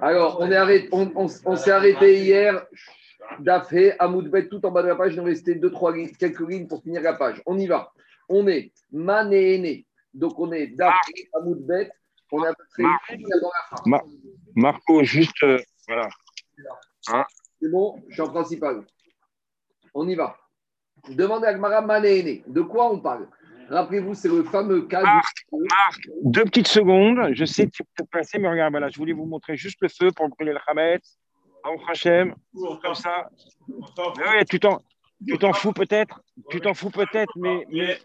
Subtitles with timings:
[0.00, 2.66] Alors, on, est arrêté, on, on- on s'est arrêté hier,
[3.40, 5.14] d'Afé, à Moudbet, tout en bas de la page.
[5.14, 7.42] Il nous restait deux, trois lignes, quelques lignes pour finir la page.
[7.46, 7.92] On y va.
[8.28, 9.86] On est Manéné.
[10.14, 11.90] Donc, on est d'Afé à Moudbet.
[12.32, 12.88] On a fait dans
[13.48, 13.82] la fin.
[13.86, 14.02] Ma-
[14.54, 16.08] Marco, juste, euh, voilà.
[17.60, 18.84] C'est bon, je suis en principal.
[19.94, 20.36] On y va.
[21.08, 22.42] Demandez à Gmara Manéné.
[22.46, 23.28] De quoi on parle?
[23.68, 25.58] Rappelez-vous, c'est le fameux cas du.
[26.22, 27.32] Deux petites secondes.
[27.32, 29.88] Je sais que tu peux passer, mais regarde, voilà, je voulais vous montrer juste le
[29.88, 31.18] feu pour brûler le Hametz.
[31.88, 33.28] Hachem, comme ça.
[33.68, 34.80] Mais ouais, tu t'en,
[35.26, 37.98] tu t'en fous peut-être, tu t'en fous peut-être, mais, mais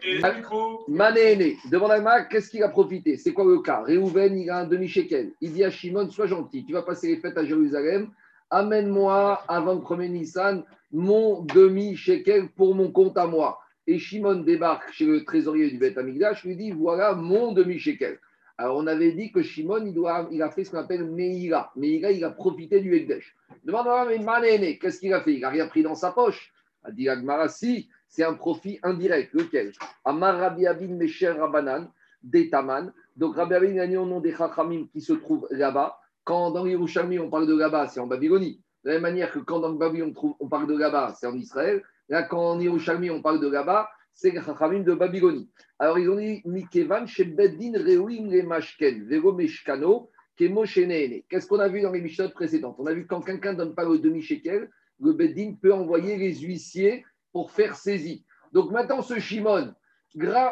[0.88, 1.56] Manéné.
[1.70, 3.16] Demande à Gmara, qu'est-ce qu'il a profité?
[3.16, 3.82] C'est quoi le cas?
[3.82, 5.32] Réhouven, il a un demi-shekel.
[5.40, 8.10] Il dit à Shimon, sois gentil, tu vas passer les fêtes à Jérusalem.
[8.50, 13.60] Amène-moi avant le premier Nissan mon demi-shekel pour mon compte à moi.
[13.86, 18.18] Et Shimon débarque chez le trésorier du Beth Amigdash, lui dit voilà mon demi-shekel.
[18.58, 21.72] Alors on avait dit que Shimon, il, doit, il a fait ce qu'on appelle Meïla.
[21.74, 23.34] Meïla, il a profité du Ekdesh.
[23.64, 25.34] Demande à mais qu'est-ce qu'il a fait?
[25.34, 26.52] Il n'a rien pris dans sa poche.
[26.84, 29.32] A dit Agmara, si, c'est un profit indirect.
[29.34, 29.72] Lequel?
[30.04, 31.90] Amar Rabbi Abin Mesher Rabanan,
[32.22, 32.92] d'Etaman.
[33.16, 35.98] Donc Rabbi Abin a dit au nom des Chachamim qui se trouvent là-bas.
[36.24, 38.60] Quand dans Yerushalmi, on parle de là-bas, c'est en Babylonie.
[38.84, 41.14] De la même manière que quand dans le Babylonie, on, trouve- on parle de là-bas,
[41.18, 41.82] c'est en Israël.
[42.12, 45.48] Là, quand en Yerushalmi, on parle de là-bas, c'est les Chachamim de Babylonie.
[45.78, 50.10] Alors, ils ont dit Mikevan, chez Beddin, Reuim, les Mashken, Vero Meshkano.
[50.36, 52.76] Qu'est-ce qu'on a vu dans les Mishnah précédentes?
[52.78, 54.68] On a vu quand quelqu'un ne donne pas le demi-shekel,
[55.00, 57.02] le Beddin peut envoyer les huissiers
[57.32, 58.26] pour faire saisie.
[58.52, 59.72] Donc maintenant, ce Shimon,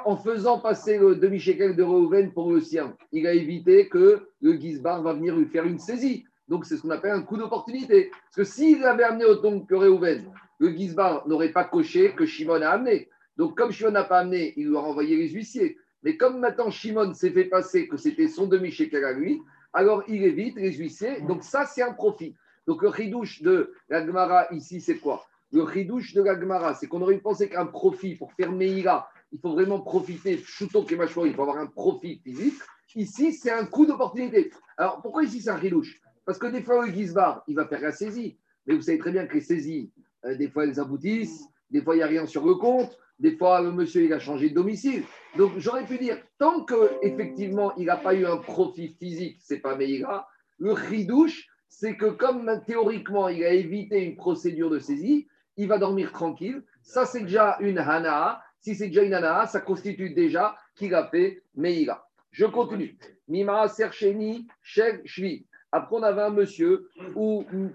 [0.07, 4.55] en faisant passer le demi-shekel de Reuven pour le sien, il a évité que le
[4.55, 6.25] Gizbar va venir lui faire une saisie.
[6.49, 8.11] Donc c'est ce qu'on appelle un coup d'opportunité.
[8.11, 12.63] Parce que s'il avait amené autant que Reuven, le Gizbar n'aurait pas coché que Shimon
[12.63, 13.09] a amené.
[13.37, 15.79] Donc comme Shimon n'a pas amené, il lui a renvoyé les huissiers.
[16.03, 19.41] Mais comme maintenant Shimon s'est fait passer que c'était son demi-shekel à lui,
[19.73, 21.23] alors il évite les huissiers.
[21.23, 22.37] Donc ça, c'est un profit.
[22.67, 25.27] Donc le chidouche de la Gemara ici, c'est quoi?
[25.51, 29.41] Le chidouche de la Gemara, c'est qu'on aurait pensé qu'un profit pour faire Meïra, il
[29.41, 32.61] faut vraiment profiter, chouton qui il faut avoir un profit physique.
[32.95, 34.53] Ici, c'est un coup d'opportunité.
[34.77, 36.01] Alors pourquoi ici c'est un chidouche?
[36.27, 38.37] Parce que des fois, le Gizbar, il va faire la saisie.
[38.67, 39.91] Mais vous savez très bien que les saisies,
[40.25, 43.61] des fois, elles aboutissent, des fois, il n'y a rien sur le compte, des fois,
[43.61, 45.05] le monsieur, il a changé de domicile.
[45.37, 49.77] Donc, j'aurais pu dire, tant qu'effectivement, il n'a pas eu un profit physique, c'est pas
[49.77, 50.27] Meïra,
[50.59, 55.79] le chidouche, c'est que comme théoriquement, il a évité une procédure de saisie, il va
[55.79, 56.63] dormir tranquille.
[56.83, 58.43] Ça, c'est déjà une hana.
[58.61, 62.07] Si c'est déjà une hana, ça constitue déjà qu'il a fait Meïra.
[62.31, 62.99] Je continue.
[63.29, 65.47] Mimara Sercheni, Shel Shvi.
[65.73, 66.89] Après, on avait un monsieur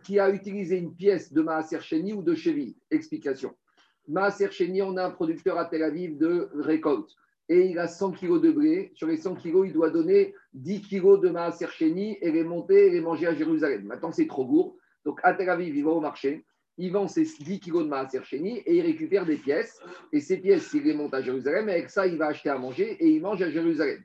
[0.04, 2.76] qui a utilisé une pièce de Maaser Sheni ou de Chevi.
[2.92, 3.56] Explication.
[4.08, 7.10] Maaser Sheni, on a un producteur à Tel Aviv de récolte.
[7.48, 8.92] Et il a 100 kilos de blé.
[8.96, 12.88] Sur les 100 kilos, il doit donner 10 kilos de Maaser Sheni et les monter
[12.88, 13.84] et les manger à Jérusalem.
[13.86, 14.76] Maintenant, c'est trop lourd.
[15.06, 16.44] Donc, à Tel Aviv, il va au marché.
[16.78, 19.80] Il vend ses 10 kilos de Maaser Sheni et il récupère des pièces.
[20.12, 21.70] Et ces pièces, il les monte à Jérusalem.
[21.70, 24.04] Et avec ça, il va acheter à manger et il mange à Jérusalem.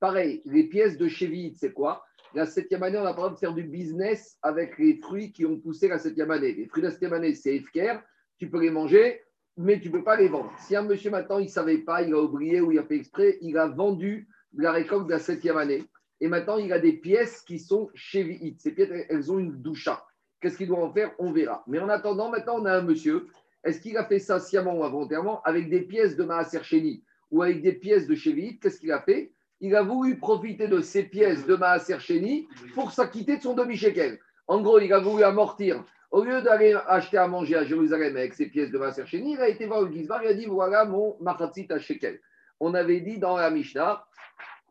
[0.00, 2.04] Pareil, les pièces de Chevy, c'est quoi?
[2.34, 5.58] La septième année, on a pas de faire du business avec les fruits qui ont
[5.58, 6.52] poussé la septième année.
[6.52, 8.00] Les fruits de la septième année, c'est Efker,
[8.36, 9.22] tu peux les manger,
[9.56, 10.52] mais tu ne peux pas les vendre.
[10.58, 12.96] Si un monsieur maintenant, il ne savait pas, il a oublié ou il a fait
[12.96, 15.84] exprès, il a vendu la récolte de la septième année.
[16.20, 18.56] Et maintenant, il a des pièces qui sont Chevy.
[18.58, 20.04] Ces pièces, elles ont une doucha.
[20.40, 21.12] Qu'est-ce qu'il doit en faire?
[21.18, 21.64] On verra.
[21.66, 23.26] Mais en attendant, maintenant, on a un monsieur.
[23.64, 27.42] Est-ce qu'il a fait ça sciemment ou involontairement avec des pièces de Maaser Sheni ou
[27.42, 29.32] avec des pièces de Chevy Qu'est-ce qu'il a fait?
[29.60, 34.18] Il a voulu profiter de ces pièces de Maaser Sheni pour s'acquitter de son demi-shekel.
[34.46, 35.82] En gros, il a voulu amortir.
[36.10, 39.40] Au lieu d'aller acheter à manger à Jérusalem avec ses pièces de Maaser Sheni, il
[39.40, 42.20] a été voir le Gizbar, il a dit voilà mon machatzit à shekel.
[42.60, 44.04] On avait dit dans la Mishnah,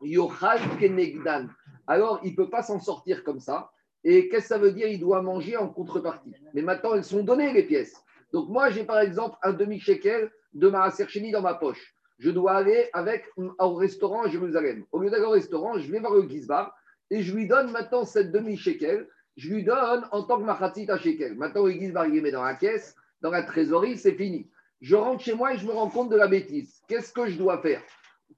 [0.02, 1.48] Yochal Kenegdan.
[1.86, 3.70] Alors, il ne peut pas s'en sortir comme ça.
[4.04, 4.88] Et qu'est-ce que ça veut dire?
[4.88, 6.32] Il doit manger en contrepartie.
[6.54, 8.02] Mais maintenant, elles sont données, les pièces.
[8.32, 12.52] Donc, moi, j'ai par exemple un demi-shekel de Maaser Sheni dans ma poche je dois
[12.52, 14.84] aller avec au restaurant à Jérusalem.
[14.92, 16.76] Au lieu d'aller au restaurant, je vais voir le Gizbar
[17.10, 19.08] et je lui donne maintenant cette demi-shekel.
[19.36, 21.36] Je lui donne en tant que machatzit shekel.
[21.36, 24.50] Maintenant, le Gizbar, il met dans la caisse, dans la trésorerie, c'est fini.
[24.80, 26.82] Je rentre chez moi et je me rends compte de la bêtise.
[26.88, 27.82] Qu'est-ce que je dois faire?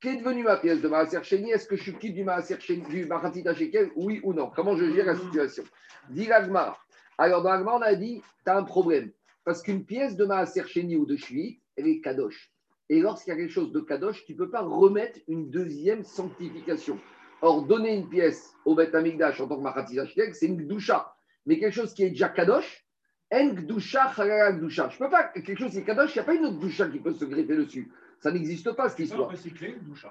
[0.01, 1.51] Qu'est devenu ma pièce de Maaser Sheni?
[1.51, 3.91] Est-ce que je suis quitte du Maaser du shekel?
[3.97, 4.51] Oui ou non?
[4.55, 5.65] Comment je gère la situation?
[6.11, 6.87] Dit l'Agmar.
[7.19, 9.11] Alors, dans l'Agmar, on a dit tu as un problème.
[9.45, 12.51] Parce qu'une pièce de Maaser Sheni ou de Shvi, elle est kadosh.
[12.91, 16.03] Et lorsqu'il y a quelque chose de kadosh, tu ne peux pas remettre une deuxième
[16.03, 16.99] sanctification.
[17.41, 21.15] Or, donner une pièce au Beth Amikdash en tant que Hashitek, c'est une gdusha.
[21.47, 22.85] Mais quelque chose qui est déjà kadosh,
[23.33, 24.13] en gdusha,
[24.53, 24.89] gdusha.
[24.89, 26.59] Je ne peux pas, quelque chose qui est kadosh, il n'y a pas une autre
[26.59, 27.93] gdusha qui peut se greffer dessus.
[28.19, 29.33] Ça n'existe pas, cette histoire.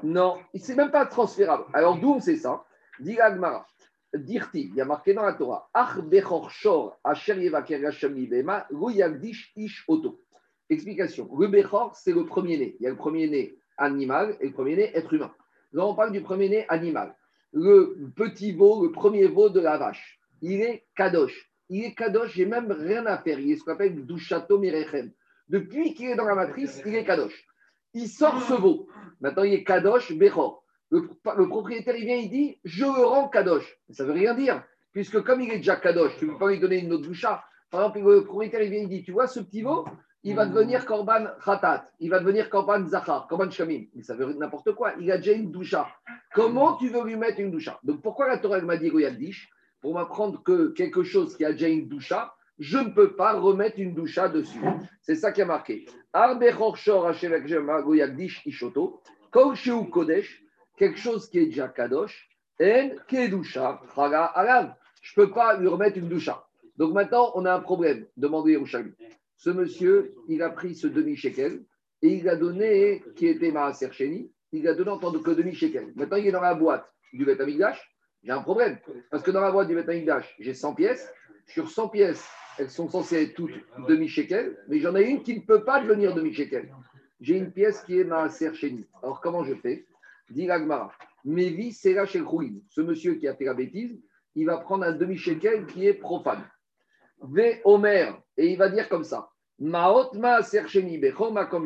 [0.02, 1.66] Non, c'est même pas transférable.
[1.74, 2.64] Alors, d'où on sait ça?
[3.02, 3.68] Dit Agmara.
[4.16, 6.00] Dirti, il y a marqué dans la Torah, Ach
[6.50, 8.66] Shor, Asher Yevaker Hashem Libema,
[9.56, 10.22] Ish Oto.
[10.70, 11.30] Explication.
[11.38, 12.76] Le Bechor, c'est le premier-né.
[12.80, 15.34] Il y a le premier-né animal et le premier-né être humain.
[15.74, 17.16] Là, on parle du premier-né animal.
[17.54, 21.52] Le petit veau, le premier veau de la vache, il est Kadosh.
[21.70, 23.40] Il est Kadosh, j'ai même rien à faire.
[23.40, 25.12] Il est ce qu'on appelle Dushato Mirechem.
[25.48, 27.46] Depuis qu'il est dans la matrice, il est Kadosh.
[27.94, 28.88] Il sort ce veau.
[29.20, 30.64] Maintenant, il est Kadosh Bechor.
[30.92, 31.08] Le,
[31.38, 33.78] le propriétaire, il vient, il dit Je le rends Kadosh.
[33.90, 36.50] Ça ne veut rien dire, puisque comme il est déjà Kadosh, tu ne peux pas
[36.52, 37.44] lui donner une autre doucha.
[37.70, 39.86] Par exemple, le propriétaire, il vient, il dit Tu vois ce petit veau?
[40.24, 43.86] Il va devenir Korban Khatat, il va devenir Korban Zachar, Korban Shamim.
[43.94, 44.94] Mais ça veut n'importe quoi.
[45.00, 45.88] Il a déjà une doucha.
[46.34, 47.80] Comment tu veux lui mettre une doucha?
[47.84, 49.50] Donc pourquoi la Torah m'a dit Goyagdish
[49.82, 53.80] Pour m'apprendre que quelque chose qui a déjà une doucha, je ne peux pas remettre
[53.80, 54.62] une doucha dessus?
[55.02, 55.86] C'est ça qui a marqué.
[58.46, 59.02] Ishoto,
[59.32, 60.44] Kodesh,
[60.76, 62.30] quelque chose qui est déjà Kadosh,
[62.62, 63.82] En Kedusha,
[64.36, 64.76] Alav.
[65.02, 66.46] Je ne peux pas lui remettre une doucha.
[66.76, 68.06] Donc maintenant, on a un problème.
[68.18, 68.94] Demandez au Shalom.
[69.40, 71.64] Ce monsieur, il a pris ce demi-shekel
[72.02, 75.94] et il a donné, qui était Maaser Sheni, il a donné en tant que demi-shekel.
[75.96, 77.42] Maintenant, il est dans la boîte du Beth
[78.22, 78.78] J'ai un problème.
[79.10, 79.90] Parce que dans la boîte du Beth
[80.40, 81.10] j'ai 100 pièces.
[81.46, 83.54] Sur 100 pièces, elles sont censées être toutes
[83.88, 86.76] demi-shekel, mais j'en ai une qui ne peut pas devenir demi-shekel.
[87.22, 88.86] J'ai une pièce qui est Maaser Sheni.
[89.02, 89.86] Alors, comment je fais?
[90.30, 90.92] Dit l'Agmara.
[91.24, 92.22] Mevi Sera chez
[92.70, 93.98] Ce monsieur qui a fait la bêtise,
[94.36, 96.44] il va prendre un demi-shekel qui est profane.
[97.22, 99.94] Ve Omer, et il va dire comme ça ma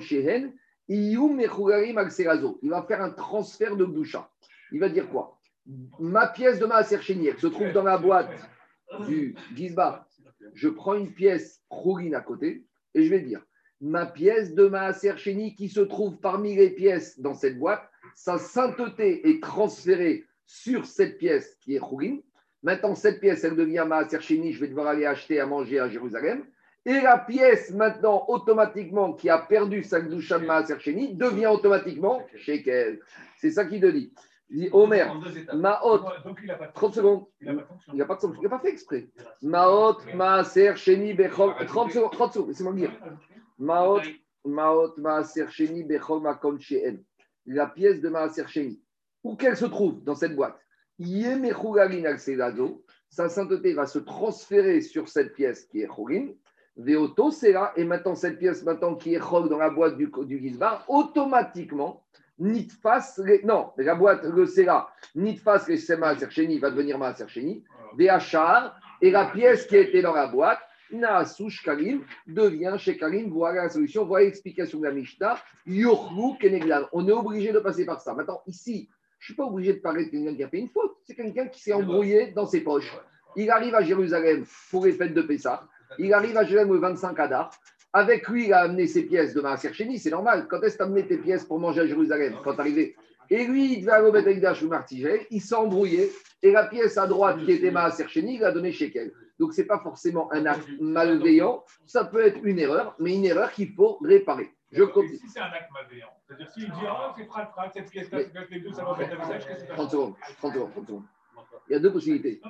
[0.01, 0.53] shehen,
[0.87, 4.29] il va faire un transfert de doucha.
[4.71, 5.39] Il va dire quoi?
[5.99, 8.31] Ma pièce de Maaser elle se trouve dans la boîte
[9.07, 10.07] du Gizba.
[10.53, 13.41] Je prends une pièce Khourin à côté et je vais dire
[13.79, 15.15] ma pièce de Maaser
[15.57, 17.83] qui se trouve parmi les pièces dans cette boîte,
[18.15, 22.17] sa sainteté est transférée sur cette pièce qui est Khourin.
[22.61, 26.45] Maintenant, cette pièce, elle devient Maaser je vais devoir aller acheter à manger à Jérusalem.
[26.85, 30.75] Et la pièce, maintenant, automatiquement, qui a perdu sa Gdusha Maaser
[31.13, 32.99] devient automatiquement Shekel.
[33.37, 34.13] C'est ça qu'il te dit.
[34.49, 35.15] Il dit Omer,
[35.53, 36.01] Maot,
[36.73, 37.25] 30 secondes.
[37.41, 37.55] Il
[37.93, 39.09] n'a pas, pas, pas fait exprès.
[39.41, 41.53] Maot, Maaser Sheni, Bechol.
[41.65, 42.91] 30 secondes, 30 secondes, laissez-moi dire.
[43.57, 44.01] Maot,
[44.45, 47.01] Maot, Maaser Sheni, Bechol, Makom Sheen.
[47.45, 48.81] La pièce de Maaser Sheni.
[49.23, 50.59] Où qu'elle se trouve dans cette boîte?
[53.09, 56.27] Sa sainteté va se transférer sur cette pièce qui est Chorin.
[56.75, 60.11] Veoto, c'est là, et maintenant cette pièce maintenant qui est Chog dans la boîte du,
[60.25, 62.01] du Gizbar, automatiquement,
[62.39, 67.63] Nitfas, non, la boîte, le Sera, Nitfas, le Sema Sercheni va devenir Ma Sercheni,
[67.95, 70.59] Veachar, et la pièce qui était dans la boîte,
[70.91, 76.87] Naasush Karim, devient chez Karim, voilà la solution, voilà l'explication de la Mishnah, Yochmu Keneglan.
[76.91, 78.13] On est obligé de passer par ça.
[78.13, 80.69] Maintenant, ici, je ne suis pas obligé de parler de quelqu'un qui a fait une
[80.69, 80.95] faute.
[81.03, 82.93] C'est quelqu'un qui s'est embrouillé dans ses poches.
[83.35, 85.67] Il arrive à Jérusalem pour les fêtes de Pessah.
[85.99, 87.51] Il arrive à Jérusalem le 25 Adar.
[87.91, 90.47] Avec lui, il a amené ses pièces de Maaser C'est normal.
[90.49, 92.35] Quand est-ce que tu as amené tes pièces pour manger à Jérusalem?
[92.43, 92.95] Quand arrivé.
[93.29, 95.21] Et lui, il devait aller au Beth ou Martigel.
[95.29, 96.11] Il s'est embrouillé.
[96.41, 99.11] Et la pièce à droite qui était Maaser il l'a donné chez elle.
[99.39, 101.63] Donc, ce n'est pas forcément un acte malveillant.
[101.85, 104.51] Ça peut être une erreur, mais une erreur qu'il faut réparer.
[104.71, 105.17] Je continue.
[105.17, 108.19] Si c'est un acte malveillant, c'est-à-dire s'il dit Ah, c'est frat frat, cette pièce-là,
[108.49, 111.03] les deux, ça va mettre un visage, qu'est-ce que 30 secondes, 30 secondes, 30 secondes.
[111.69, 112.41] Il y a deux possibilités.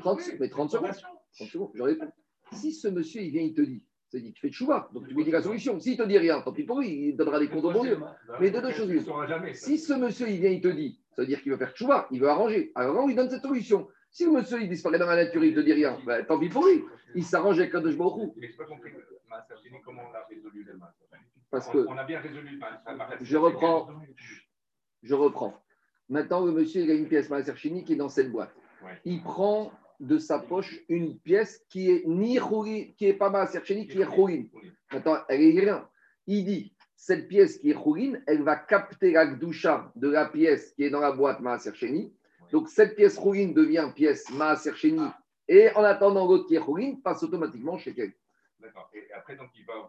[0.00, 0.92] 30, mais 30 secondes.
[1.36, 2.12] 30 secondes, je réponds.
[2.52, 5.08] Si ce monsieur, il vient, il te dit, c'est dit, tu fais de chouva, donc
[5.08, 5.80] tu lui dis la solution.
[5.80, 7.98] S'il te dit rien, tant pis pour lui, il donnera des comptes au bon Dieu.
[8.40, 8.90] Mais de deux choses
[9.54, 12.08] Si ce monsieur, il vient, il te dit, ça veut dire qu'il veut faire chouva,
[12.10, 12.72] il veut arranger.
[12.74, 13.88] Alors on lui donne cette solution.
[14.10, 16.38] Si le monsieur, il disparaît dans la nature, il ne te dit rien, ben, tant
[16.38, 16.84] pis pour lui.
[17.14, 18.90] Il s'arrange avec Kadosh Baruch Mais je pas compris,
[19.84, 20.78] comment on l'a résolu le
[21.52, 22.58] parce que on a bien résolu.
[23.20, 23.88] Je reprends.
[25.02, 25.62] Je reprends.
[26.08, 28.54] Maintenant, le monsieur, il a une pièce Maaser qui est dans cette boîte.
[29.04, 29.70] Il prend
[30.02, 32.38] de sa poche une pièce qui est ni
[32.96, 34.44] qui est pas Maaser qui est Khourin.
[34.92, 35.88] Maintenant, elle est rien.
[36.26, 40.72] Il dit cette pièce qui est Khourin, elle va capter la gdoucha de la pièce
[40.72, 41.72] qui est dans la boîte Maaser
[42.50, 44.72] Donc, cette pièce Khourin devient pièce Maaser
[45.48, 48.16] Et en attendant, l'autre qui est Khourin passe automatiquement chez quelqu'un.
[48.60, 48.90] D'accord.
[48.94, 49.86] Et après, donc, il va au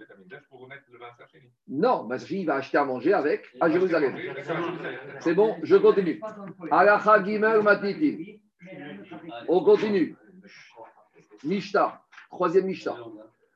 [0.50, 4.15] pour remettre le vin Sarcheni Non, il va acheter à manger avec à Jérusalem.
[5.22, 6.20] C'est bon, je continue.
[6.72, 8.41] Alacha Gimel Matiti.
[9.48, 10.15] On continue.
[11.43, 12.96] Mishta, troisième Mishta.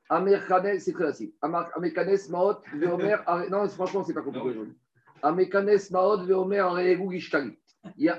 [0.09, 1.31] Amerkanes, c'est très facile.
[1.41, 3.17] Amerkanes Maot, Veomer.
[3.49, 4.73] Non, franchement, c'est pas compliqué aujourd'hui.
[5.91, 7.57] Maot, Veomer, Aregu Gishkali.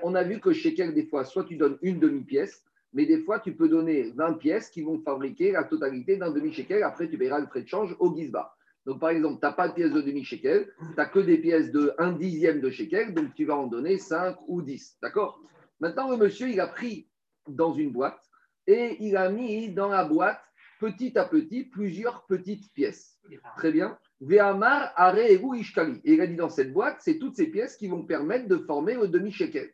[0.02, 2.64] On a vu que chez quelqu'un, des fois, soit tu donnes une demi-pièce,
[2.94, 6.82] mais des fois, tu peux donner 20 pièces qui vont fabriquer la totalité d'un demi-shekel.
[6.82, 8.54] Après, tu paieras le frais de change au Gizba.
[8.86, 11.70] Donc, par exemple, tu n'as pas de pièces de demi-shekel, tu n'as que des pièces
[11.70, 14.96] de 1 dixième de shekel, donc tu vas en donner 5 ou 10.
[15.02, 15.38] D'accord?
[15.80, 17.08] Maintenant, le monsieur, il a pris
[17.46, 18.20] dans une boîte
[18.66, 20.40] et il a mis dans la boîte,
[20.80, 23.18] petit à petit, plusieurs petites pièces.
[23.56, 23.98] Très bien.
[24.20, 26.00] Ve'amar are ishkali.
[26.04, 28.58] Et il a dit dans cette boîte, c'est toutes ces pièces qui vont permettre de
[28.58, 29.72] former le demi-shekel.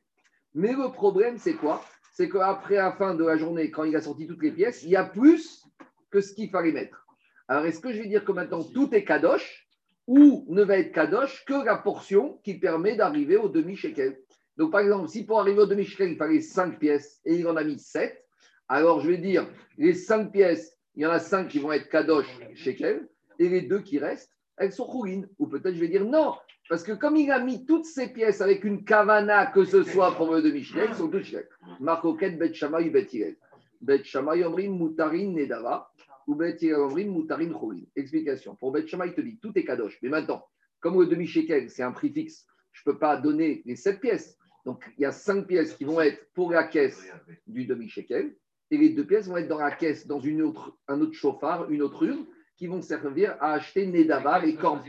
[0.54, 1.84] Mais le problème, c'est quoi?
[2.12, 4.90] C'est qu'après la fin de la journée, quand il a sorti toutes les pièces, il
[4.90, 5.64] y a plus
[6.11, 7.06] que ce qu'il fallait mettre.
[7.49, 9.66] Alors, est-ce que je vais dire que maintenant tout est kadosh
[10.06, 14.23] ou ne va être kadosh que la portion qui permet d'arriver au demi-shekel?
[14.56, 17.56] Donc, par exemple, si pour arriver au demi-shekel, il fallait 5 pièces et il en
[17.56, 18.25] a mis 7,
[18.68, 21.88] alors je vais dire les 5 pièces, il y en a 5 qui vont être
[21.88, 23.08] kadosh shekel
[23.38, 25.28] et les deux qui restent, elles sont chourines.
[25.38, 26.34] Ou peut-être je vais dire non,
[26.68, 30.12] parce que comme il a mis toutes ces pièces avec une kavana, que ce soit
[30.16, 31.49] pour le demi-shekel, ils sont toutes shekel.
[31.80, 33.37] Marcoquette, Bet Shamay, Bet Yirel.
[33.80, 35.90] Bet Shamay, Nedava.
[36.26, 37.50] Ou Bet Yirel, Omrim, Moutarin.
[37.96, 38.54] Explication.
[38.54, 39.99] Pour Bet il te dit tout est kadosh.
[40.00, 40.46] Mais maintenant,
[40.80, 44.38] comme le demi-shekel, c'est un prix fixe, je ne peux pas donner les 7 pièces.
[44.64, 47.12] Donc, il y a 5 pièces qui vont être pour la caisse
[47.47, 48.35] du demi-shekel.
[48.71, 51.71] Et les deux pièces vont être dans la caisse, dans une autre, un autre chauffard,
[51.71, 54.80] une autre urne, qui vont servir à acheter Nedavar et, Corb...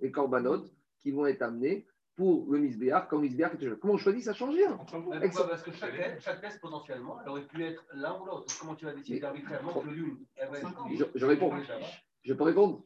[0.00, 0.64] et Corbanot
[1.00, 4.54] qui vont être amenés pour le Misbéar quand Misbéar est Comment on choisit Ça change
[4.54, 4.76] rien.
[4.76, 8.46] Parce que chaque, chaque pièce, potentiellement, elle aurait pu être l'un ou l'autre.
[8.58, 10.16] Comment tu vas décider arbitrairement que l'une
[10.94, 11.52] je, je réponds.
[12.24, 12.82] Je peux répondre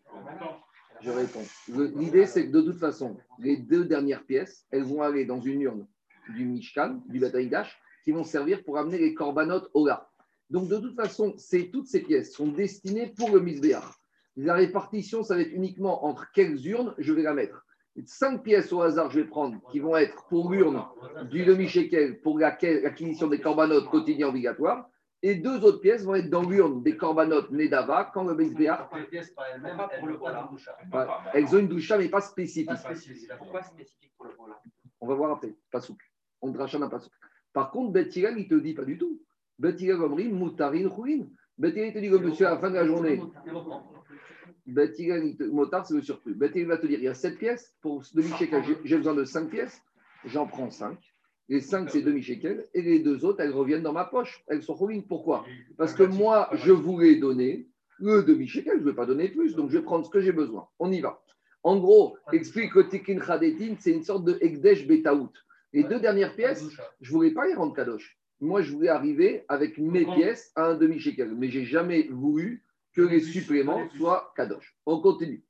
[1.02, 1.44] Je réponds.
[1.68, 5.62] L'idée, c'est que de toute façon, les deux dernières pièces, elles vont aller dans une
[5.62, 5.86] urne
[6.34, 10.08] du Mishkan, du Bataïdash, qui vont servir pour amener les corbanotes au gars.
[10.50, 11.34] Donc, de toute façon,
[11.72, 13.98] toutes ces pièces sont destinées pour le misbéar.
[14.36, 17.64] La répartition, ça va être uniquement entre quelles urnes je vais la mettre.
[18.06, 20.82] Cinq pièces au hasard, je vais prendre, qui vont être pour l'urne
[21.30, 24.88] du demi-shekel, pour l'acquisition des corbanotes quotidiens obligatoires.
[25.22, 28.90] Et deux autres pièces vont être dans l'urne des corbanotes Nedava quand le misbéar.
[31.34, 32.70] Elles ont une doucha, mais pas spécifique.
[33.38, 34.32] Pourquoi spécifique pour le
[35.00, 35.54] On va voir après.
[35.70, 36.04] Pas souple.
[36.40, 37.16] On ne dracha pas souple.
[37.52, 39.20] Par contre, Bethilal, il ne te dit pas du tout.
[39.58, 41.26] Bethilal Omri, Moutarin, Rouin.
[41.58, 43.20] Bethilal, il te dit que monsieur, à la fin de la journée,
[44.66, 46.34] Bethilal, Motard, c'est le surplus.
[46.34, 49.50] Bethilal va te dire il y a 7 pièces, pour demi-shekel, j'ai besoin de 5
[49.50, 49.82] pièces,
[50.24, 50.96] j'en prends 5.
[51.50, 54.44] Les 5, c'est demi-shekel, et les deux autres, elles reviennent dans ma poche.
[54.46, 55.00] Elles sont Rouin.
[55.00, 55.44] Pourquoi?
[55.76, 57.66] Parce que moi, je voulais donner
[57.98, 60.30] le demi-shekel, je ne vais pas donner plus, donc je vais prendre ce que j'ai
[60.30, 60.68] besoin.
[60.78, 61.20] On y va.
[61.64, 65.32] En gros, explique que Tikin Khadetin, c'est une sorte de Ekdesh Betaout.
[65.72, 66.64] Les deux dernières pièces,
[67.00, 68.16] je ne voulais pas les rendre kadosh.
[68.40, 71.34] Moi, je voulais arriver avec mes pièces à un demi-shekel.
[71.34, 72.64] Mais je n'ai jamais voulu
[72.94, 74.76] que les suppléments soient kadosh.
[74.86, 75.44] On continue.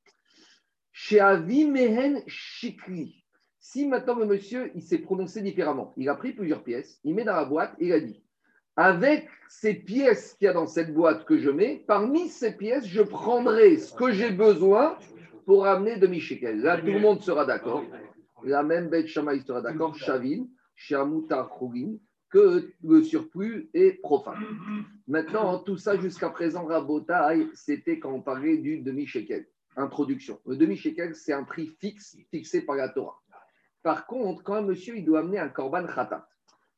[0.92, 3.19] Chez Avi Mehen Shikri.
[3.60, 7.24] Si maintenant le monsieur, il s'est prononcé différemment, il a pris plusieurs pièces, il met
[7.24, 8.22] dans la boîte, il a dit
[8.76, 12.86] avec ces pièces qu'il y a dans cette boîte que je mets, parmi ces pièces,
[12.86, 14.96] je prendrai ce que j'ai besoin
[15.44, 16.62] pour amener demi-shekel.
[16.62, 17.84] Là, tout le monde sera d'accord
[18.44, 21.96] la même bête Shamaï sera d'accord, Shavin, Shamuta Khourin,
[22.30, 24.42] que le surplus est profane.
[25.08, 29.46] Maintenant, tout ça jusqu'à présent, Rabotai, c'était quand on parlait du demi-shekel.
[29.76, 30.38] Introduction.
[30.46, 33.20] Le demi-shekel, c'est un prix fixe fixé par la Torah.
[33.82, 36.28] Par contre, quand un monsieur il doit amener un korban khatat,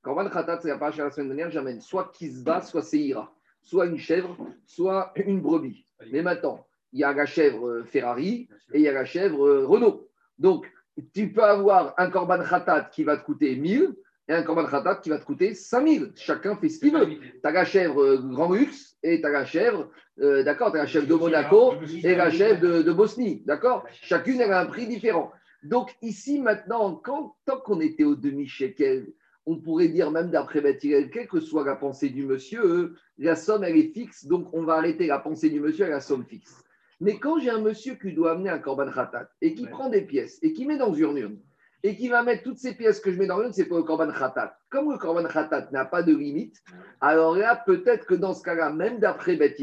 [0.02, 3.98] korban khatat, c'est la page la semaine dernière, j'amène soit kisba, soit seira, soit une
[3.98, 5.86] chèvre, soit une brebis.
[6.10, 9.46] Mais maintenant, il y a la chèvre euh, Ferrari et il y a la chèvre
[9.46, 10.08] euh, Renault.
[10.38, 10.70] Donc,
[11.14, 13.94] tu peux avoir un korban khatat qui va te coûter 1000
[14.28, 16.12] et un korban khatat qui va te coûter 5000.
[16.16, 17.06] Chacun fait ce qu'il veut.
[17.06, 19.88] Tu as la chèvre euh, Grand Luxe et tu as la chèvre,
[20.20, 24.40] euh, d'accord, tu as la chèvre de Monaco et la chèvre de, Bosnie, d'accord Chacune
[24.42, 25.32] a un prix différent.
[25.62, 29.12] Donc ici maintenant, quand, tant qu'on était au demi-shekel,
[29.46, 33.64] on pourrait dire même d'après Bethilel, quelle que soit la pensée du monsieur, la somme
[33.64, 36.62] elle est fixe, donc on va arrêter la pensée du monsieur à la somme fixe.
[37.00, 40.02] Mais quand j'ai un monsieur qui doit amener un korban khatat et qui prend des
[40.02, 41.38] pièces et qui met dans une urne
[41.84, 43.82] et qui va mettre toutes ces pièces que je mets dans l'urne, c'est pour le
[43.82, 44.56] korban khatat.
[44.70, 46.62] Comme le korban khatat n'a pas de limite,
[47.00, 49.58] alors là, peut-être que dans ce cas-là, même d'après Beth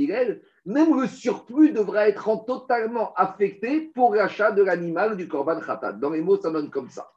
[0.66, 5.94] même le surplus devra être totalement affecté pour l'achat de l'animal du korban khatat.
[5.94, 7.12] Dans les mots, ça donne comme ça.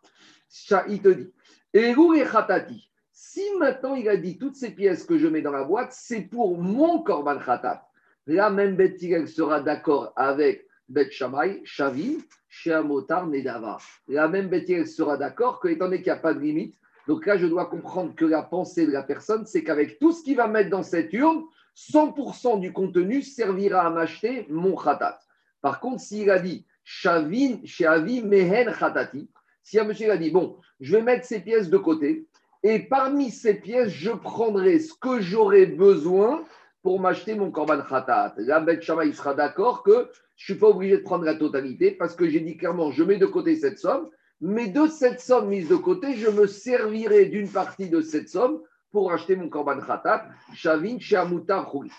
[0.88, 1.32] Il te dit,
[1.74, 1.94] et
[2.24, 2.88] khatati.
[3.12, 6.22] Si maintenant il a dit toutes ces pièces que je mets dans la boîte, c'est
[6.22, 7.86] pour mon korban khatat.
[8.26, 12.18] Là, même Bet sera d'accord avec Bet Shamay, Shavim,
[12.52, 13.78] Sheamotar, Nedava.
[14.08, 16.76] Là, même Bet sera d'accord que, étant donné qu'il n'y a pas de limite,
[17.08, 20.22] donc là, je dois comprendre que la pensée de la personne, c'est qu'avec tout ce
[20.22, 21.44] qu'il va mettre dans cette urne,
[21.74, 25.18] 100% du contenu servira à m'acheter mon khatat.
[25.62, 29.30] Par contre, s'il a dit Shavin, Sheavi, Mehen Khatati,
[29.62, 32.26] si un monsieur a dit, bon, je vais mettre ces pièces de côté,
[32.62, 36.44] et parmi ces pièces, je prendrai ce que j'aurai besoin
[36.82, 38.34] pour m'acheter mon korban khatat.
[38.38, 41.92] Là, Bet Shama, sera d'accord que je ne suis pas obligé de prendre la totalité
[41.92, 44.08] parce que j'ai dit clairement, je mets de côté cette somme,
[44.40, 48.60] mais de cette somme mise de côté, je me servirai d'une partie de cette somme
[48.90, 51.92] pour acheter mon korban khatat, shavin sheamutar chouli.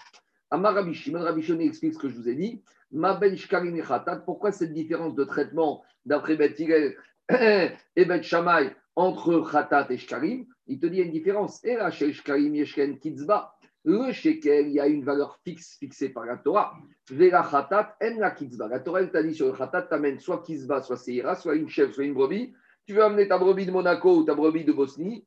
[0.51, 1.25] Amar Rabbi Shimon,
[1.61, 2.61] explique ce que je vous ai dit.
[2.91, 6.55] Ma ben shkarim et khatat, pourquoi cette différence de traitement d'après Bet
[7.95, 10.45] et Bet Shammai entre khatat et shkarim?
[10.67, 11.63] Il te dit il y a une différence.
[11.65, 13.55] Et là, chez shkarim yeshken kitzba.
[13.85, 16.73] Le shekel, il y a une valeur fixe fixée par la Torah.
[17.09, 18.69] Vera khatat en la kitzba.
[18.69, 21.67] La Torah, elle t'a dit sur le khatat, t'amènes soit kitzba, soit seira, soit une
[21.67, 22.53] chèvre, soit une brebis.
[22.85, 25.25] Tu veux amener ta brebis de Monaco ou ta brebis de Bosnie,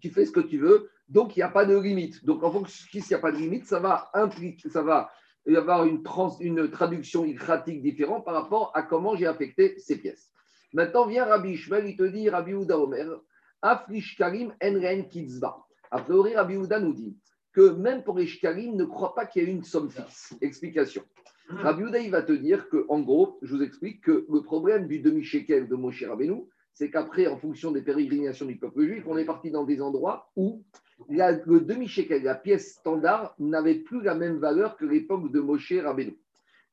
[0.00, 0.90] tu fais ce que tu veux.
[1.08, 2.24] Donc, il n'y a pas de limite.
[2.24, 5.10] Donc, en fonction s'il n'y a pas de limite, ça va impliquer, ça va
[5.46, 9.98] y avoir une, trans, une traduction ilkratique différente par rapport à comment j'ai affecté ces
[9.98, 10.30] pièces.
[10.72, 13.20] Maintenant, vient Rabbi Ishmael, il te dit, Rabbi Ouda Omer,
[13.62, 15.56] Afrish Karim Enren Kitzba.
[15.90, 17.16] A priori, Rabbi Ouda nous dit
[17.54, 20.34] que même pour les ne croit pas qu'il y ait une somme fixe.
[20.40, 21.02] Explication.
[21.48, 24.88] Rabbi Ouda, il va te dire que, en gros, je vous explique que le problème
[24.88, 26.42] du demi-shekel de Moshe Rabbeinu,
[26.72, 30.30] c'est qu'après, en fonction des pérégrinations du peuple juif, on est parti dans des endroits
[30.36, 30.64] où
[31.08, 35.72] la- le demi-shekel, la pièce standard, n'avait plus la même valeur que l'époque de Moshe
[35.72, 36.18] Rabbeinu.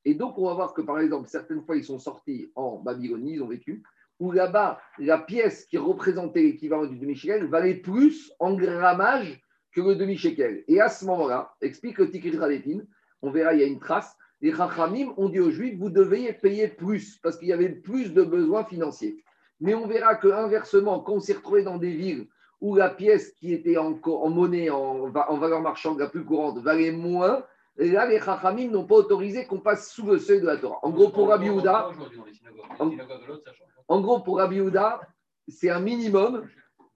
[0.04, 3.34] Et donc, on va voir que, par exemple, certaines fois, ils sont sortis en Babylonie,
[3.34, 3.84] ils ont vécu,
[4.18, 9.41] où là-bas, la pièce qui représentait l'équivalent du demi-shekel valait plus en grammage
[9.74, 10.64] que le demi-shekel.
[10.68, 12.38] Et à ce moment-là, explique le Tikrit
[13.22, 16.32] on verra, il y a une trace, les Chachamim ont dit aux Juifs, vous devez
[16.32, 19.22] payer plus, parce qu'il y avait plus de besoins financiers.
[19.60, 22.26] Mais on verra que inversement, quand on s'est retrouvé dans des villes
[22.60, 26.24] où la pièce qui était en, en monnaie, en, va- en valeur marchande la plus
[26.24, 27.44] courante, valait moins,
[27.76, 30.78] là, les Chachamim n'ont pas autorisé qu'on passe sous le seuil de la Torah.
[30.82, 31.90] En gros, pour Rabbi Houda.
[33.88, 34.60] En- gros, pour Rabbi
[35.48, 36.44] c'est un minimum.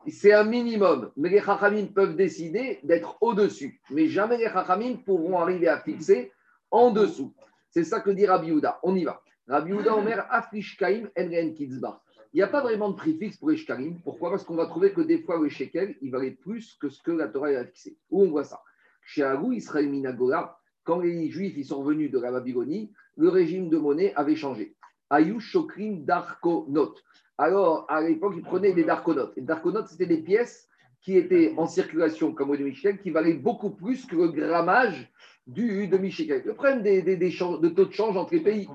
[0.09, 1.11] C'est un minimum.
[1.17, 3.81] Mais les Chachamim peuvent décider d'être au-dessus.
[3.91, 6.33] Mais jamais les Chachamim pourront arriver à fixer
[6.71, 7.35] en dessous.
[7.71, 8.79] C'est ça que dit Rabbi Houda.
[8.83, 9.21] On y va.
[9.49, 12.01] Rabbi Houda Omer Afrishkaim Enren Kitzba.
[12.33, 13.65] Il n'y a pas vraiment de prix fixe pour les.
[14.05, 14.31] Pourquoi?
[14.31, 17.11] Parce qu'on va trouver que des fois, le shekel, il valait plus que ce que
[17.11, 17.97] la Torah a fixé.
[18.11, 18.61] Où on voit ça?
[19.03, 23.79] Chez Agou, Israël Minagola, quand les Juifs sont venus de la Babylonie, le régime de
[23.79, 24.77] monnaie avait changé.
[25.09, 26.95] Ayush Shokrim Darkonot.
[27.39, 29.33] Alors, à l'époque, ils prenaient des Darkonotes.
[29.37, 30.69] Et Darkonotes, c'était des pièces
[31.03, 35.11] qui étaient en circulation comme au demi-shekel, qui valaient beaucoup plus que le grammage
[35.47, 36.43] du demi-shekel.
[36.45, 38.69] Le problème des, des- des changes- de taux de change entre les pays.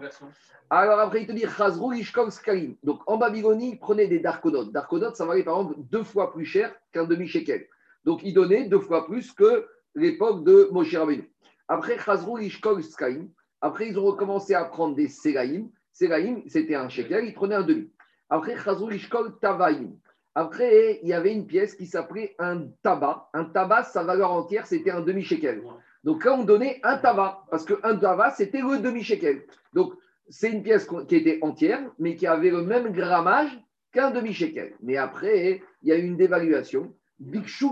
[0.69, 2.75] Alors après, il te dit Chazrou Ishkol Skalim.
[2.83, 4.71] Donc en Babylonie, ils prenaient des Darkonotes.
[4.71, 7.65] Darkonotes, ça valait par exemple deux fois plus cher qu'un demi-shekel.
[8.05, 11.29] Donc ils donnaient deux fois plus que l'époque de Moshe Rabbeinu.
[11.67, 13.27] Après Chazrou Ishkol Skalim,
[13.59, 15.65] après ils ont recommencé à prendre des Selaim.
[15.91, 17.91] Selaim, c'était un shekel, ils prenaient un demi.
[18.31, 18.55] Après.
[20.33, 23.29] Après, il y avait une pièce qui s'appelait un tabac.
[23.33, 25.61] Un tabac, sa valeur entière, c'était un demi-shekel.
[26.05, 29.43] Donc là, on donnait un tabac, parce qu'un tabac, c'était le demi-shekel.
[29.73, 29.93] Donc,
[30.29, 33.51] c'est une pièce qui était entière, mais qui avait le même grammage
[33.91, 34.75] qu'un demi-shekel.
[34.81, 36.95] Mais après, il y a eu une dévaluation.
[37.19, 37.67] Bikshu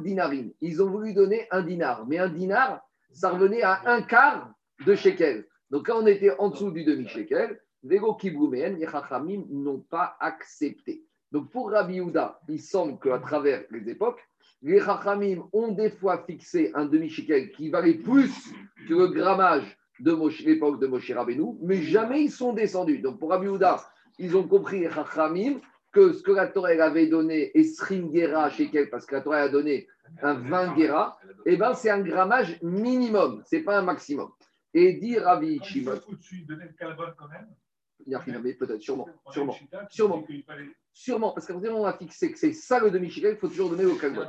[0.00, 0.50] Dinarim.
[0.62, 2.06] Ils ont voulu donner un dinar.
[2.08, 2.80] Mais un dinar,
[3.12, 4.50] ça revenait à un quart
[4.86, 5.46] de shekel.
[5.70, 7.60] Donc là, on était en dessous du demi-shekel.
[7.82, 11.04] Vego Kibrouméen, les Chachamim n'ont pas accepté.
[11.30, 14.20] Donc pour Rabbi Houda, il semble qu'à travers les époques,
[14.62, 18.52] les Chachamim ont des fois fixé un demi-shekel qui valait plus
[18.88, 23.00] que le grammage de l'époque de Moshe Rabbeinu, mais jamais ils sont descendus.
[23.00, 23.80] Donc pour Rabbi Houda,
[24.18, 25.60] ils ont compris les Chachamim
[25.92, 29.48] que ce que la Torah avait donné, Esrim Gera shekel, parce que la Torah a
[29.48, 29.86] donné
[30.22, 34.30] un 20 Gera, eh ben c'est un grammage minimum, c'est pas un maximum.
[34.74, 35.98] Et dit Rabbi il Shimon,
[38.00, 39.52] de il y a rien, mais peut-être, sûrement, sûrement,
[39.90, 40.22] sûrement.
[40.92, 43.34] sûrement, parce qu'à partir du moment où on a fixé que c'est ça le demi-shekel,
[43.34, 44.22] il faut toujours donner au Kalbot.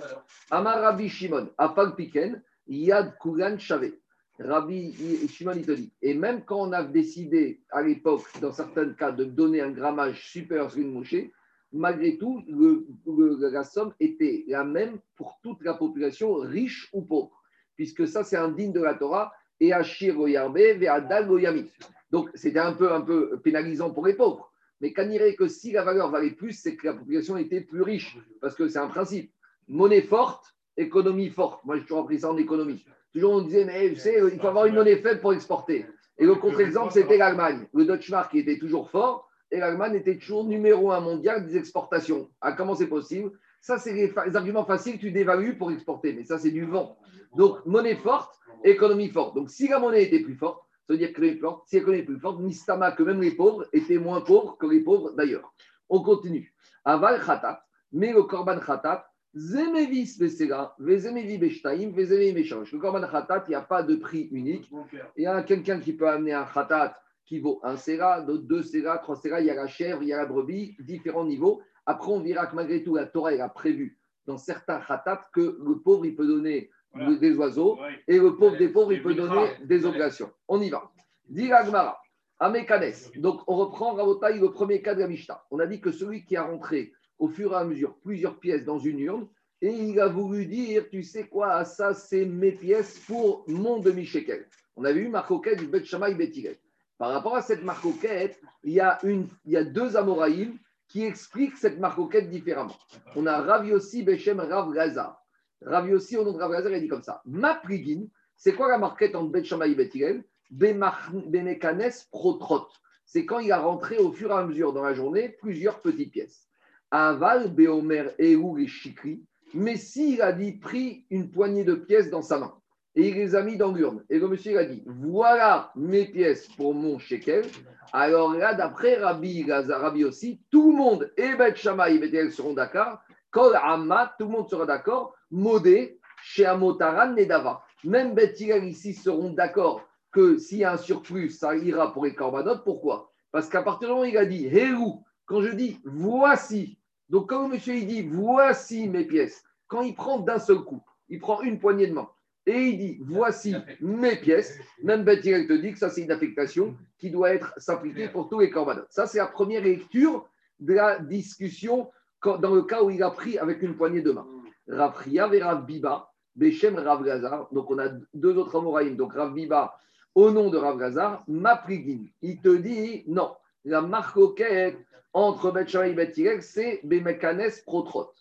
[0.51, 3.99] Amar Rabbi Shimon, Afal Piken, Yad Kulan Shavé.
[4.39, 5.91] Rabbi Shimon, il te dit.
[6.01, 10.25] Et même quand on a décidé à l'époque, dans certains cas, de donner un grammage
[10.29, 11.31] supérieur sur une mouchée,
[11.71, 17.01] malgré tout, le- le- la somme était la même pour toute la population, riche ou
[17.03, 17.41] pauvre.
[17.75, 19.31] Puisque ça, c'est un digne de la Torah.
[19.59, 21.71] Et Ashir Yarbe, Ve'adal Goyami.
[22.11, 24.51] Donc, c'était un peu, un peu pénalisant pour les pauvres.
[24.81, 27.81] Mais qu'on dirait que si la valeur valait plus, c'est que la population était plus
[27.81, 28.17] riche.
[28.41, 29.31] Parce que c'est un principe.
[29.67, 31.63] Monnaie forte, économie forte.
[31.65, 32.85] Moi, j'ai toujours appris ça en économie.
[33.13, 35.85] Toujours, on disait, mais tu sais, il faut avoir une monnaie faible pour exporter.
[36.17, 37.67] Et le contre-exemple, c'était l'Allemagne.
[37.73, 42.29] Le Deutschmark qui était toujours fort et l'Allemagne était toujours numéro un mondial des exportations.
[42.39, 43.31] Ah, comment c'est possible?
[43.61, 46.13] Ça, c'est les, les arguments faciles tu dévalues pour exporter.
[46.13, 46.97] Mais ça, c'est du vent.
[47.35, 49.35] Donc, monnaie forte, économie forte.
[49.35, 51.67] Donc, si la monnaie était plus forte, ça veut dire que l'économie forte.
[51.67, 54.81] Si l'économie est plus forte, Nistama, que même les pauvres étaient moins pauvres que les
[54.81, 55.53] pauvres d'ailleurs.
[55.89, 56.53] On continue.
[56.85, 62.71] Aval Khatat, mais le Korban Khatat, Zemevis Vesera, Vezemevi Beshtaim, Vezemevi Beshange.
[62.71, 64.71] Le Korban Khatat, il n'y a pas de prix unique.
[65.15, 68.63] Il y a quelqu'un qui peut amener un Khatat qui vaut un Sera, d'autres deux
[68.63, 69.39] Sera, trois Sera.
[69.39, 71.61] Il y a la chèvre, il y a la brebis, différents niveaux.
[71.85, 75.57] Après, on verra que malgré tout, la Torah, elle a prévu dans certains khatat que
[75.59, 77.15] le pauvre, il peut donner Voilà.
[77.15, 77.99] des oiseaux Ouais.
[78.07, 80.31] et le pauvre Ouais, des pauvres, il peut donner des oblations.
[80.47, 80.89] On y va.
[81.27, 82.01] Dit Agmara,
[82.39, 82.93] Amekanes.
[83.17, 85.43] Donc, on reprend Rabotai, le premier cas de la Mishnah.
[85.51, 88.63] On a dit que celui qui a rentré au fur et à mesure plusieurs pièces
[88.65, 89.27] dans une urne,
[89.61, 94.47] et il a voulu dire, tu sais quoi, ça, c'est mes pièces pour mon demi-shekel.
[94.77, 96.57] On avait eu Marcoquette du Bet Hillel.
[96.97, 101.03] Par rapport à cette Marcoquette, il y a, une, il y a deux Amoraïm qui
[101.03, 102.75] expliquent cette Marcoquette différemment.
[103.17, 105.18] On a Rav Yossi Bechem Rav Lazar.
[105.61, 107.21] Rav Yossi, au nom de Rav Lazar, il dit comme ça.
[107.25, 112.67] Ma prigine, c'est quoi la marquette entre Bet Shammai et Bet Hillel Benekanes Protrot.
[113.05, 116.11] C'est quand il a rentré au fur et à mesure dans la journée plusieurs petites
[116.11, 116.47] pièces.
[116.91, 119.23] Aval, Beomer, Ehou et Chikri.
[119.53, 122.53] Mais s'il a dit pris une poignée de pièces dans sa main
[122.95, 126.05] et il les a mis dans l'urne, et le monsieur il a dit voilà mes
[126.05, 127.45] pièces pour mon shekel,
[127.93, 132.53] alors là, d'après Rabbi Rabbi aussi, tout le monde, et Bet Shammai et Bet seront
[132.53, 132.99] d'accord,
[133.31, 137.63] Kol Amma, tout le monde sera d'accord, Modé, chez Amotaran, Nedava.
[137.83, 142.05] Même Bet Hillel ici seront d'accord que s'il y a un surplus, ça ira pour
[142.05, 142.63] les corbanotes.
[142.63, 143.11] Pourquoi?
[143.31, 147.29] Parce qu'à partir du moment où il a dit Hérou, quand je dis voici, donc
[147.29, 151.41] quand monsieur il dit voici mes pièces, quand il prend d'un seul coup, il prend
[151.41, 152.09] une poignée de main
[152.47, 156.11] et il dit voici mes pièces, même Bet Hillel te dit que ça c'est une
[156.11, 158.87] affectation qui doit être s'appliquer pour tous les corbanotes.
[158.89, 160.27] Ça c'est la première lecture
[160.59, 161.91] de la discussion
[162.23, 164.27] dans le cas où il a pris avec une poignée de main.
[164.69, 167.51] Rav Chia et Rav Biba, Bechem Rav Gazar.
[167.51, 168.95] Donc on a deux autres Amoraïm.
[168.95, 169.77] Donc Rav Biba,
[170.15, 172.05] au nom de Rav Gazar, Maprigin.
[172.21, 174.77] Il te dit non, la marcoquette
[175.13, 178.11] entre Bet et Bet c'est Bemekanes Protrot.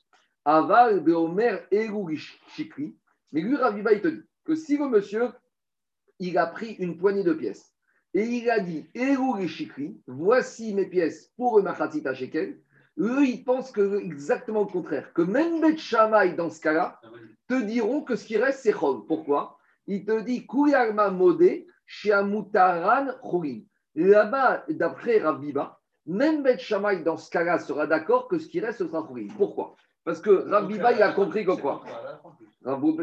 [0.45, 1.59] Aval, Beomer,
[2.49, 2.97] Shikri.
[3.33, 5.31] Mais lui, Rav Biba, il te dit que si le monsieur,
[6.19, 7.75] il a pris une poignée de pièces
[8.15, 9.47] et il a dit Eru
[10.07, 12.59] voici mes pièces pour le Machatzit Shekel,
[12.99, 17.01] eux, ils pensent que exactement le contraire, que même Bet Shammai, dans ce cas-là,
[17.49, 19.05] te diront que ce qui reste, c'est Chol.
[19.07, 19.59] Pourquoi?
[19.87, 23.61] Il te dit Kuyarma Modé, Shiamutaran Chorin.
[23.95, 28.61] Là-bas, d'après Rav Biba, même Bet Shammai, dans ce cas-là, sera d'accord que ce qui
[28.61, 29.29] reste, ce sera Chorin.
[29.37, 29.77] Pourquoi?
[30.05, 31.83] Parce que Rav Biba, il a compris que quoi?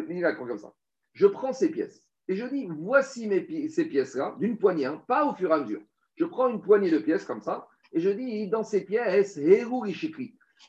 [0.10, 0.74] il a compris comme ça.
[1.14, 5.02] Je prends ces pièces et je dis voici mes pi- ces pièces-là, d'une poignée, hein,
[5.08, 5.82] pas au fur et à mesure.
[6.16, 9.40] Je prends une poignée de pièces comme ça et je dis dans ces pièces.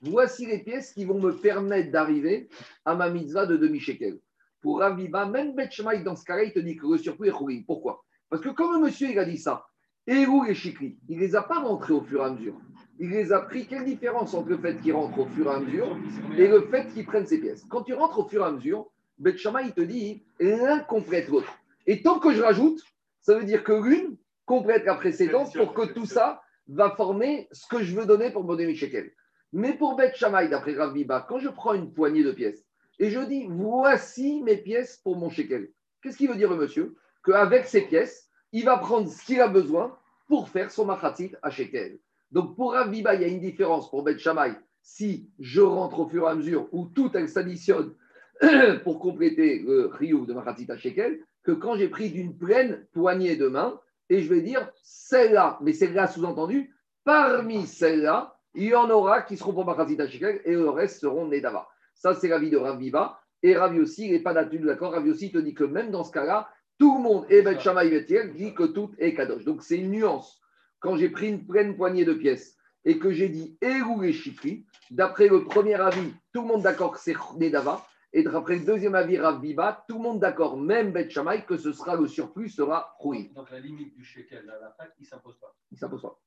[0.03, 2.49] Voici les pièces qui vont me permettre d'arriver
[2.85, 4.21] à ma mitzvah de demi-shekel.
[4.63, 7.67] Pour Raviva, même Bet Shammai, dans ce cas-là, il te dit que le surplus est.
[7.67, 8.05] Pourquoi?
[8.31, 9.67] Parce que comme le monsieur il a dit ça,
[10.07, 12.55] il ne les a pas rentrés au fur et à mesure.
[12.99, 13.67] Il les a pris.
[13.67, 15.99] Quelle différence entre le fait qu'il rentre au fur et à mesure
[16.37, 17.65] et le fait qu'il prenne ses pièces?
[17.69, 18.87] Quand tu rentres au fur et à mesure,
[19.19, 21.53] Bet Shammai, il te dit l'un complète l'autre.
[21.87, 22.83] Et tant que je rajoute,
[23.21, 27.67] ça veut dire que l'une complète la précédente pour que tout ça va former ce
[27.67, 29.13] que je veux donner pour mon demi-shekel.
[29.53, 30.95] Mais pour Bet Shammai, d'après Rav
[31.29, 32.65] quand je prends une poignée de pièces
[32.99, 35.71] et je dis voici mes pièces pour mon shekel,
[36.03, 36.97] qu'est-ce qu'il veut dire le monsieur?
[37.25, 39.97] Qu'avec ces pièces, il va prendre ce qu'il a besoin
[40.29, 41.99] pour faire son machatit à shekel.
[42.33, 44.53] Donc pour Rav il y a une différence pour Bet Shammai
[44.83, 47.95] si je rentre au fur et à mesure où tout s'additionne
[48.85, 53.37] pour compléter le riouf de machatit à shekel que quand j'ai pris d'une pleine poignée
[53.37, 58.89] de main et je vais dire celle-là, mais celle-là sous-entendu, parmi celles-là, il y en
[58.91, 61.69] aura qui seront pour Machatzit Shekel et le reste seront Nedava.
[61.95, 63.21] Ça, c'est l'avis de Rav Viva.
[63.43, 64.93] Et Rav Yossi, il n'est pas d'accord?
[64.93, 67.89] Rav Yossi te dit que même dans ce cas-là, tout le monde, et Bet Shammai
[67.89, 69.45] Hillel, dit que tout est Kadosh.
[69.45, 70.41] Donc, c'est une nuance.
[70.81, 74.67] Quand j'ai pris une pleine poignée de pièces et que j'ai dit Eru et Shikri,
[74.91, 77.85] d'après le premier avis, tout le monde d'accord que c'est Nedava.
[78.13, 81.57] Et d'après le deuxième avis, Rav Viva, tout le monde d'accord, même Bet Shammai, que
[81.57, 83.31] ce sera le surplus sera Rouï.
[83.35, 85.55] Donc la limite du shekel à la fac, il ne s'impose pas.
[85.73, 86.19] Il s'impose pas.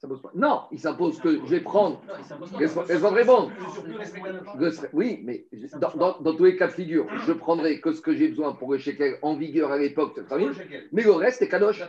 [0.00, 0.30] Pas.
[0.36, 2.00] Non, il s'impose que je vais prendre.
[2.60, 3.50] Laisse-moi répondre.
[4.92, 5.46] Oui, mais
[5.80, 8.52] dans, dans- dans tous les cas de figure, je prendrai que ce que j'ai besoin
[8.52, 10.20] pour le shekel en vigueur à l'époque.
[10.92, 11.82] Mais le reste est kadosh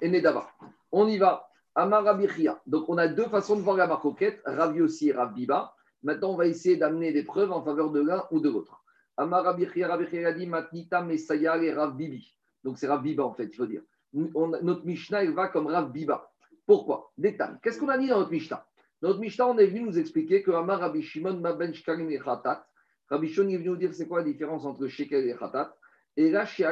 [0.00, 0.48] et Nedava.
[0.92, 1.46] On y va.
[1.74, 2.60] Amarabichia.
[2.66, 5.74] Donc on a deux façons de voir la marcoquette, Rav Yossi et Rav Biba.
[6.02, 8.82] Maintenant, on va essayer d'amener des preuves en faveur de l'un ou de l'autre.
[9.16, 12.34] Amarabichia, Rabichia a dit Matnita, Messaya et Rav Bibi.
[12.64, 13.82] Donc c'est Rav Biba en fait, il faut dire.
[14.12, 16.30] Notre Mishnah, elle va comme Rav Biba.
[16.66, 17.12] Pourquoi?
[17.18, 17.56] Détail.
[17.62, 18.66] Qu'est-ce qu'on a dit dans notre Mishnah?
[19.02, 22.18] Dans notre Mishnah, on est venu nous expliquer que Amar Rabbi Shimon Maben Shkarim et
[22.18, 22.66] Khatat.
[23.08, 25.76] Rabbi Shimon est venu nous dire c'est quoi la différence entre shekel et Khatat?
[26.16, 26.64] Et là, chez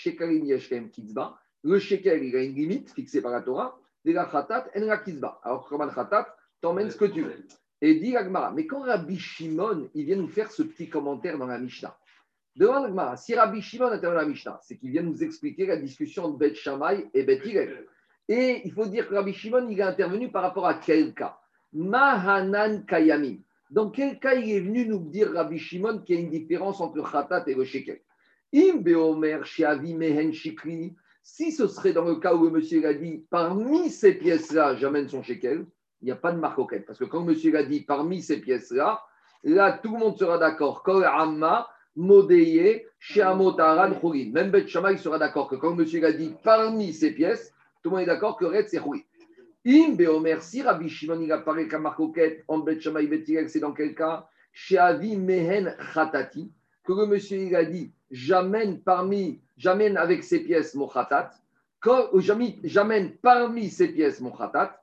[0.00, 3.78] Yeshem Kitzba, le shekel, il a une limite fixée par la Torah.
[4.04, 5.40] Et la Khatat, elle la Kitzba.
[5.42, 7.46] Alors, Khatat, t'emmènes ce que tu veux.
[7.82, 11.46] Et dit Agmara, mais quand Rabbi Shimon, il vient nous faire ce petit commentaire dans
[11.46, 11.96] la Mishnah,
[12.54, 15.76] demande Agmara, si Rabbi Shimon intervient dans la Mishnah, c'est qu'il vient nous expliquer la
[15.76, 17.86] discussion entre Bet Shammai et Bet Hillel.
[18.28, 21.38] Et il faut dire que Rabbi Shimon, il est intervenu par rapport à quel cas?
[21.72, 23.38] Mahanan Kayamim.
[23.70, 26.80] Dans quel cas il est venu nous dire Rabbi Shimon qu'il y a une différence
[26.80, 28.00] entre khatat et le shekel
[28.54, 30.94] Im beomer shiavi mehen shikri.
[31.22, 35.08] Si ce serait dans le cas où le monsieur a dit parmi ces pièces-là, j'amène
[35.08, 35.66] son shekel,
[36.06, 39.02] il n'y a pas de marque Parce que quand monsieur a dit parmi ces pièces-là,
[39.42, 40.84] là, tout le monde sera d'accord.
[44.36, 47.96] Même Bet Shammai sera d'accord que quand monsieur a dit parmi ces pièces, tout le
[47.96, 49.00] monde est d'accord que Red, c'est chorin.
[49.66, 51.98] Im beomer, si Rabbi Shimon il apparaît comme marque
[52.46, 54.28] en Bet Shammai, Bet c'est dans quel cas?
[54.52, 56.52] Sheavi mehen khatati.
[56.84, 61.32] Que le monsieur il a dit j'amène parmi, j'amène avec ces pièces mon khatat,
[62.62, 64.80] j'amène parmi ces pièces mon khatat,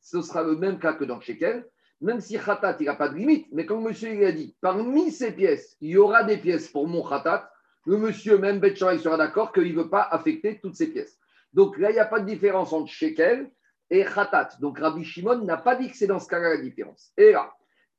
[0.00, 1.66] Ce sera le même cas que dans Shekel,
[2.00, 5.12] même si khatat, il n'a pas de limite, mais comme monsieur il a dit, parmi
[5.12, 7.50] ces pièces, il y aura des pièces pour mon khatat,
[7.86, 11.18] le monsieur, même il sera d'accord qu'il ne veut pas affecter toutes ces pièces.
[11.52, 13.50] Donc là, il n'y a pas de différence entre Shekel
[13.88, 14.50] et khatat.
[14.60, 17.12] Donc Rabbi Shimon n'a pas dit que c'est dans ce cas-là la différence.
[17.16, 17.52] Et là,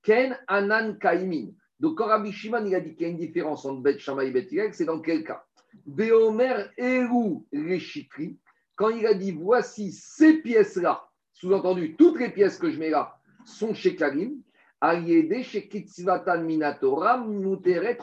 [0.03, 1.51] Ken Anan Kaimin.
[1.79, 4.31] Donc, quand Rabbi Shimon il a dit qu'il y a une différence entre Bet et
[4.31, 5.43] Bet c'est dans quel cas?
[5.85, 8.37] Beomer Eru Reshikri,
[8.81, 13.15] quand il a dit voici ces pièces-là, sous-entendu, toutes les pièces que je mets là
[13.45, 14.41] sont chez Karim,
[14.81, 17.99] Ayede chez Kitzvatan Minatora Muteret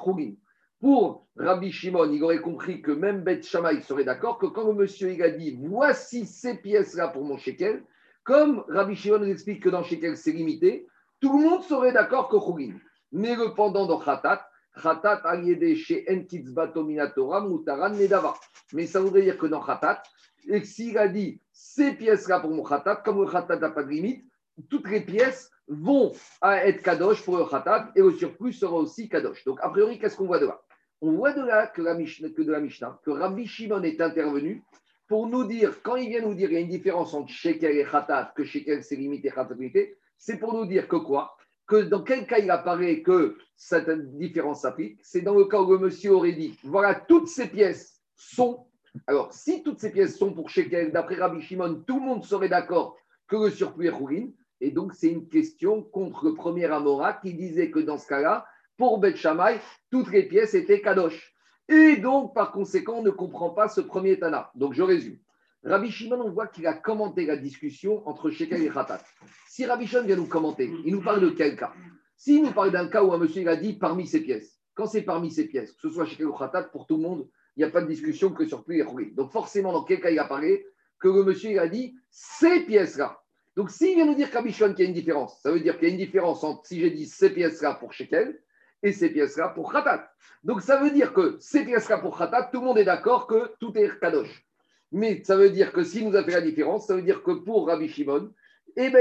[0.80, 4.74] Pour Rabbi Shimon, il aurait compris que même Bet Shammai serait d'accord que quand le
[4.74, 7.82] monsieur il a dit voici ces pièces-là pour mon shekel,
[8.22, 10.86] comme Rabbi Shimon nous explique que dans shekel c'est limité,
[11.20, 12.74] tout le monde serait d'accord que Khourin.
[13.10, 14.48] Mais le pendant dans Khatat,
[14.80, 18.34] Khatat aliédé chez Enkitzbato Minatora, Mutaran Nedava.
[18.72, 20.04] Mais ça voudrait dire que dans Khatat,
[20.48, 23.90] et s'il a dit ces pièces-là pour mon Khatat, comme le Khatat n'a pas de
[23.90, 24.24] limite,
[24.70, 29.44] toutes les pièces vont être Kadosh pour le Khatat et le surplus sera aussi Kadosh.
[29.44, 30.61] Donc, a priori, qu'est-ce qu'on voit de là?
[31.00, 34.00] On voit de là que, la Mishnah, que de la Mishnah, que Rabbi Shimon est
[34.00, 34.64] intervenu
[35.06, 37.76] pour nous dire, quand il vient nous dire qu'il y a une différence entre Shekel
[37.76, 41.37] et Khatat, que Shekel c'est limité, Khatat limité, c'est pour nous dire que quoi?
[41.66, 44.98] Que dans quel cas il apparaît que cette différence s'applique?
[45.02, 48.66] C'est dans le cas où le monsieur aurait dit voilà, toutes ces pièces sont.
[49.07, 52.48] Alors, si toutes ces pièces sont pour Shekel, d'après Rabbi Shimon, tout le monde serait
[52.48, 52.96] d'accord
[53.27, 54.29] que le surplus est Khourin.
[54.61, 58.46] Et donc, c'est une question contre le premier Amora qui disait que dans ce cas-là,
[58.77, 61.35] pour Beth Shammai, toutes les pièces étaient Kadosh.
[61.68, 64.51] Et donc, par conséquent, on ne comprend pas ce premier Tana.
[64.55, 65.18] Donc, je résume.
[65.64, 69.03] Rabbi Shimon, on voit qu'il a commenté la discussion entre Shekel et Khatat.
[69.48, 71.72] Si Rabbi Shimon vient nous commenter, il nous parle de quel cas?
[72.16, 74.87] S'il nous parle d'un cas où un monsieur il a dit parmi ces pièces, quand
[74.87, 77.62] c'est parmi ces pièces, que ce soit Shekel ou Khatat, pour tout le monde, il
[77.62, 80.18] n'y a pas de discussion que sur plus et Donc forcément, dans quel cas il
[80.21, 80.64] a parlé
[81.01, 83.21] Que le monsieur a dit ces pièces-là.
[83.57, 85.77] Donc s'il vient nous dire Rabbi Shimon qu'il y a une différence, ça veut dire
[85.77, 88.40] qu'il y a une différence entre si j'ai dit ces pièces-là pour Shekel
[88.85, 90.09] et ces pièces-là pour Khatat.
[90.44, 93.51] Donc ça veut dire que ces pièces-là pour Khatat, tout le monde est d'accord que
[93.59, 94.47] tout est Kadosh.
[94.92, 97.33] Mais ça veut dire que s'il nous a fait la différence, ça veut dire que
[97.33, 98.33] pour Rabbi Shimon,
[98.77, 98.92] et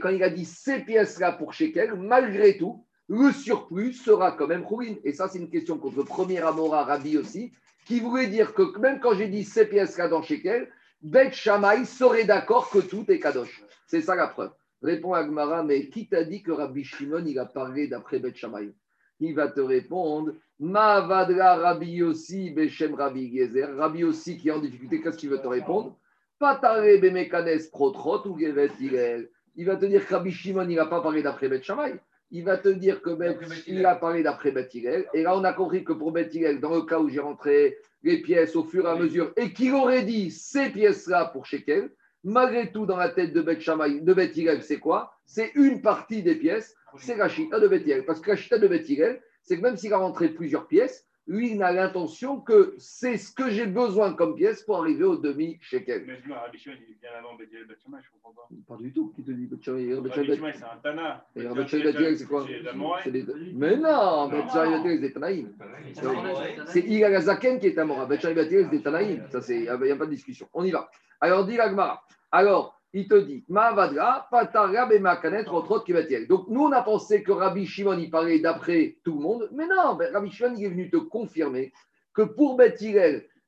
[0.00, 4.64] quand il a dit ces pièces-là pour Shekel, malgré tout, le surplus sera quand même
[4.64, 4.96] Khourin.
[5.04, 7.52] Et ça, c'est une question contre le premier Amora Rabbi aussi,
[7.88, 10.68] qui voulait dire que même quand j'ai dit ces pièces-là dans Shekel,
[11.00, 13.62] Bet Shammai serait d'accord que tout est Kadosh.
[13.86, 14.52] C'est ça la preuve.
[14.82, 18.74] Répond Agmara, mais qui t'a dit que Rabbi Shimon, il a parlé d'après Bet Shammai?
[19.20, 23.74] Il va te répondre Ma vadra Rabbi Yossi Beshem Rabbi Gezer.
[23.74, 25.96] Rabbi Yossi qui est en difficulté, qu'est-ce qu'il veut te répondre?
[26.38, 28.70] Patare Bemekanes Protrot ou Gevet
[29.56, 31.98] Il va te dire que Rabbi Shimon, il n'a pas parlé d'après Bet Shammai.
[32.30, 34.68] Il va te dire que Bet, il a parlé d'après Bet
[35.14, 38.20] Et là, on a compris que pour Bet dans le cas où j'ai rentré les
[38.20, 41.90] pièces au fur et à mesure, et qu'il aurait dit ces pièces-là pour Shekel,
[42.24, 45.14] malgré tout, dans la tête de Bet de Bet c'est quoi?
[45.24, 48.68] C'est une partie des pièces, c'est la chita de Bet Parce que la chita de
[48.68, 48.84] Bet
[49.42, 53.32] c'est que même s'il a rentré plusieurs pièces, lui, il n'a l'intention que c'est ce
[53.32, 56.04] que j'ai besoin comme pièce pour arriver au demi-shekel.
[56.06, 58.48] Mais je me Rabbi Shimon, il vient avant Bethel Bethshamay, je comprends pas.
[58.66, 59.12] Pas du tout.
[59.14, 59.94] Qui te dit Bethshamay
[60.54, 61.26] c'est un Tana.
[61.36, 62.46] Et Bethel c'est quoi?
[63.54, 65.52] Mais non, Bethel c'est des Tanaïm.
[66.66, 68.06] C'est Igagazaken qui est Amora.
[68.06, 69.22] Bethel c'est des Tanaïm.
[69.48, 70.48] Il n'y a pas de discussion.
[70.54, 70.90] On y va.
[71.20, 72.02] Alors, dit l'Agmara.
[72.30, 73.44] Alors, il te dit
[76.26, 79.66] Donc nous, on a pensé que Rabbi Shimon, il parlait d'après tout le monde, mais
[79.66, 81.72] non, ben, Rabbi Shimon, il est venu te confirmer
[82.14, 82.82] que pour Beth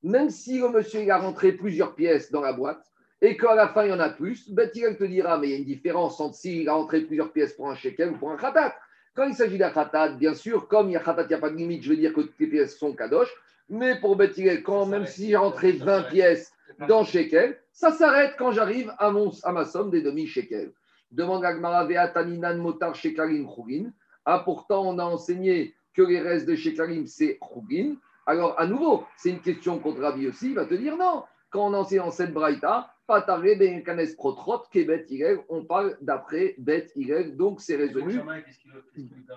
[0.02, 2.84] même si le monsieur il a rentré plusieurs pièces dans la boîte,
[3.22, 5.54] et qu'à la fin, il y en a plus, Beth te dira, mais il y
[5.54, 8.36] a une différence entre s'il a rentré plusieurs pièces pour un shekel ou pour un
[8.36, 8.74] khatat.
[9.14, 11.38] Quand il s'agit d'un khatat, bien sûr, comme il y a khatat, il n'y a
[11.38, 13.30] pas de limite, je veux dire que toutes les pièces sont kadosh,
[13.68, 16.52] mais pour Beth quand même si j'ai rentré 20 pièces
[16.88, 19.10] dans shekel, ça s'arrête quand j'arrive à,
[19.52, 20.72] ma somme des demi-shekels.
[21.10, 23.92] Demande Agmara Taninan Motar Shekarim Khugin.
[24.24, 27.96] Ah, pourtant, on a enseigné que les restes de Shekarim, c'est Khugin.
[28.26, 30.50] Alors, à nouveau, c'est une question contre Rabbi aussi.
[30.50, 31.24] Il va te dire non.
[31.50, 36.54] Quand on enseigne en cette braïta, Patare ben Kanes Protrot, Kebet Hillel, on parle d'après
[36.58, 38.20] Bet Hillel, donc c'est résolu.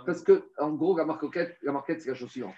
[0.05, 2.53] Parce que, en gros, la marquette, la marquette c'est la chose suivante.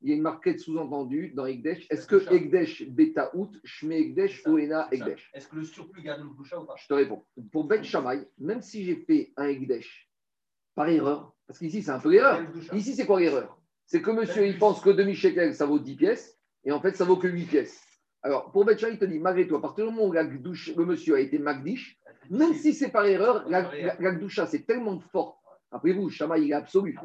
[0.00, 1.86] Il y a une marquette sous-entendue dans Egdesh.
[1.90, 5.06] Est-ce que Egdesh Betaout, Shme Egdesh ou Ena C'est ça.
[5.08, 6.74] Egdesh Est-ce que le surplus garde une boucha ou pas?
[6.76, 7.24] Je te réponds.
[7.50, 10.08] Pour Bet Shammai, même si j'ai fait un Egdesh
[10.76, 12.40] par erreur, parce qu'ici c'est un peu l'erreur.
[12.72, 13.58] Ici, c'est quoi l'erreur?
[13.86, 17.04] C'est que monsieur, il pense que demi-shekel, ça vaut 10 pièces, et en fait, ça
[17.04, 17.82] vaut que 8 pièces.
[18.22, 20.76] Alors, pour Betcha, il te dit, malgré tout, à partir du moment où la gdouche-
[20.76, 21.98] le monsieur a été Magdish,
[22.30, 23.62] même si c'est par erreur, la,
[23.98, 25.37] la, c'est tellement fort.
[25.70, 26.98] Après vous, Shama, il est absolu.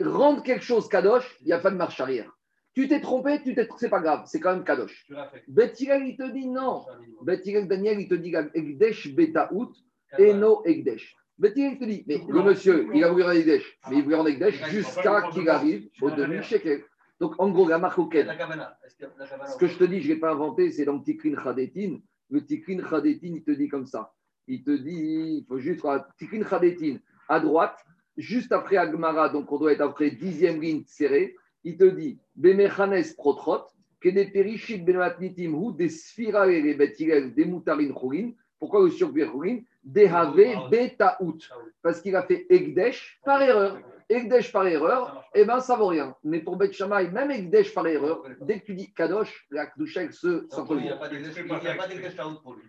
[0.00, 2.32] Rendre quelque chose kadosh, il n'y a pas de marche arrière.
[2.72, 5.06] Tu t'es trompé, tu t'es, c'est pas grave, c'est quand même kadosh.
[5.48, 6.84] Bethilel, il te dit non.
[7.22, 9.72] Bethilel, Daniel, il te dit Egdesh Betaout
[10.18, 11.16] et no Egdesh.
[11.36, 14.16] Bethilel, il te dit, mais le monsieur, il a voulu rendre Egdesh, mais il voulait
[14.16, 16.84] rendre Egdesh jusqu'à qu'il arrive au demi-shekel.
[17.18, 18.78] Donc, en gros, la marque au La Kavana.
[18.84, 20.32] Est-ce qu'il y a la Kavana ce que je te dis, je ne l'ai pas
[20.32, 21.98] inventé, c'est dans le Tikrin Khadetin.
[22.30, 24.14] Le Tikrin Khadetin, il te dit comme ça.
[24.46, 25.84] Il te dit, il faut juste
[26.18, 26.98] Tikrin Khadetin
[27.30, 27.78] à droite,
[28.16, 31.36] juste après Agmara, donc on doit être après dixième ligne serrée.
[31.62, 33.64] Il te dit, Bemechanes Protrot,
[34.00, 35.88] Kede Perishit Benatnitim Hu, des
[36.18, 38.32] les Betirel, des Moutarin Chorin.
[38.58, 40.36] Pourquoi le surpris Chorin Dehave
[40.70, 41.38] Betaout.
[41.82, 43.78] Parce qu'il a fait Egdesh par erreur.
[44.08, 46.16] Egdesh par erreur, eh bien, ça vaut rien.
[46.24, 50.02] Mais pour Bet Shammai, même Egdesh par erreur, dès que tu dis Kadosh, la Kdusha,
[50.02, 52.64] elle se Il n'y a pas d'Egdesh- pour lui.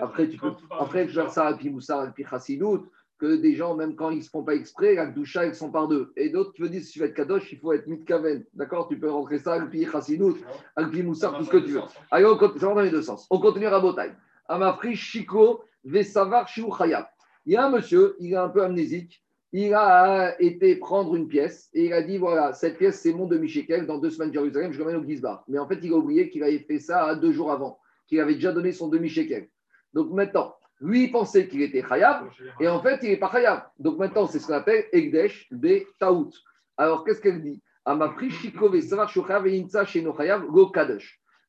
[0.00, 4.10] Après, tu peux, après, gère ça à Pimoussa, à Pichassidout, que des gens, même quand
[4.10, 6.12] ils ne se font pas exprès, la Kdusha, ils sont par deux.
[6.16, 8.44] Et d'autres qui me disent, si tu veux être Kadosh, il faut être Mitkaven.
[8.54, 8.88] D'accord?
[8.88, 10.38] Tu peux rentrer ça, à Pichassidout,
[10.74, 11.82] à Pimoussa, tout ce que tu veux.
[12.10, 13.26] Allez, on continue, ça va dans les deux sens.
[13.30, 14.12] On continue à Botaï.
[14.48, 17.06] Amafri Shiko Vesavar Chayab.
[17.46, 19.22] Il y a un monsieur, il est un peu amnésique.
[19.52, 23.26] Il a été prendre une pièce et il a dit voilà, cette pièce, c'est mon
[23.26, 23.86] demi-shekel.
[23.86, 25.44] Dans deux semaines, Jérusalem, je l'emmène au Gizbar.
[25.48, 28.34] Mais en fait, il a oublié qu'il avait fait ça deux jours avant, qu'il avait
[28.34, 29.48] déjà donné son demi-shekel.
[29.92, 32.28] Donc maintenant, lui, il pensait qu'il était Chayab
[32.60, 33.64] et en fait, il n'est pas Chayab.
[33.78, 36.30] Donc maintenant, c'est ce qu'on appelle Egdesh Be Taout.
[36.76, 37.62] Alors, qu'est-ce qu'elle dit?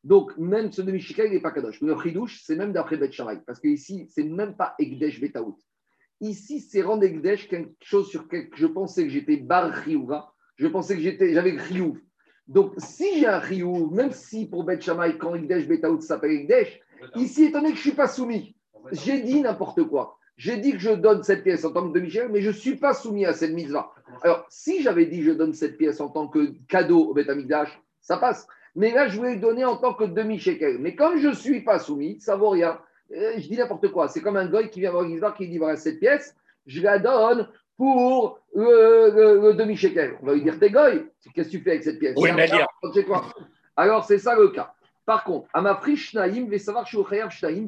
[0.03, 1.81] Donc, même ce demi-shekel, il n'est pas Kadosh.
[1.81, 3.39] Le Chidouche, c'est même d'après Bet Shammai.
[3.45, 5.57] Parce qu'ici, c'est même pas Egdesh Betaout.
[6.21, 10.33] Ici, c'est rendre Egdesh quelque chose sur lequel je pensais que j'étais Bar Chiyuva.
[10.55, 11.99] Je pensais que j'étais, j'avais Chiyuv.
[12.47, 16.79] Donc, si j'ai un Chiyuv, même si pour Bet Shammai, quand Egdesh Betaout s'appelle Egdesh,
[17.15, 18.55] ici, étant donné que je ne suis pas soumis,
[18.91, 20.17] j'ai dit n'importe quoi.
[20.37, 22.75] J'ai dit que je donne cette pièce en tant que demi-shekel, mais je ne suis
[22.77, 23.91] pas soumis à cette mitzvah.
[24.23, 27.79] Alors, si j'avais dit je donne cette pièce en tant que cadeau au Beth Amikdash,
[28.01, 28.47] ça passe.
[28.75, 30.77] Mais là, je voulais donner en tant que demi-shekel.
[30.79, 32.79] Mais comme je ne suis pas soumis, ça vaut rien.
[33.13, 34.07] Euh, je dis n'importe quoi.
[34.07, 36.97] C'est comme un goy qui vient voir Gizbar qui dit voilà, cette pièce, je la
[36.97, 40.17] donne pour le, le- le demi-shekel.
[40.23, 41.05] On va lui dire t'es goy.
[41.35, 42.15] Qu'est-ce que tu fais avec cette pièce?
[42.17, 42.47] Oui, mais
[43.75, 44.73] Alors, c'est ça le cas.
[45.05, 46.47] Par contre, Amafri Shnaim,
[47.29, 47.67] Shnaim.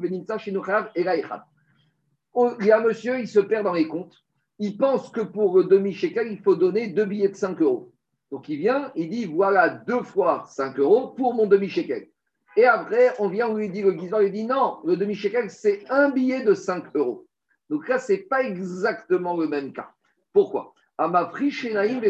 [2.32, 4.16] Oh, Il y a un monsieur, il se perd dans les comptes.
[4.58, 7.92] Il pense que pour demi-shekel, il faut donner deux billets de 5 euros.
[8.30, 12.08] Donc il vient, il dit voilà deux fois 5 euros pour mon demi-shekel.
[12.56, 15.84] Et après, on vient, on lui dit, le guiseur lui dit non, le demi-shekel, c'est
[15.90, 17.26] un billet de 5 euros.
[17.68, 19.90] Donc là, ce n'est pas exactement le même cas.
[20.32, 20.72] Pourquoi?
[20.98, 22.00] Amafri Shenaim.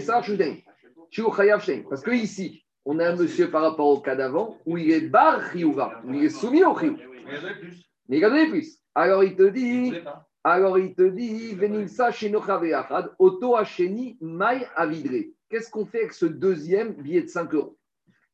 [1.89, 5.01] Parce que ici, on a un monsieur par rapport au cas d'avant où il est
[5.01, 6.99] bar Chiyuva, où il est soumis au Chiyuv.
[8.09, 8.79] Mais il y en avait plus.
[8.95, 9.95] Alors il te dit,
[10.43, 12.11] alors il te dit, Venimsa
[13.19, 15.31] Oto Hasheni Mai Avidre.
[15.49, 17.79] Qu'est-ce qu'on fait avec ce deuxième billet de 5 euros?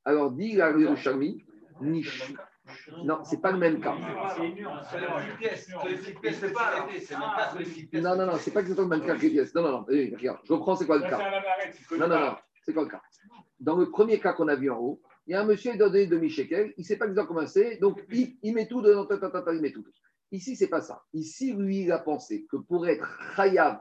[0.04, 1.44] Alors dit la Yerushalmi,
[1.80, 2.34] Nish.
[3.04, 3.94] Non, c'est pas le même cas.
[7.92, 9.54] Non, non, non, c'est pas exactement le même cas que les pièces.
[9.54, 11.18] Non, non, non, eh, regarde, je reprends, c'est quoi le cas?
[11.98, 13.02] Non, non, non, c'est quoi le cas?
[13.60, 15.76] Dans le premier cas qu'on a vu en haut, il y a un monsieur qui
[15.82, 19.06] a donné demi-shekel, il ne sait pas exactement comment c'est, donc il, met tout dedans,
[19.52, 19.84] il met tout.
[20.32, 21.02] Ici, c'est pas ça.
[21.12, 23.80] Ici, lui, il a pensé que pour être chayav,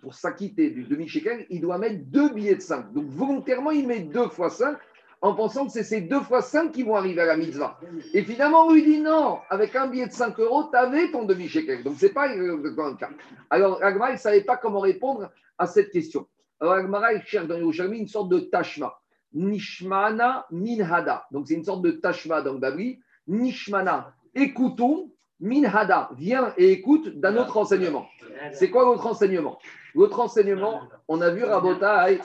[0.00, 2.92] pour s'acquitter du demi-shekel, il doit mettre deux billets de 5.
[2.92, 4.78] Donc volontairement, il met deux fois 5
[5.20, 7.78] en pensant que c'est ces deux fois 5 qui vont arriver à la mitzvah.
[8.12, 11.24] Et finalement, on lui dit non, avec un billet de 5 euros, tu avais ton
[11.24, 11.84] demi-shekel.
[11.84, 13.10] Donc, ce n'est pas le cas.
[13.50, 16.26] Alors, Agma, il ne savait pas comment répondre à cette question.
[16.60, 19.01] Alors, Agmara, il cherche dans Yerushalmi une sorte de tashma.
[19.34, 21.26] Nishmana minhada.
[21.30, 23.00] Donc, c'est une sorte de tashma dans le Babri.
[23.26, 25.10] Nishmana, écoutons,
[25.40, 28.06] minhada, viens et écoute d'un autre enseignement.
[28.52, 29.58] C'est quoi l'autre enseignement?
[29.94, 32.20] L'autre enseignement, on a vu Rabotai,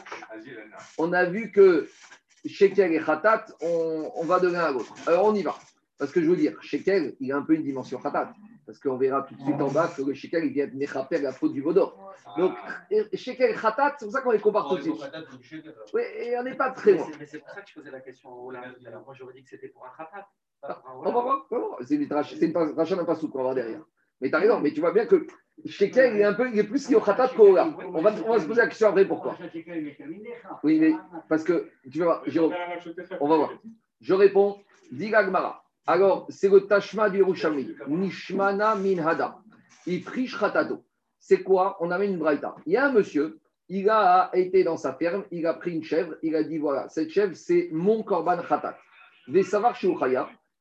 [0.97, 1.89] on a vu que
[2.45, 4.93] Shekel et Khatat, on, on va de l'un à l'autre.
[5.05, 5.55] Alors, on y va.
[5.97, 8.33] Parce que je veux dire, Shekel, il a un peu une dimension Khatat.
[8.67, 11.19] Parce qu'on verra tout de suite en bas que le Shekel, il vient de Mechaper
[11.21, 11.97] la faute du Vaudor.
[12.37, 12.53] Donc,
[13.13, 14.95] Shekel et Khatat, c'est pour ça qu'on les compare tout de suite.
[15.93, 17.07] Oui, et on n'est pas très Mais loin.
[17.09, 18.75] c'est- mais c'est pour ça que je posais la question au Olam.
[19.05, 20.27] Moi, j'aurais dit que c'était pour un khatat.
[20.97, 21.77] On va voir, on va voir.
[21.87, 23.81] C'est une dracha d'un pasouk qu'on va voir derrière.
[24.19, 25.25] Mais t'as raison, mais tu vois bien que
[25.65, 27.69] Shekel, il est un peu, il est plus Khatat qu'Ola.
[27.93, 29.37] On va, on va se poser la question après pourquoi.
[30.63, 30.93] Oui, mais
[31.29, 32.53] parce que, tu vas voir, Jérôme,
[33.21, 33.51] on va voir.
[34.01, 34.59] Je réponds,
[34.91, 35.63] dit Gagmara.
[35.89, 37.73] Alors, c'est le Tashma du Yerushalmi.
[37.87, 39.37] Nishmana min hada.
[39.85, 40.83] Ifrish khatado.
[41.17, 41.77] C'est quoi?
[41.79, 42.55] On amène une braïta.
[42.65, 45.83] Il y a un monsieur, il a été dans sa ferme, il a pris une
[45.83, 48.77] chèvre, il a dit voilà, cette chèvre, c'est mon korban khatat.
[49.29, 49.89] Des savoir chez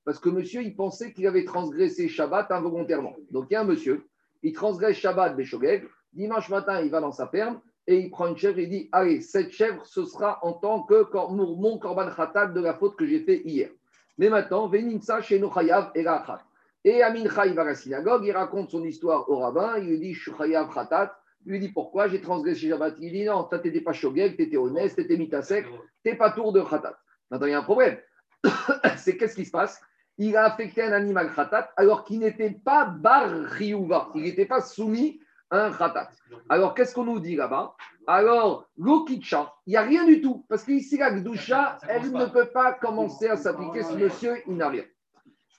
[0.04, 3.16] parce que monsieur, il pensait qu'il avait transgressé Shabbat involontairement.
[3.32, 4.06] Donc, il y a un monsieur,
[4.44, 5.88] il transgresse Shabbat Beshogeg.
[6.12, 8.88] Dimanche matin, il va dans sa ferme et il prend une chèvre et il dit
[8.92, 13.04] Allez, cette chèvre, ce sera en tant que mon korban khatat de la faute que
[13.04, 13.70] j'ai fait hier.
[14.18, 16.42] Mais maintenant, Veninsa chez Nochayav et Rachat.
[16.84, 19.98] Et Amincha, il va à la synagogue, il raconte son histoire au rabbin, il lui
[19.98, 21.18] dit Chayav Khatat.
[21.44, 22.08] Il lui dit Pourquoi?
[22.08, 25.66] J'ai transgressé Shabbat Il dit Non, toi, t'étais pas Shogeg, t'étais honnête, t'étais mitasek,
[26.02, 26.96] t'es pas tour de Khatat.
[27.30, 27.98] Maintenant, il y a un problème.
[28.96, 29.80] C'est qu'est-ce qui se passe?
[30.18, 35.20] Il a affecté un animal Khatat alors qu'il n'était pas Bar il n'était pas soumis
[35.50, 36.10] un Khatat.
[36.48, 37.74] Alors, qu'est-ce qu'on nous dit là-bas?
[38.06, 40.44] Alors, l'Okitcha, il n'y a rien du tout.
[40.48, 41.50] Parce qu'ici, la commence
[41.88, 43.82] elle ne peut pas commencer à s'appliquer.
[43.82, 44.84] Ce monsieur, il n'a rien.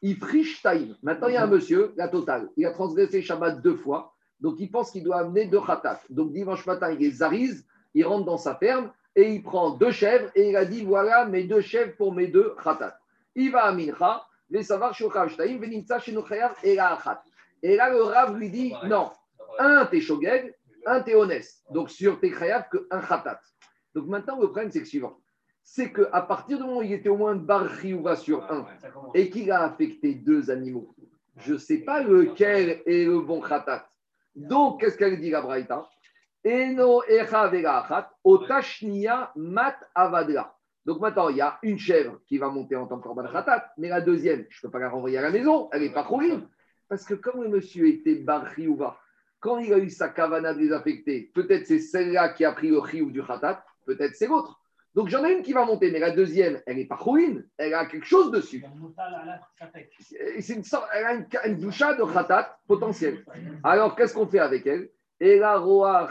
[0.01, 0.95] Il friche taïm.
[1.01, 2.49] Maintenant, il y a un monsieur, la totale.
[2.55, 4.13] Il a transgressé Shabbat deux fois.
[4.39, 5.99] Donc, il pense qu'il doit amener deux khatat.
[6.09, 7.65] Donc, dimanche matin, il est zariz.
[7.93, 11.25] Il rentre dans sa ferme et il prend deux chèvres et il a dit voilà
[11.25, 12.99] mes deux chèvres pour mes deux khatat.
[13.33, 15.97] Il va à Mincha, les savoir shochav shtaim, venimtsa
[16.63, 17.23] et la.
[17.63, 19.09] Et là, le Rav lui dit non,
[19.59, 20.55] un t'es shogeg,
[20.85, 21.47] un t'es honnête.
[21.71, 23.39] Donc, sur tes que un khatat.
[23.93, 25.19] Donc, maintenant, le problème, c'est le suivant.
[25.63, 28.65] C'est qu'à partir du moment où il était au moins bar chiyuva sur un,
[29.13, 30.95] et qu'il a affecté deux animaux,
[31.37, 33.87] je ne sais pas lequel est le bon khatat.
[34.35, 35.87] Donc, qu'est-ce qu'elle dit la Braïta?
[36.45, 37.01] Eno
[38.23, 39.75] otashnia mat.
[40.85, 43.73] Donc maintenant, il y a une chèvre qui va monter en tant que korban khatat,
[43.77, 46.07] mais la deuxième, je ne peux pas la renvoyer à la maison, elle n'est pas
[46.07, 46.47] chouline.
[46.87, 48.97] Parce que comme le monsieur était bar chiyuva,
[49.39, 53.11] quand il a eu sa kavana désaffectée, peut-être c'est celle-là qui a pris le chiyuv
[53.11, 54.59] du khatat, peut-être c'est l'autre.
[54.95, 57.73] Donc j'en ai une qui va monter, mais la deuxième, elle n'est pas chouline, elle
[57.75, 58.65] a quelque chose dessus.
[60.39, 63.23] C'est une sorte, elle a une, une doucha de khatat potentielle.
[63.63, 64.89] Alors qu'est-ce qu'on fait avec elle?
[65.19, 66.09] Et la roa,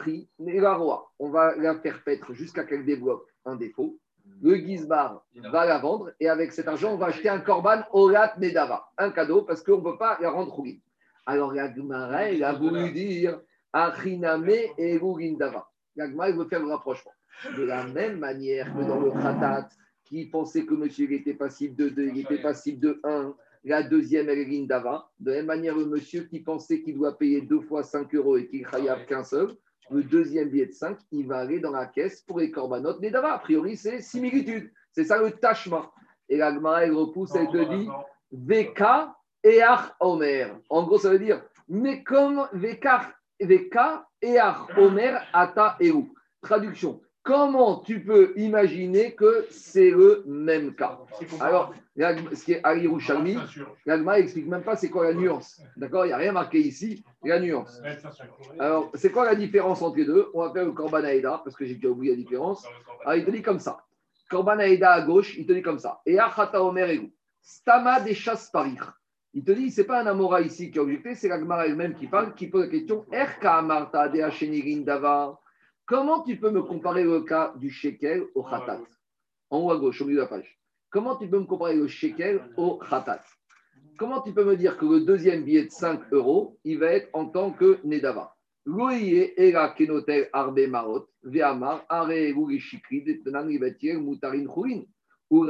[1.18, 3.98] on va la faire paître jusqu'à qu'elle développe un défaut.
[4.42, 8.34] Le gizbar va la vendre et avec cet argent, on va acheter un korban orat
[8.38, 10.80] nedava, un cadeau parce qu'on ne peut pas la rendre chouline.
[11.26, 13.40] Alors la Gemara, elle a voulu dire
[13.72, 14.48] achiname
[14.78, 15.68] et rugindava.
[15.96, 17.12] La Gemara, elle veut faire le rapprochement.
[17.56, 19.68] De la même manière que dans le khatat,
[20.04, 23.82] qui pensait que monsieur il était passible de 2, il était passible de 1, la
[23.82, 25.10] deuxième, est l'indava.
[25.18, 28.36] De la même manière, le monsieur qui pensait qu'il doit payer deux fois 5 euros
[28.36, 29.50] et qu'il chayav qu'un seul,
[29.90, 33.34] le deuxième billet de 5, il va aller dans la caisse pour les korbanot Nedava.
[33.34, 34.70] A priori, c'est similitude.
[34.92, 35.90] C'est ça le tachma.
[36.28, 37.88] Et la Gemara, elle repousse, elle te dit
[38.30, 39.15] Veka
[39.46, 40.58] Each Omer.
[40.68, 46.04] En gros, ça veut dire mais comme Veka Veka Each Omer Ata Eru.
[46.42, 47.00] Traduction.
[47.22, 51.00] Comment tu peux imaginer que c'est le même cas?
[51.40, 53.36] Alors, ce qui est à Yerushalmi,
[53.84, 55.60] l'Agma n'explique même pas c'est quoi la nuance.
[55.76, 56.04] D'accord?
[56.04, 57.82] Il n'y a rien marqué ici, la nuance.
[58.60, 60.28] Alors, c'est quoi la différence entre les deux?
[60.34, 62.64] On va faire le Korban Aïda, parce que j'ai déjà oublié la différence.
[63.04, 63.78] Ah, il te dit comme ça.
[64.30, 66.00] Korban Aïda à gauche, il te dit comme ça.
[66.06, 67.12] Et Achata Omer Egu.
[67.42, 68.96] Stama des chasses parir.
[69.36, 71.94] Il te dit, c'est pas un Amora ici qui a objecté, c'est la Gemara elle-même
[71.94, 73.62] qui parle, qui pose la question Erka
[74.78, 75.38] Davar.
[75.84, 78.80] Comment tu peux me comparer le cas du shekel au khatat
[79.50, 80.58] En haut à gauche, au milieu de la page.
[80.88, 83.22] Comment tu peux me comparer le shekel au khatat
[83.98, 87.10] Comment tu peux me dire que le deuxième billet de 5 euros, il va être
[87.12, 88.34] en tant que Nedava?
[89.36, 92.08] Era kenotel arbe marot, ve'amar, are
[94.00, 94.46] mutarin.
[95.30, 95.48] Donc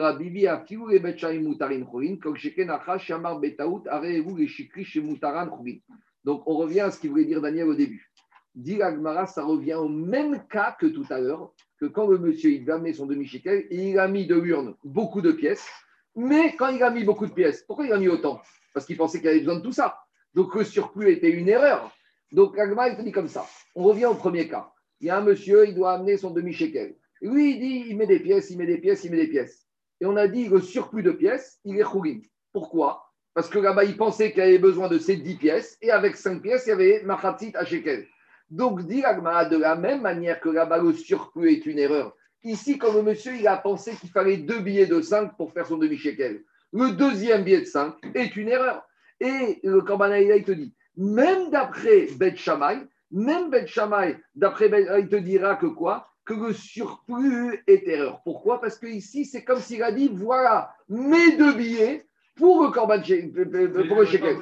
[6.46, 8.10] on revient à ce qu'il voulait dire Daniel au début.
[8.54, 12.60] Dit ça revient au même cas que tout à l'heure, que quand le monsieur il
[12.60, 15.68] devait amener son demi-shekel, il a mis de l'urne beaucoup de pièces,
[16.14, 18.40] mais quand il a mis beaucoup de pièces, pourquoi il a mis autant?
[18.72, 19.98] Parce qu'il pensait qu'il avait besoin de tout ça.
[20.34, 21.94] Donc le surplus était une erreur.
[22.32, 23.46] Donc l'Agmara, il te dit comme ça.
[23.74, 24.72] On revient au premier cas.
[25.00, 26.96] Il y a un monsieur, il doit amener son demi-shekel.
[27.20, 29.65] Lui, il dit, il met des pièces, il met des pièces, il met des pièces.
[30.00, 32.20] Et on a dit, le surplus de pièces, il est chougin.
[32.52, 33.02] Pourquoi?
[33.34, 36.40] Parce que là-bas, il pensait qu'il avait besoin de ces 10 pièces, et avec 5
[36.40, 38.06] pièces, il y avait machatzit à shekel.
[38.48, 42.14] Donc, dit de la même manière que là-bas, le surplus est une erreur.
[42.44, 45.66] Ici, comme le monsieur, il a pensé qu'il fallait deux billets de 5 pour faire
[45.66, 46.44] son demi-shekel.
[46.72, 48.86] Le deuxième billet de 5 est une erreur.
[49.20, 54.86] Et le Korban il te dit, même d'après Bet Shammai, même Bet Shammai, d'après Bet,
[55.00, 56.08] il te dira que quoi?
[56.26, 58.20] Que le surplus est erreur.
[58.24, 58.60] Pourquoi?
[58.60, 62.98] Parce que ici, c'est comme s'il a dit, voilà, mes deux billets, pour le corban,
[62.98, 64.36] pour le shekel.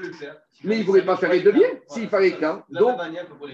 [0.64, 2.64] Mais il ne voulait pas faire les deux biens s'il fallait qu'un.
[2.70, 2.98] Donc,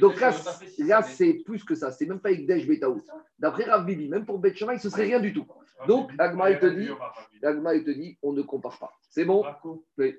[0.00, 0.30] donc là,
[0.78, 1.90] là c'est plus que ça.
[1.90, 3.04] C'est même pas Ekdesh Betaout.
[3.38, 5.46] D'après Rav Bibi, même pour Bet Shammai, ce serait rien du tout.
[5.86, 6.88] Donc, Agma, il te dit-
[7.42, 8.92] L'Agma, il te dit, on ne compare pas.
[9.08, 9.44] C'est bon?
[9.98, 10.16] Oui.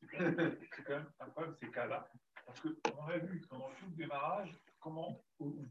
[0.00, 2.08] C'est quand même c'est quand même incroyable ces cas-là.
[2.46, 5.20] Parce qu'on a vu pendant tout le démarrage comment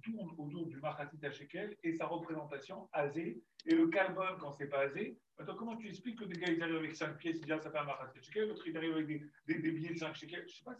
[0.03, 4.82] tourne autour du Mahatit Shekel et sa représentation azé et le carbone quand c'est pas
[4.82, 5.18] azé.
[5.39, 7.72] Attends, comment tu expliques que des gars ils arrivent avec 5 pièces, disent ah, ça
[7.72, 10.43] fait un Mahatit Shekel, l'autre il arrive avec des, des, des billets de 5 shekels,
[10.49, 10.76] je sais pas,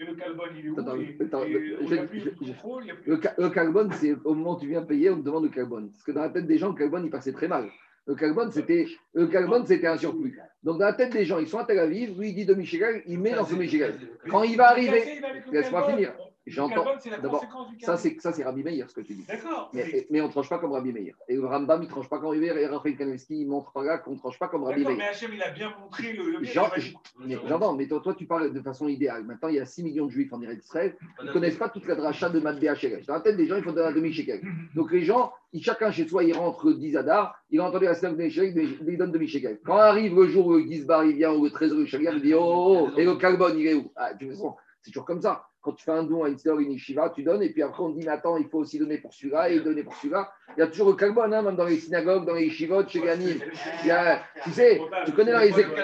[0.00, 0.80] et le carbone il est où?
[0.80, 2.94] Attends, et, attends, et je- on a je- plus je- de contrôle, il y a
[2.96, 5.44] plus Le, ca- le carbone, c'est au moment où tu viens payer, on te demande
[5.44, 5.90] le carbone.
[5.92, 7.70] Parce que dans la tête des gens, le carbone, il passait très mal.
[8.08, 10.38] Le carbone, c'était, le carbone, c'était un surplus.
[10.62, 13.02] Donc, dans la tête des gens, ils sont à Tel Aviv, lui, il dit demi-shekel,
[13.06, 13.94] il met dans ce demi-shekel.
[14.30, 15.20] Quand il va arriver,
[15.50, 16.12] laisse-moi finir.
[16.46, 16.74] Le J'entends.
[16.76, 18.02] carbone, c'est la D'abord, conséquence du ça, carbone.
[18.02, 19.24] c'est, ça, c'est Rabbi Meir, ce que tu dis.
[19.26, 19.68] D'accord.
[19.74, 21.16] Mais, mais on ne tranche pas comme Rabbi Meir.
[21.28, 22.56] Et le Rambam, il ne tranche pas comme Rabbi Meir.
[22.56, 24.96] Et Raphaël Kanevski, il montre pas là qu'on ne tranche pas comme Rabbi Meir.
[24.96, 26.22] mais Hachem, il a bien montré le.
[26.30, 26.94] le il
[27.26, 29.24] Mais J'entends, mais toi, toi, tu parles de façon idéale.
[29.24, 30.96] Maintenant, il y a 6 millions de juifs en Israël.
[31.20, 33.04] Ils ne connaissent pas toute la dracha de Matbea Shekel.
[33.06, 34.40] Dans la tête des gens, il faut donner un demi-shekel.
[34.76, 37.94] Donc les gens, ils- chacun chez soi, il rentre 10 adar, il a entendu la
[37.94, 39.58] semaine demi-shekel, mais il donne demi-shekel.
[39.64, 42.22] Quand arrive le jour où le Gizbar, il vient, ou le trésor du Shekel, il
[42.22, 43.90] dit Oh, oh, oh, et le carbone, il est où?
[43.96, 45.44] Ah, de toute façon, C'est toujours comme ça.
[45.66, 47.82] Quand tu fais un don à une sœur, une yeshiva, tu donnes, et puis après
[47.82, 50.30] on dit, mais attends, il faut aussi donner pour celui-là, et donner pour celui-là.
[50.56, 53.00] Il y a toujours le carbone, hein, même dans les synagogues, dans les yeshivot, chez
[53.00, 53.38] Ganim.
[53.82, 55.74] Il y a- Tu sais, tu connais dans les écoles.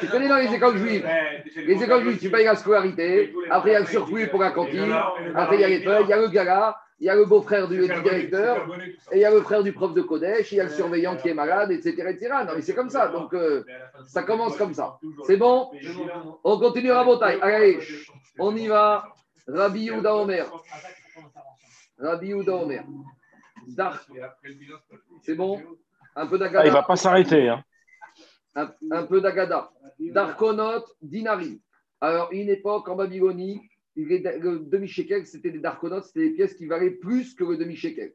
[0.00, 1.06] Tu connais dans les écoles juives
[1.56, 4.50] Les écoles juives, tu payes la scolarité, après il y a le surplus pour la
[4.50, 4.92] cantine,
[5.36, 7.26] après il y a les feuilles, il y a le gala, il y a le
[7.26, 8.66] beau-frère du, du directeur,
[9.12, 11.16] et il y a le frère du prof de Kodesh, il y a le surveillant
[11.16, 11.90] qui est malade, etc.
[12.08, 12.28] etc.
[12.44, 13.06] Non, mais c'est comme ça.
[13.06, 13.62] Donc, euh,
[14.06, 14.98] ça commence comme ça.
[15.24, 15.70] C'est bon
[16.42, 17.38] On continue à Botaï.
[17.40, 17.78] Allez,
[18.40, 19.04] on y va.
[19.48, 20.46] Rabbi Yehuda Omer.
[21.98, 22.84] Rabbi Yehuda Omer.
[25.22, 25.60] C'est bon
[26.14, 26.70] Un peu Ah, il ne d'agada.
[26.70, 27.48] va pas s'arrêter.
[27.48, 27.64] Hein.
[28.54, 29.70] Un, un peu d'agada.
[29.98, 31.58] Darkonot, dinarim.
[32.00, 33.60] Alors, une époque en Babylonie,
[33.96, 38.12] les- le demi-shekel, c'était des darkonotes, c'était des pièces qui valaient plus que le demi-shekel.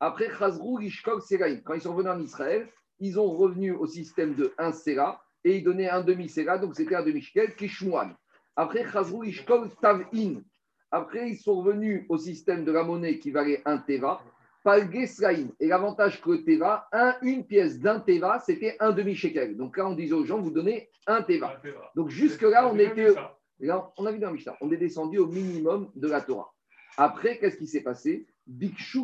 [0.00, 2.68] Après, Chazrou, Ishkol, Seraïm, quand ils sont venus en Israël,
[2.98, 6.94] ils ont revenu au système de 1 Sera et ils donnaient un demi-Sera, donc c'était
[6.96, 8.14] un demi-shekel, Kishmuan.
[8.56, 10.42] Après, Chazrou, Ishkol, Tav'in.
[10.90, 14.22] Après, ils sont revenus au système de la monnaie qui valait 1 Teva,
[14.62, 15.50] Palge Sraïm.
[15.60, 19.56] Et l'avantage que le Teva, un, une pièce d'un Teva, c'était un demi-shekel.
[19.56, 21.60] Donc là, on disait aux gens, vous donnez un Teva.
[21.94, 23.14] Donc jusque-là, on était.
[23.60, 26.50] Là, on a vu dans la Mishnah, on est descendu au minimum de la Torah.
[26.96, 28.26] Après, qu'est-ce qui s'est passé?
[28.46, 29.00] Bikshu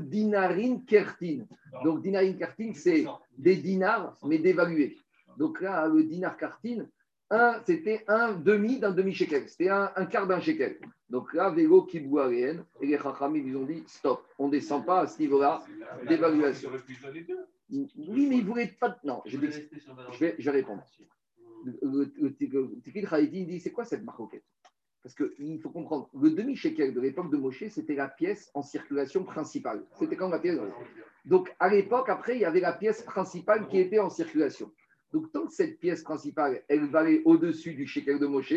[0.00, 1.46] Dinarin Kertin.
[1.84, 3.06] Donc, Dinarin Kertin, c'est
[3.38, 4.98] des dinars, mais dévalués.
[5.38, 6.86] Donc là, le dinar Kertin, un,
[7.64, 9.48] c'était un demi d'un demi-shekel.
[9.48, 10.78] C'était un, un quart d'un shekel.
[11.08, 15.00] Donc là, Vélo Kibouarien, et les Chachamim, ils ont dit stop, on ne descend pas
[15.00, 15.62] à ce niveau-là
[16.08, 16.70] d'évaluation.
[17.70, 18.96] Oui, mais ils ne voulaient pas.
[19.04, 19.50] Non, je, vais-
[20.38, 20.82] je vais, répondre.
[21.64, 22.12] Le,
[23.32, 24.44] il dit c'est quoi cette maroquette
[25.02, 29.24] Parce qu'il faut comprendre, le demi-shekel de l'époque de Moshe, c'était la pièce en circulation
[29.24, 29.84] principale.
[29.98, 30.58] C'était quand la pièce.
[31.24, 34.70] Donc à l'époque, après, il y avait la pièce principale qui était en circulation.
[35.12, 38.54] Donc tant que cette pièce principale, elle valait au-dessus du shekel de Moshe,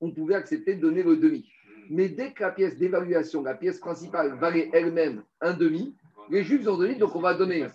[0.00, 1.50] on pouvait accepter de donner le demi.
[1.90, 5.96] Mais dès que la pièce d'évaluation, la pièce principale valait elle-même un demi,
[6.30, 7.66] les Juifs ont donné, donc on va donner,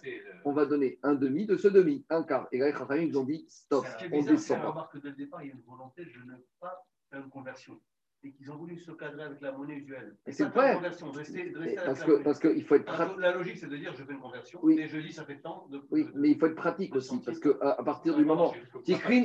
[0.43, 2.47] on va donner un demi de ce demi, un quart.
[2.51, 5.41] Et là, les Chachamim, ils ont dit stop, on descend remarque que dès le départ,
[5.43, 7.79] il y a une volonté de ne pas faire une conversion.
[8.23, 10.15] Et qu'ils ont voulu se cadrer avec la monnaie usuelle.
[10.27, 10.69] Et c'est vrai.
[10.73, 12.23] une conversion, de rester, de rester avec Parce la que monnaie.
[12.23, 13.15] parce qu'il faut être pratique.
[13.15, 14.59] que La logique, c'est de dire je fais une conversion.
[14.61, 14.79] Oui.
[14.79, 15.81] Et je dis ça fait tant de.
[15.89, 18.53] Oui, de- mais il faut être pratique aussi, parce que à à partir du moment,
[18.83, 19.23] Tikrin.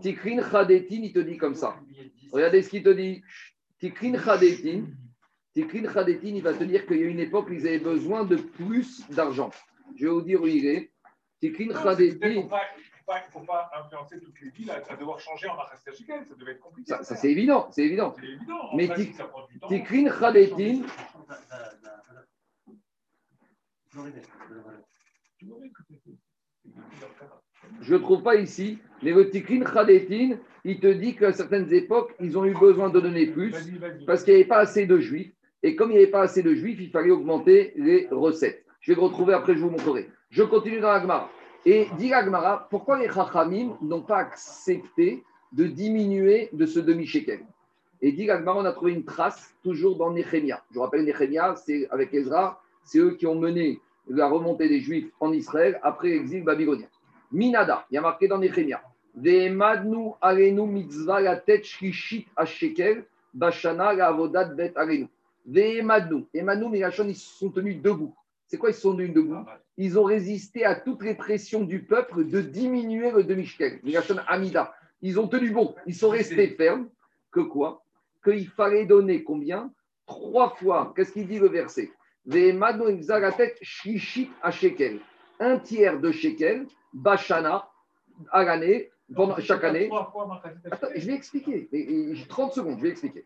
[0.00, 1.76] Tikrin Chadetin, il te dit comme ça.
[2.32, 3.22] Regardez ce qu'il te dit.
[3.78, 4.84] Tikrin Chadetin,
[5.52, 8.24] Tikrin Chadetin, il va te dire qu'il y a une époque où ils avaient besoin
[8.24, 9.50] de plus d'argent.
[9.96, 10.90] Je vais vous dire où il est.
[11.40, 12.48] Tikrin Chadetin,
[13.12, 15.96] pas, faut pas, faut pas influencer toutes les villes à, à devoir changer en Mahatit
[15.98, 16.88] Shekel, ça devait être compliqué.
[16.90, 18.14] ça, ça, c'est évident, c'est évident.
[18.74, 18.88] Mais.
[19.68, 20.80] Tikrin c'est-
[27.80, 32.14] je ne trouve pas ici, mais le Tikrin Chadetin, il te dit qu'à certaines époques,
[32.20, 33.50] ils ont eu besoin de donner plus.
[34.06, 35.32] Parce qu'il n'y avait pas assez de juifs.
[35.62, 38.64] Et comme il n'y avait pas assez de juifs, il fallait augmenter les recettes.
[38.80, 40.10] Je vais le retrouver après, je vous montrerai.
[40.30, 41.30] Je continue dans l'Agmara.
[41.64, 47.40] Et dit l'Agmara, pourquoi les Chachamim n'ont pas accepté de diminuer de ce demi-shekel?
[48.00, 50.60] Et dit l'Agmara, on a trouvé une trace toujours dans Néhémia.
[50.70, 54.80] Je vous rappelle, Néhémia, c'est avec Ezra, c'est eux qui ont mené la remontée des
[54.80, 56.88] juifs en Israël après l'exil babylonien.
[57.30, 58.82] Minada, il y a marqué dans Néhémia.
[59.14, 65.06] Ve'emadnu alenu mitzvah la tête shlishit shekel Bashana la avodat bet arenu.
[65.46, 66.24] Ve'emadnu.
[66.34, 68.14] Emadnu, Milachon, ils se sont tenus debout.
[68.52, 69.46] C'est quoi Ils sont tenus debout.
[69.78, 73.80] Ils ont résisté à toutes les pressions du peuple de diminuer le demi-shekel.
[74.28, 74.74] Amida.
[75.00, 75.74] Ils ont tenu bon.
[75.86, 76.90] Ils sont restés fermes.
[77.30, 77.82] Que quoi
[78.22, 79.72] Qu'il fallait donner combien
[80.04, 80.92] Trois fois.
[80.94, 81.90] Qu'est-ce qu'il dit le verset
[85.40, 87.70] un tiers de shekel, bachana,
[88.32, 88.90] à l'année,
[89.38, 89.90] chaque année.
[90.70, 91.70] Attends, je vais expliquer.
[92.28, 93.24] 30 secondes, je vais expliquer.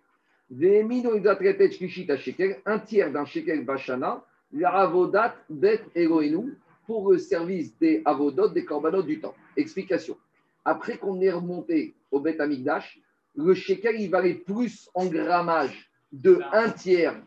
[2.64, 8.64] Un tiers d'un shekel bachana, la avodat bet Eloheinu, pour le service des avodot, des
[8.64, 9.34] korbanot du temps.
[9.56, 10.16] Explication.
[10.64, 13.00] Après qu'on est remonté au Bet Amigdash,
[13.34, 17.20] le shekel, il valait plus en grammage de un tiers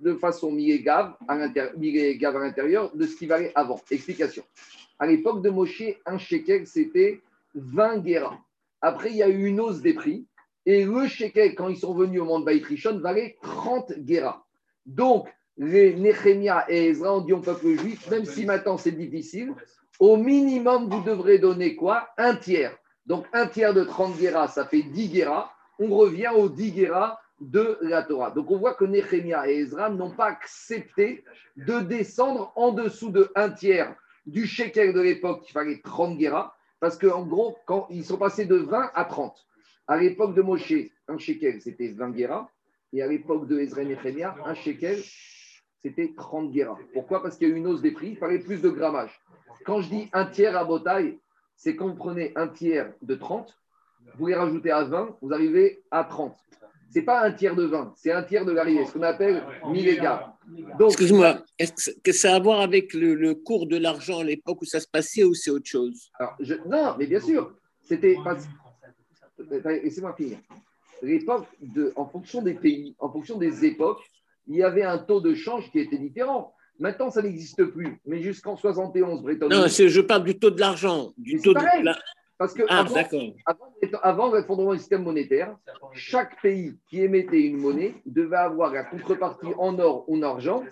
[0.00, 3.80] de façon millégave à l'intérieur de ce qui valait avant.
[3.90, 4.42] Explication.
[4.98, 7.20] À l'époque de Moshe, un shekel, c'était
[7.54, 8.38] 20 guéras.
[8.80, 10.26] Après, il y a eu une hausse des prix.
[10.66, 14.44] Et le shekel, quand ils sont venus au monde Baïtrichon, valait 30 guéras.
[14.86, 19.54] Donc, les Nehemia et Ezra ont dit au peuple juif, même si maintenant c'est difficile,
[20.00, 22.08] au minimum, vous devrez donner quoi?
[22.18, 22.76] Un tiers.
[23.06, 25.52] Donc, un tiers de 30 guéras, ça fait 10 guéras.
[25.78, 28.30] On revient aux 10 guéras de la Torah.
[28.30, 31.24] Donc on voit que Nehemia et Ezra n'ont pas accepté
[31.56, 33.94] de descendre en dessous de un tiers
[34.26, 38.46] du shekel de l'époque, il fallait 30 guéras, parce qu'en gros, quand ils sont passés
[38.46, 39.46] de 20 à 30.
[39.86, 40.72] À l'époque de Moshe,
[41.08, 42.48] un shekel, c'était 20 guéras,
[42.92, 44.98] et à l'époque de Ezra et Nehemia, un shekel,
[45.84, 46.78] c'était 30 guéras.
[46.94, 47.22] Pourquoi?
[47.22, 49.20] Parce qu'il y a eu une hausse des prix, il fallait plus de grammage.
[49.66, 51.18] Quand je dis un tiers à Botaille,
[51.56, 53.54] c'est quand vous prenez un tiers de 30,
[54.18, 56.34] vous les rajoutez à 20, vous arrivez à 30
[56.94, 60.36] c'est pas un tiers de vin, c'est un tiers de l'arrivée, ce qu'on appelle milléga.
[60.78, 64.64] Excuse-moi, est-ce que ça a à voir avec le, cours de l'argent à l'époque où
[64.64, 66.12] ça se passait ou c'est autre chose?
[66.20, 68.16] Alors, Non, mais bien sûr, c'était.
[69.82, 70.38] Laissez-moi finir.
[71.02, 71.92] L'époque, de...
[71.96, 74.08] en fonction des pays, en fonction des époques,
[74.46, 76.54] il y avait un taux de change qui était différent.
[76.78, 78.00] Maintenant, ça n'existe plus.
[78.04, 79.48] Mais jusqu'en 71, Bretton.
[79.48, 81.12] Non, je parle du taux de l'argent.
[81.16, 81.60] Du taux de
[82.36, 82.84] parce que ah,
[84.02, 85.56] avant, l'effondrement du système monétaire,
[85.92, 90.64] chaque pays qui émettait une monnaie devait avoir la contrepartie en or ou en argent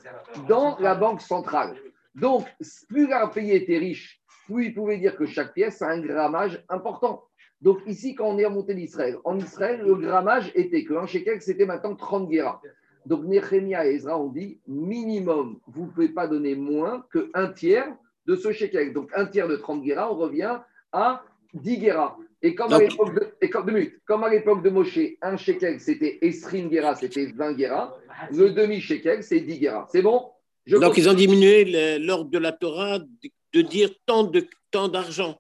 [0.48, 1.76] dans la banque centrale.
[2.16, 2.46] Donc,
[2.88, 6.62] plus un pays était riche, plus il pouvait dire que chaque pièce a un grammage
[6.68, 7.24] important.
[7.60, 11.40] Donc ici, quand on est remonté d'Israël, en Israël, le grammage était que un shekel,
[11.40, 12.60] c'était maintenant 30 guéras.
[13.06, 17.94] Donc Nehemia et Ezra ont dit, minimum, vous ne pouvez pas donner moins qu'un tiers
[18.26, 18.92] de ce shekel.
[18.92, 20.58] Donc un tiers de 30 guéras, on revient
[20.92, 21.22] à
[21.54, 22.16] 10 guéras.
[22.44, 23.70] Et comme, à l'époque de, et comme,
[24.04, 27.96] comme à l'époque de Moshe, un shekel, c'était Esrin guéras, c'était 20 guéras.
[28.32, 29.86] Le demi-shekel, c'est 10 guéras.
[29.90, 30.30] C'est bon?
[30.66, 35.38] Donc, ils ont diminué l'ordre de la Torah de dire tant de tant d'argent.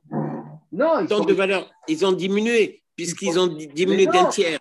[0.70, 1.70] Non, ils tant de valeur.
[1.88, 4.58] Ils ont diminué, puisqu'ils ont diminué d'un tiers.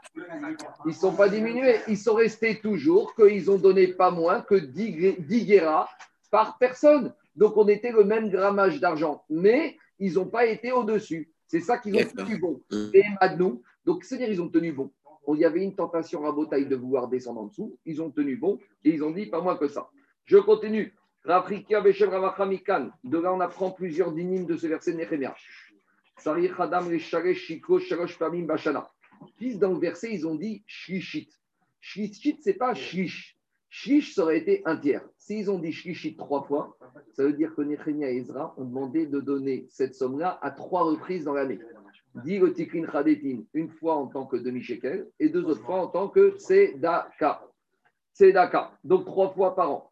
[0.85, 1.77] Ils ne sont pas diminués.
[1.87, 5.89] Ils sont restés toujours qu'ils ont donné pas moins que 10, 10 guéras
[6.29, 7.13] par personne.
[7.35, 9.23] Donc, on était le même grammage d'argent.
[9.29, 11.31] Mais ils n'ont pas été au-dessus.
[11.47, 12.61] C'est ça qu'ils ont tenu bon.
[12.71, 12.89] Mm.
[12.93, 14.91] Et Madnou, donc c'est-à-dire ils ont tenu bon.
[15.27, 17.77] Il y avait une tentation à Botaï de vouloir descendre en dessous.
[17.85, 19.89] Ils ont tenu bon et ils ont dit pas moins que ça.
[20.25, 20.93] Je continue.
[21.23, 21.29] De
[23.19, 24.97] là, on apprend plusieurs dynimes de ce verset de
[29.37, 31.29] Puis dans le verset, ils ont dit shlishit.
[31.79, 33.37] Shlishit, ce n'est pas shlish.
[33.69, 35.01] Shlish, ça aurait été un tiers.
[35.17, 36.75] S'ils ont dit Shlishit trois fois,
[37.13, 40.83] ça veut dire que Nechemia et Ezra ont demandé de donner cette somme-là à trois
[40.83, 41.59] reprises dans l'année.
[42.15, 45.87] Dit le Tikrin Chadetin, une fois en tant que demi-shekel et deux autres fois en
[45.87, 47.47] tant que Tzedaka.
[48.13, 49.91] Tzedaka, donc trois fois par an.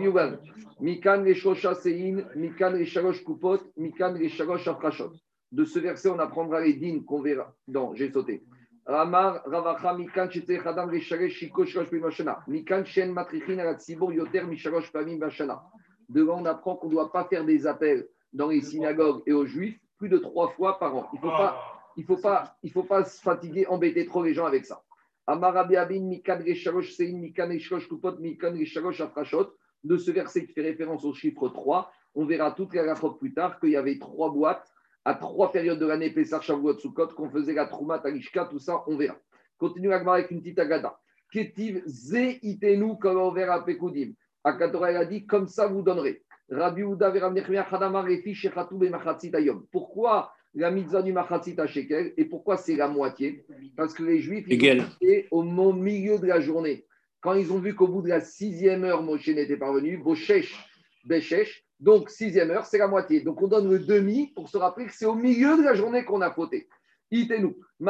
[0.00, 0.38] Yugan,
[0.80, 5.12] Mikan Reshosha Sein, Mikan Resharosh Kupot, Mikan Resharosh Afrashot.
[5.52, 7.54] De ce verset, on apprendra les dînes qu'on verra.
[7.68, 8.42] Non, j'ai sauté.
[8.86, 10.26] Ramar Ravacha Mikan.
[12.48, 13.58] Mikan Shen Matrichin
[14.12, 14.42] Yoter
[14.92, 15.20] Pamim
[16.14, 19.78] on apprend qu'on ne doit pas faire des appels dans les synagogues et aux juifs
[19.98, 21.08] plus de trois fois par an.
[21.12, 21.60] Il ne faut pas,
[21.96, 24.82] il faut pas, il faut pas se fatiguer, embêter trop les gens avec ça.
[29.84, 33.32] De ce verset qui fait référence au chiffre 3, on verra toutes les rafraîchissement plus
[33.32, 34.71] tard qu'il y avait trois boîtes
[35.04, 38.84] à trois périodes de l'année, Pessah, Shavuot, Sukkot, qu'on faisait la Trouma, Talishka, tout ça,
[38.86, 39.16] on verra.
[39.58, 40.98] Continue avec une petite agada.
[41.32, 44.12] Ketiv ze itenu comme on verra Pekoudim.
[44.44, 46.22] Akatora, a dit, comme ça vous donnerez.
[46.50, 49.64] Rabbi Uda veramnechmea chadamar efi shechatou bemachatzit ayom.
[49.72, 53.46] Pourquoi la mitzvah du machatzit à shekel et pourquoi c'est la moitié?
[53.76, 56.84] Parce que les juifs, ils ont au milieu de la journée.
[57.22, 60.54] Quand ils ont vu qu'au bout de la sixième heure, Moshe n'était pas venu, Bochesh,
[61.80, 63.20] Donc, sixième heure, c'est la moitié.
[63.20, 66.04] Donc, on donne le demi pour se rappeler que c'est au milieu de la journée
[66.04, 66.68] qu'on a fauté.
[67.10, 67.56] Itenu.
[67.80, 67.86] Il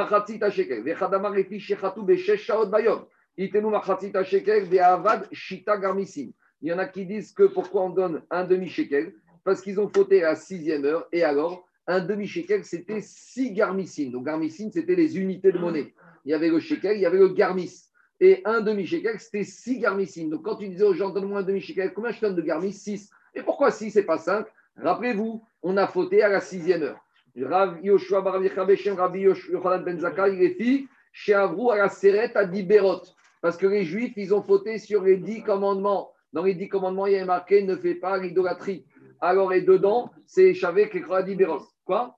[6.68, 9.12] y en a qui disent que pourquoi on donne un demi-shekel
[9.44, 11.06] Parce qu'ils ont fauté à sixième heure.
[11.12, 14.10] Et alors, un demi-shekel, c'était six garmicines.
[14.10, 15.92] Donc, garmicines, c'était les unités de monnaie.
[16.24, 17.91] Il y avait le shekel, il y avait le garmis.
[18.24, 20.30] Et un demi-shekel, c'était six garmicines.
[20.30, 23.10] Donc, quand tu disais aux gens, donne-moi un demi-shekel, combien je donne de garmis Six.
[23.34, 24.46] Et pourquoi six et pas cinq?
[24.76, 27.04] Rappelez-vous, on a fauté à la sixième heure.
[27.36, 32.44] Rav Yoshua Rabbi Yochanan Ben Zakkai, il est filles, chez Avrou à la Seret à
[32.44, 33.02] Diberot.
[33.40, 36.12] Parce que les Juifs, ils ont fauté sur les dix commandements.
[36.32, 38.86] Dans les dix commandements, il y a marqué ne fais pas l'idolâtrie.
[39.20, 41.66] Alors, et dedans, c'est Shavek et Diberot.
[41.84, 42.16] Quoi?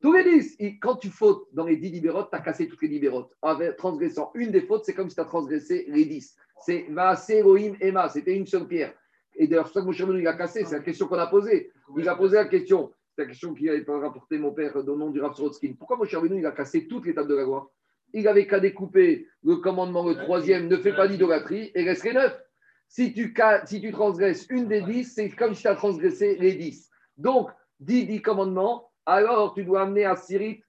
[0.00, 0.56] Tous les dix.
[0.80, 3.30] quand tu fautes dans les dix Diberot, tu as cassé toutes les Diberot.
[3.42, 6.36] En transgressant une des fautes, c'est comme si tu as transgressé les dix.
[6.64, 8.94] C'est Vaase Elohim Emma, c'était une seule pierre.
[9.34, 11.70] Et d'ailleurs, ça que Moshe il a cassé, c'est la question qu'on a posée.
[11.96, 15.08] Il a posé la question c'est la question qui avait rapporté mon père au nom
[15.08, 15.72] du Rav Sorotskin.
[15.78, 17.72] Pourquoi Moshe Rabbeinu, il a cassé toutes les tables de la loi?
[18.12, 22.38] Il avait qu'à découper le commandement, le troisième, ne fais pas d'idolâtrie, et resterait neuf.
[22.88, 23.34] Si tu,
[23.64, 26.90] si tu transgresses une des dix, c'est comme si tu as transgressé les dix.
[27.16, 27.48] Donc,
[27.80, 30.62] dix, dix commandements, alors tu dois amener un sirit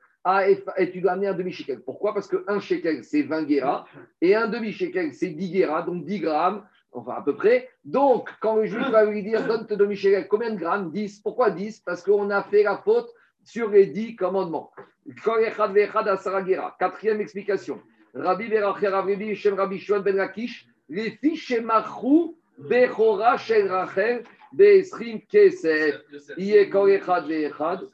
[0.78, 1.82] et tu dois amener un demi-shekel.
[1.82, 2.14] Pourquoi?
[2.14, 3.86] Parce qu'un shekel, c'est 20 guéras,
[4.22, 6.64] et un demi-shekel, c'est 10 guéras, donc 10 grammes
[6.98, 7.70] enfin à peu près.
[7.86, 10.92] Donc, quand le juif va lui dire donne-te de Michel, combien de grammes?
[10.92, 11.22] 10.
[11.22, 13.10] Pourquoi 10 Parce qu'on a fait la faute
[13.44, 14.72] sur les 10 commandements.
[16.80, 17.82] Quatrième explication.
[18.14, 24.24] Rabbi Beracher Rabbi Shem Rabbi Shmuel Ben Lakish, les fiches Machou Bechora Shel Rachel
[25.30, 26.02] Kesef.
[26.38, 27.90] Iye Kol Echad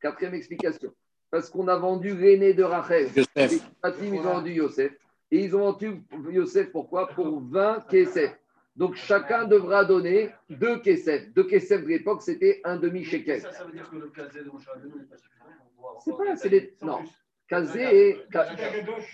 [0.00, 0.92] Quatrième explication.
[1.30, 3.08] Parce qu'on a vendu l'aîné de Rachel.
[3.36, 3.60] Les
[4.02, 4.92] ils ont vendu Yosef.
[5.30, 7.08] Et ils ont vendu Yosef, pourquoi?
[7.08, 8.38] Pour 20 Kesef.
[8.76, 11.32] Donc chacun devra donner deux Kesef.
[11.34, 13.40] Deux Kesef de l'époque, c'était un demi-shekel.
[13.40, 16.36] Ça, ça veut dire que le Kazé de Moshe Rabbeinu n'est pas suffisant C'est pas,
[16.36, 16.74] c'est des.
[16.82, 17.00] Non.
[17.48, 18.24] Kazé et.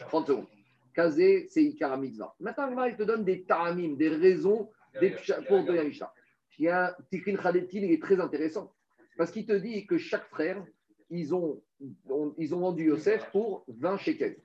[0.09, 0.47] 30 secondes.
[0.95, 2.35] Kazé, c'est Ikara Mitzvah.
[2.41, 4.68] Maintenant, il te donne des taramim, des raisons
[5.01, 5.14] des...
[5.49, 6.12] pour donner Mishnah.
[6.61, 8.70] Il y a Tikrin Khadetin, il est très intéressant.
[9.16, 10.62] Parce qu'il te dit que chaque frère,
[11.08, 11.62] ils ont,
[12.36, 14.36] ils ont vendu Yosef pour 20 shekels.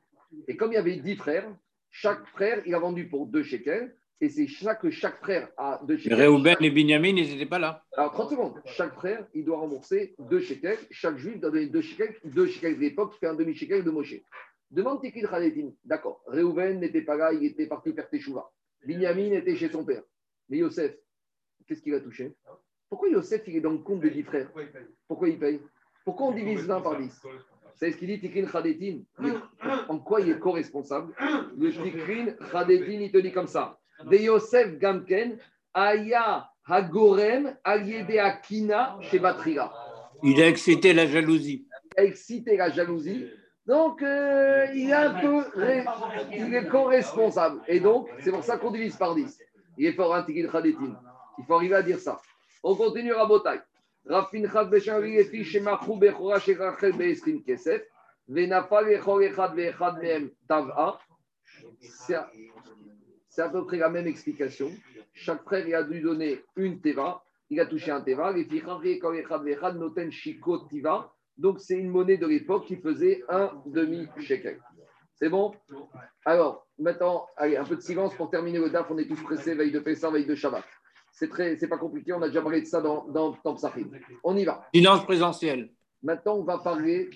[0.47, 1.53] Et comme il y avait 10 frères,
[1.91, 3.93] chaque frère, il a vendu pour deux shekels.
[4.21, 6.17] Et c'est chaque, chaque frère a deux shekels.
[6.17, 7.83] Réhouben et Binyamin, ils n'étaient pas là.
[7.97, 8.61] Alors, 30 secondes.
[8.63, 10.79] Chaque frère, il doit rembourser deux shekels.
[10.91, 12.15] Chaque juif doit donner deux shekels.
[12.23, 14.15] Deux shekels de l'époque fait un demi-shekel de Moshe.
[14.71, 15.71] Demande Tikil Khaletin.
[15.83, 16.23] D'accord.
[16.27, 18.49] Réhouben n'était pas là, il était parti faire Teshuva.
[18.85, 20.03] Binyamin était chez son père.
[20.47, 20.95] Mais Yosef,
[21.67, 22.35] qu'est-ce qu'il a touché
[22.89, 24.51] Pourquoi Yosef, il est dans le compte de 10 frères
[25.07, 25.61] Pourquoi il paye
[26.03, 27.21] Pourquoi on divise 20 par 10
[27.75, 28.99] c'est ce qu'il dit Tikrin Khadetin.
[29.89, 31.13] En quoi il est co-responsable
[31.57, 33.77] Le Tikrin Khadetin, il te dit comme ça.
[34.05, 35.37] De Yosef Gamken,
[35.73, 39.71] Aya Hagorem, Aliede Akina, chez Batriga.
[40.23, 41.67] Il a excité la jalousie.
[41.97, 43.27] Il a excité la jalousie.
[43.65, 45.43] Donc, euh, il, est un peu,
[46.31, 47.61] il est co-responsable.
[47.67, 49.39] Et donc, c'est pour ça qu'on divise par 10.
[49.77, 50.99] Il est fort, un Tikrin Khadetin.
[51.37, 52.19] Il faut arriver à dire ça.
[52.63, 53.61] On continue à Botaï.
[54.05, 57.81] Machou Bechora Kesef,
[58.27, 60.99] Venafal Echor Echad Vechad Mehem Tava.
[61.99, 62.15] C'est
[63.41, 64.71] à peu près la même explication.
[65.13, 67.23] Chaque frère a dû donner une Teva.
[67.49, 68.31] Il a touché un Teva.
[68.37, 68.83] Echor
[69.15, 70.11] Echad Noten
[70.69, 71.11] Tiva.
[71.37, 74.61] Donc c'est une monnaie de l'époque qui faisait un demi-shekel.
[75.15, 75.53] C'est bon?
[76.25, 78.89] Alors, maintenant, un peu de silence pour terminer le DAF.
[78.89, 80.63] On est tous pressés, veille de Pessah, veille de Shabbat.
[81.15, 82.11] C'est très, c'est pas compliqué.
[82.11, 83.55] On a déjà parlé de ça dans, dans, dans
[84.25, 84.67] On y va.
[84.73, 85.71] Finance présentielle.
[86.03, 87.09] Maintenant, on va parler.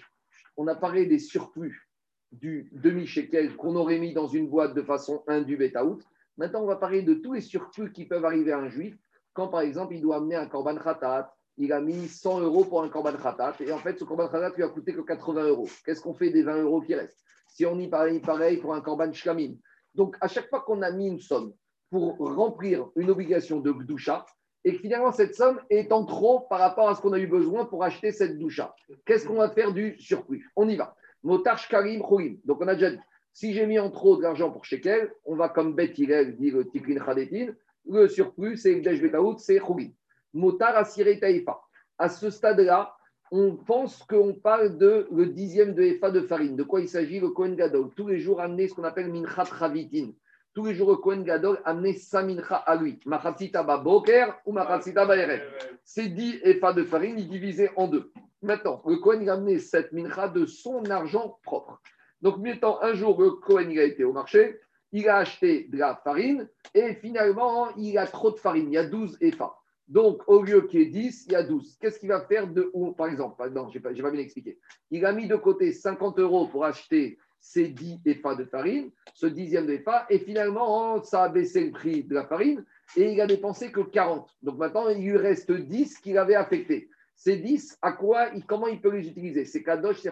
[0.55, 1.89] On a parlé des surplus
[2.31, 6.01] du demi-shekel qu'on aurait mis dans une boîte de façon indue out.
[6.37, 8.95] Maintenant, on va parler de tous les surplus qui peuvent arriver à un juif
[9.33, 11.33] quand, par exemple, il doit amener un korban khatat.
[11.57, 13.55] Il a mis 100 euros pour un korban khatat.
[13.59, 15.67] Et en fait, ce korban khatat lui a coûté que 80 euros.
[15.85, 17.21] Qu'est-ce qu'on fait des 20 euros qui restent?
[17.49, 19.55] Si on y pareil, pareil pour un korban shlamim.
[19.93, 21.53] Donc, à chaque fois qu'on a mis une somme
[21.89, 24.25] pour remplir une obligation de Gdusha
[24.63, 27.27] et que finalement cette somme est en trop par rapport à ce qu'on a eu
[27.27, 28.75] besoin pour acheter cette doucha.
[29.05, 30.51] Qu'est-ce qu'on va faire du surplus?
[30.55, 30.95] On y va.
[31.23, 32.01] Motarch Karim
[32.45, 32.99] Donc on a déjà dit,
[33.33, 36.51] si j'ai mis en trop de l'argent pour Shekel, on va comme Bet Hillel dit
[36.51, 37.53] le Tiklin Khadetin,
[37.87, 39.91] le surplus c'est le Desh Betaout, c'est Khourim.
[40.33, 41.59] Motar Asire Taïfa.
[41.97, 42.93] À ce stade-là,
[43.31, 46.55] on pense qu'on parle de le dixième de Efa de farine.
[46.55, 47.19] De quoi il s'agit?
[47.19, 47.89] Le Kohen Gadol.
[47.95, 50.11] Tous les jours amener ce qu'on appelle Minchat Ravitin
[50.53, 52.99] tous les jours, le Kohen Gadol amenait sa mincha à lui.
[53.05, 55.43] Machatzita boker ou machatzita baeret.
[55.83, 58.11] C'est 10 pas de farine, il divisait en deux.
[58.41, 61.81] Maintenant, le Kohen il a amené cette mincha de son argent propre.
[62.21, 64.59] Donc, maintenant, un jour, le Kohen a été au marché,
[64.91, 68.69] il a acheté de la farine et finalement, il a trop de farine.
[68.69, 69.55] Il y a 12 EFA.
[69.87, 71.77] Donc, au lieu qu'il y ait 10, il y a 12.
[71.79, 74.59] Qu'est-ce qu'il va faire de Par exemple, non, je n'ai pas, bien expliqué.
[74.91, 79.25] Il a mis de côté 50 euros pour acheter c'est 10 EFA de farine, ce
[79.25, 82.63] dixième EFA, et finalement, ça a baissé le prix de la farine,
[82.95, 84.29] et il a dépensé que 40.
[84.43, 86.89] Donc maintenant, il lui reste 10 qu'il avait affecté.
[87.15, 89.45] Ces 10, à quoi, comment il peut les utiliser?
[89.45, 90.11] C'est Kadosh, c'est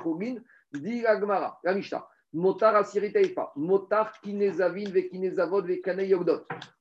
[0.73, 2.05] dit la Gemara, la Mishnah.
[2.33, 5.79] Motar asirita efa, motar kinezavin ve kinezavod ve.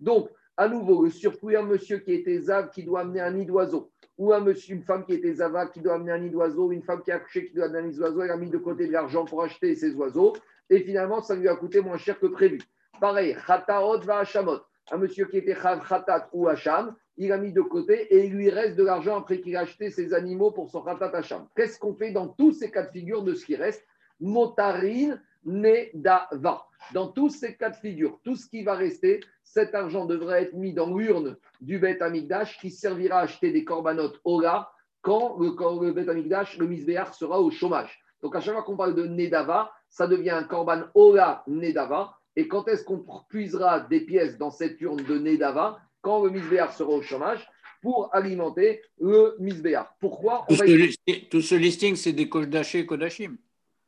[0.01, 3.93] Donc, à nouveau, le surplus, monsieur qui était zav qui doit amener un nid d'oiseau,
[4.19, 6.83] ou un monsieur, une femme qui était zava qui doit amener un nid d'oiseau, une
[6.83, 8.87] femme qui a accouché qui doit amener un nid d'oiseau, elle a mis de côté
[8.87, 10.35] de l'argent pour acheter ces oiseaux,
[10.71, 12.59] et finalement, ça lui a coûté moins cher que prévu.
[13.01, 14.61] Pareil, chataot va hachamot,
[14.91, 18.35] un monsieur qui était chav chatat ou hacham, il a mis de côté et il
[18.35, 21.47] lui reste de l'argent après qu'il a acheté ses animaux pour son chatat hacham.
[21.57, 23.87] Qu'est-ce qu'on fait dans tous ces cas de figure de ce qui reste?
[24.21, 26.67] Motarine, Nedava.
[26.93, 30.55] Dans tous ces cas de figure, tout ce qui va rester, cet argent devrait être
[30.55, 34.71] mis dans l'urne du Beth Amikdash qui servira à acheter des corbanotes Ola
[35.01, 37.99] quand le, quand le Amikdash, le Misbéach, sera au chômage.
[38.23, 42.19] Donc à chaque fois qu'on parle de Nedava, ça devient un korban Ola Nedava.
[42.35, 46.73] Et quand est-ce qu'on puisera des pièces dans cette urne de Nedava Quand le Misbéach
[46.75, 47.49] sera au chômage
[47.81, 49.87] pour alimenter le Misbéach.
[50.01, 53.37] Pourquoi Tout On va ce, listing, tout ce listing, c'est des Kodashé et Kodashim.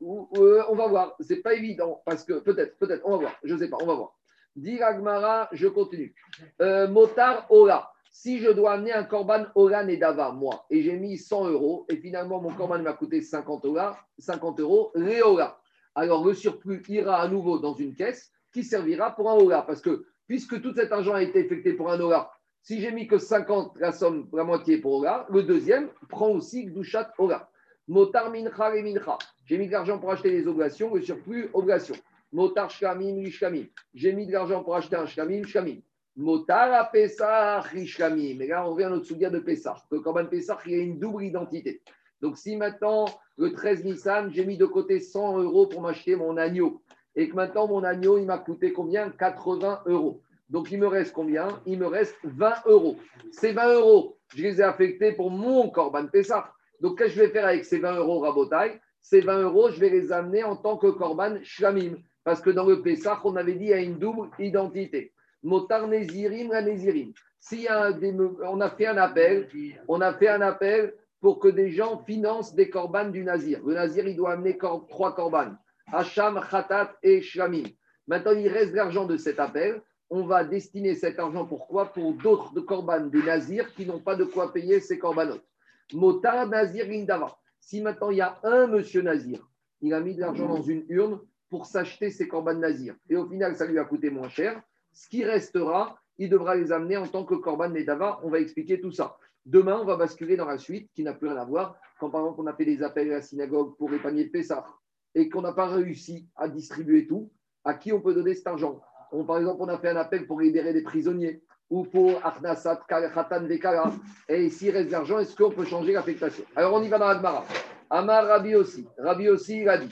[0.02, 1.16] euh, on va voir.
[1.20, 3.36] C'est pas évident parce que peut-être, peut-être, on va voir.
[3.42, 4.17] Je sais pas, on va voir.
[4.58, 6.12] Dit Ragmara, je continue.
[6.60, 7.92] Euh, Motar Ola.
[8.10, 11.96] Si je dois amener un korban Ola Nedava, moi, et j'ai mis 100 euros, et
[11.96, 15.60] finalement mon korban m'a coûté 50 Ola, 50 euros, Réola.
[15.94, 19.62] Alors le surplus ira à nouveau dans une caisse qui servira pour un Ola.
[19.62, 22.28] Parce que puisque tout cet argent a été effectué pour un Ola,
[22.60, 26.66] si j'ai mis que 50, la somme, la moitié pour Ola, le deuxième prend aussi
[26.66, 27.48] Gdushat Ola.
[27.86, 29.18] Motar mincha et mincha.
[29.44, 31.94] J'ai mis de l'argent pour acheter des oblations, le surplus, oblations.
[32.32, 33.66] Motar shkamim, shkamim.
[33.94, 35.80] J'ai mis de l'argent pour acheter un shkamim, shkamim.
[36.16, 38.40] Motar à Pessah, shkamim.
[38.40, 39.76] Et là, on revient à notre souvenir de Pessah.
[39.90, 41.82] Le Korban Pessah, il y a une double identité.
[42.20, 43.06] Donc, si maintenant,
[43.36, 46.82] le 13 Nissan, j'ai mis de côté 100 euros pour m'acheter mon agneau,
[47.14, 49.10] et que maintenant, mon agneau, il m'a coûté combien?
[49.10, 50.20] 80 euros.
[50.50, 51.60] Donc, il me reste combien?
[51.66, 52.96] Il me reste 20 euros.
[53.30, 56.52] Ces 20 euros, je les ai affectés pour mon Korban Pessah.
[56.80, 58.80] Donc, qu'est-ce que je vais faire avec ces 20 euros rabotaille?
[59.00, 61.96] Ces 20 euros, je vais les amener en tant que Korban Shlamim.
[62.28, 65.14] Parce que dans le Pessah, on avait dit il y a une double identité.
[65.42, 67.14] Motar Nézirim, la Nézirim.
[67.50, 69.48] Des- on a fait un appel,
[69.88, 73.64] on a fait un appel pour que des gens financent des korbanes du Nazir.
[73.64, 75.56] Le Nazir, il doit amener trois korbanes.
[75.90, 77.62] Hacham, Khatat et Shlamim.
[78.06, 79.80] Maintenant, il reste l'argent de cet appel.
[80.10, 84.16] On va destiner cet argent pourquoi Pour d'autres de korbanes des Nazirs qui n'ont pas
[84.16, 85.48] de quoi payer ces korbanotes.
[85.94, 87.38] Motar Nazir Lindava.
[87.58, 89.48] Si maintenant il y a un monsieur Nazir,
[89.80, 91.20] il a mis de l'argent dans une urne
[91.50, 92.94] pour s'acheter ses korbanes Nazir.
[93.08, 94.60] Et au final, ça lui a coûté moins cher.
[94.92, 98.20] Ce qui restera, il devra les amener en tant que korban Nedava.
[98.22, 99.16] On va expliquer tout ça.
[99.46, 101.76] Demain, on va basculer dans la suite qui n'a plus rien à voir.
[101.98, 104.30] Quand par exemple, on a fait des appels à la synagogue pour les paniers de
[104.30, 104.66] Pessah
[105.14, 107.30] et qu'on n'a pas réussi à distribuer tout,
[107.64, 108.80] à qui on peut donner cet argent?
[109.26, 113.46] Par exemple, on a fait un appel pour libérer des prisonniers ou pour Arnasat, Khatan,
[113.46, 113.92] Vekala.
[114.28, 116.44] Et s'il reste de l'argent, est-ce qu'on peut changer l'affectation?
[116.54, 117.44] Alors, on y va dans Admara.
[117.88, 118.86] Amar Rabbi aussi.
[118.98, 119.88] Rabbi aussi, il a dit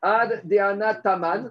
[0.00, 1.50] Ad Deana Taman.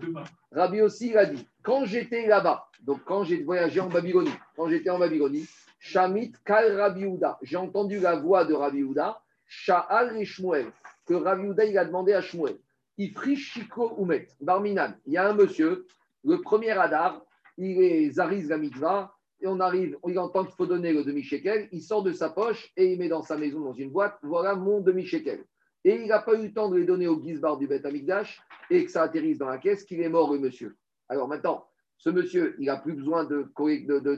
[0.52, 4.70] Rabbi aussi, il a dit Quand j'étais là-bas, donc quand j'ai voyagé en Babylonie, quand
[4.70, 5.48] j'étais en Babylonie,
[5.80, 10.68] Shamit Kal Rabbi Houda, j'ai entendu la voix de Rabbi Houda, Sha'al et Shmuel,
[11.06, 12.58] que Rabbi Houda, il a demandé à Shmuel
[12.98, 15.86] Ifri Shiko Umet, Barminan, il y a un monsieur,
[16.24, 17.22] le premier Hadar,
[17.58, 21.70] il est Zariz la mitzvah, et on arrive, il entend qu'il faut donner le demi-shekel,
[21.72, 24.56] il sort de sa poche et il met dans sa maison, dans une boîte, voilà
[24.56, 25.43] mon demi-shekel.
[25.88, 28.42] Et il n'a pas eu le temps de les donner au Gizbar du Beth Amikdash
[28.70, 30.76] et que ça atterrisse dans la caisse, qu'il est mort, le monsieur.
[31.08, 31.66] Alors maintenant,
[31.98, 33.50] ce monsieur, il n'a plus besoin de,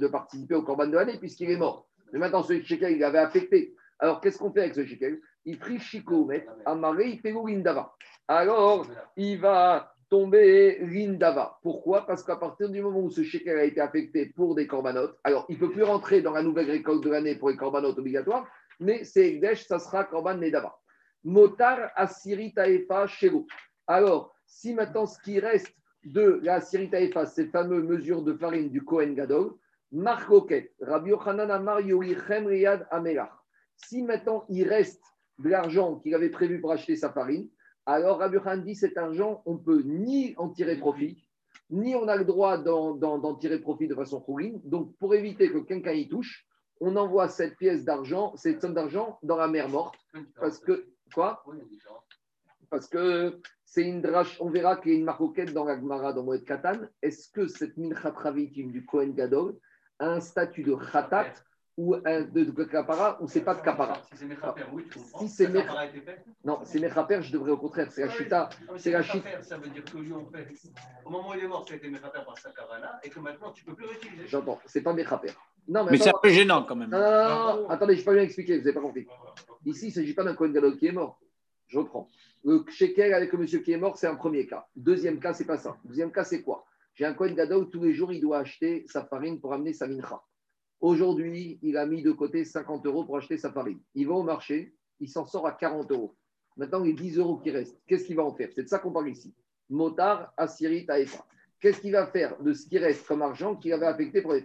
[0.08, 1.88] participer au Corban de l'année puisqu'il est mort.
[2.12, 3.76] Mais maintenant, ce shekel, il avait affecté.
[4.00, 5.22] Alors, qu'est-ce qu'on fait avec ce shekel?
[5.46, 7.94] Il prie Chico, met Amaré, il fait l'Indava.
[8.28, 11.60] Alors, il va tomber l'Indava.
[11.62, 12.08] Pourquoi?
[12.08, 15.46] Parce qu'à partir du moment où ce shekel a été affecté pour des corbanotes, alors
[15.50, 18.48] il ne peut plus rentrer dans la nouvelle récolte de l'année pour les corbanotes obligatoires,
[18.80, 20.79] mais c'est Ekdesh, ça sera Korban Nedava.
[21.24, 23.46] Motar Asiri Taefa Shelo.
[23.88, 28.70] Alors, si maintenant ce qui reste de la Asiri Taefa, cette fameuse mesure de farine
[28.70, 29.54] du Kohen Gadol,
[29.92, 33.32] Marcoquet, Rabbi Yochanan Amar Riyad Amelach.
[33.76, 35.04] Si maintenant il reste
[35.40, 37.50] de l'argent qu'il avait prévu pour acheter sa farine,
[37.86, 41.26] alors Rabbi Yochanan dit cet argent, on peut ni en tirer profit,
[41.70, 44.62] ni on a le droit d'en tirer profit de façon rouline.
[44.64, 46.46] Donc, pour éviter que quelqu'un y touche,
[46.82, 49.96] on envoie cette pièce d'argent, cette somme d'argent dans la mer morte.
[50.40, 51.44] Parce que, quoi?
[52.70, 56.14] Parce que c'est une drache, on verra qu'il y a une maroquette dans la Gemara
[56.14, 56.88] dans Moed Katan.
[57.02, 59.58] Est-ce que cette minchat ravitim du Kohen Gadol
[60.00, 61.34] a un statut de khatat
[61.80, 64.02] ou un de, capara ou c'est pas de capara.
[64.12, 65.20] Si c'est Mechaper, oui, tu comprends.
[65.20, 65.86] Si c'est Kapara
[66.44, 68.50] Non, c'est Mechaper, je devrais au contraire, c'est la chita.
[68.78, 69.42] C'est la chita.
[69.42, 70.46] Ça veut dire que lui, en fait,
[71.06, 73.54] au moment où il est mort, ça a été Mechaper par Sakarana et que maintenant,
[73.54, 74.28] tu ne peux plus l'utiliser.
[74.28, 75.32] J'entends, c'est pas Mechaper.
[75.70, 76.90] Non, mais, Mais c'est un peu gênant quand même.
[76.90, 79.08] non, non, non, non, attendez, je n'ai pas bien expliqué, vous n'avez pas compris.
[79.66, 81.20] Ici, il ne s'agit pas d'un Kohen Gadol qui est mort.
[81.68, 82.10] Je reprends.
[82.44, 84.66] Le shekel avec le monsieur qui est mort, c'est un premier cas.
[84.76, 85.78] Deuxième cas, c'est pas ça.
[85.86, 86.66] Deuxième cas, c'est quoi?
[86.96, 89.88] J'ai un Kohen Gadol, tous les jours, il doit acheter sa farine pour amener sa
[89.88, 90.20] mincha.
[90.82, 93.80] Aujourd'hui, il a mis de côté 50 euros pour acheter sa farine.
[93.94, 96.16] Il va au marché, il s'en sort à 40 euros.
[96.58, 98.50] Maintenant, les 10 euros qui restent, qu'est-ce qu'il va en faire?
[98.56, 99.36] C'est de ça qu'on parle ici.
[99.70, 101.26] Motard, Assiri, Taïfa.
[101.60, 104.44] Qu'est-ce qu'il va faire de ce qui reste comme argent qu'il avait affecté pour les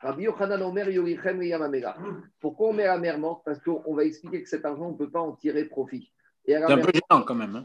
[0.00, 1.96] Rabbi Yochanan Omer Yorichem Yamamela.
[2.40, 4.96] Pourquoi on met la mer morte Parce qu'on va expliquer que cet argent, on ne
[4.96, 6.12] peut pas en tirer profit.
[6.48, 7.56] La C'est un peu gênant quand même.
[7.56, 7.64] hein.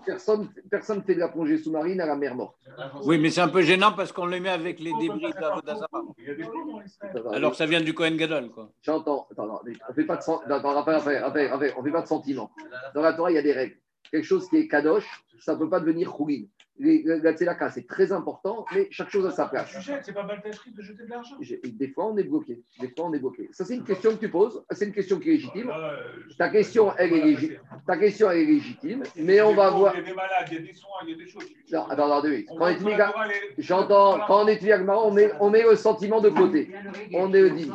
[0.71, 2.55] Personne ne fait de la plongée sous-marine à la mer morte.
[3.03, 6.01] Oui, mais c'est un peu gênant parce qu'on le met avec les débris d'Avodazara.
[6.17, 7.23] Il y a des plombs dans Israël.
[7.31, 8.71] Alors que ça vient du Cohen Gadol, quoi.
[8.81, 9.27] J'entends.
[9.31, 12.51] Attends, on fait pas de de sentiments.
[12.95, 13.75] Dans la Torah, il y a des règles.
[14.09, 15.05] Quelque chose qui est kadosh,
[15.39, 16.45] ça ne peut pas devenir choulin.
[16.83, 19.69] La tzedaka, c'est très important, mais chaque chose a sa place.
[20.03, 21.35] C'est pas baltacherie de jeter de l'argent.
[21.63, 22.59] Des fois, on est bloqué.
[22.79, 23.49] Des fois, on est bloqué.
[23.51, 24.63] Ça, c'est une question que tu poses.
[24.71, 25.69] C'est une question qui est légitime.
[25.69, 25.95] Euh,
[26.29, 27.59] je- Ta question, elle est légitime.
[27.85, 29.93] Ta question, elle est légitime, mais on va voir.
[29.95, 31.43] Il y a des malades, il y a des soins, il y a des choses.
[31.71, 32.47] Non, attends, attends, deux minutes.
[32.49, 33.13] On Quand on étudie la la-
[33.59, 36.71] J'entends, quand on étudie Agmara, on met, on met le sentiment de côté.
[37.13, 37.71] On est dit.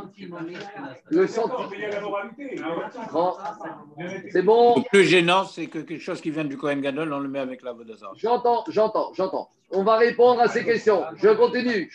[1.11, 1.69] Le sentiment.
[1.71, 2.57] mais il y a la moralité.
[3.11, 3.37] Quand-
[4.31, 4.75] C'est bon.
[4.77, 7.39] Le plus gênant, c'est que quelque chose qui vient du Cohen Gadol, on le met
[7.39, 8.13] avec l'Avodazara.
[8.17, 9.49] J'entends, j'entends, j'entends.
[9.71, 11.05] On va répondre à ces questions.
[11.17, 11.91] Je continue.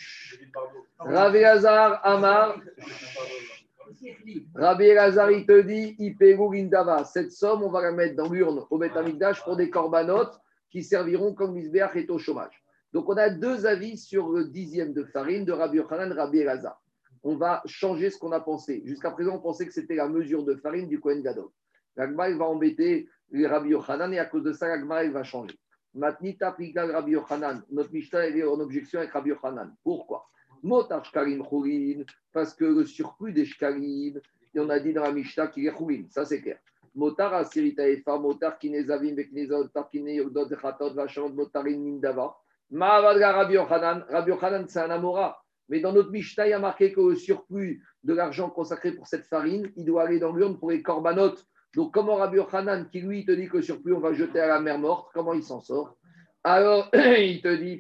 [1.00, 2.60] Rabbi Hazar Amar.
[4.56, 7.04] Rabbi Hazar, il te dit, Ipegu Gindava.
[7.06, 10.40] Cette somme, on va la mettre dans l'urne au Beth Amikdash pour des corbanotes
[10.70, 12.62] qui serviront comme misbeach et au chômage.
[12.94, 16.44] Donc, on a deux avis sur le dixième de farine de Rabbi Yochanan, Rabbi.
[17.24, 18.82] On va changer ce qu'on a pensé.
[18.86, 21.50] Jusqu'à présent, on pensait que c'était la mesure de farine du Kohen Gadol.
[21.96, 25.24] L'Agma, il va embêter les Rabbi Yochanan et à cause de ça, l'Agma, il va
[25.24, 25.56] changer.
[25.94, 27.64] Matnita Prigal Rabbi Yochanan.
[27.70, 29.76] Notre Mishnah est en objection avec Rabbi Yochanan.
[29.84, 30.28] Pourquoi?
[30.64, 34.20] Motar Shkarim Choulin, parce que le surplus des Shkarim,
[34.56, 36.60] on a dit dans la Mishnah qu'il est Choulin, ça c'est clair.
[36.94, 42.36] Motar Asirita Efa, Motar Kinezavim, Beknezot, Tarkine Yogdot, Zechatot, Vachon, Motarin Mindava.
[42.70, 44.06] Maavadga Rabbi Yochanan.
[44.10, 45.42] Rabbi Yochanan, c'est un Amora.
[45.70, 49.08] Mais dans notre Mishnah, il y a marqué que le surplus de l'argent consacré pour
[49.08, 51.46] cette farine, il doit aller dans l'urne pour les corbanotes.
[51.76, 54.60] Donc, comment Rabbi Yochanan, qui lui te dit que surplus, on va jeter à la
[54.60, 55.98] mer morte, comment il s'en sort?
[56.44, 57.78] Alors, il te dit.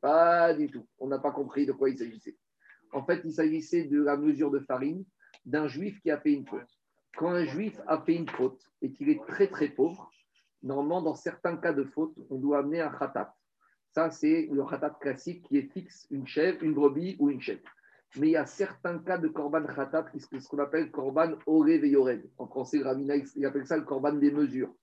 [0.00, 0.86] Pas du tout.
[1.00, 2.36] On n'a pas compris de quoi il s'agissait.
[2.92, 5.04] En fait, il s'agissait de la mesure de farine
[5.44, 6.68] d'un juif qui a fait une faute.
[7.16, 10.10] Quand un juif a fait une faute et qu'il est très très pauvre,
[10.62, 13.34] normalement, dans certains cas de faute, on doit amener un khatat.
[13.90, 17.68] Ça, c'est le khatat classique qui est fixe, une chèvre, une brebis ou une chèvre.
[18.16, 22.28] Mais il y a certains cas de korban khatat, ce qu'on appelle korban orev yored.
[22.38, 24.74] En français, le rabbinat, il appelle ça le korban des mesures.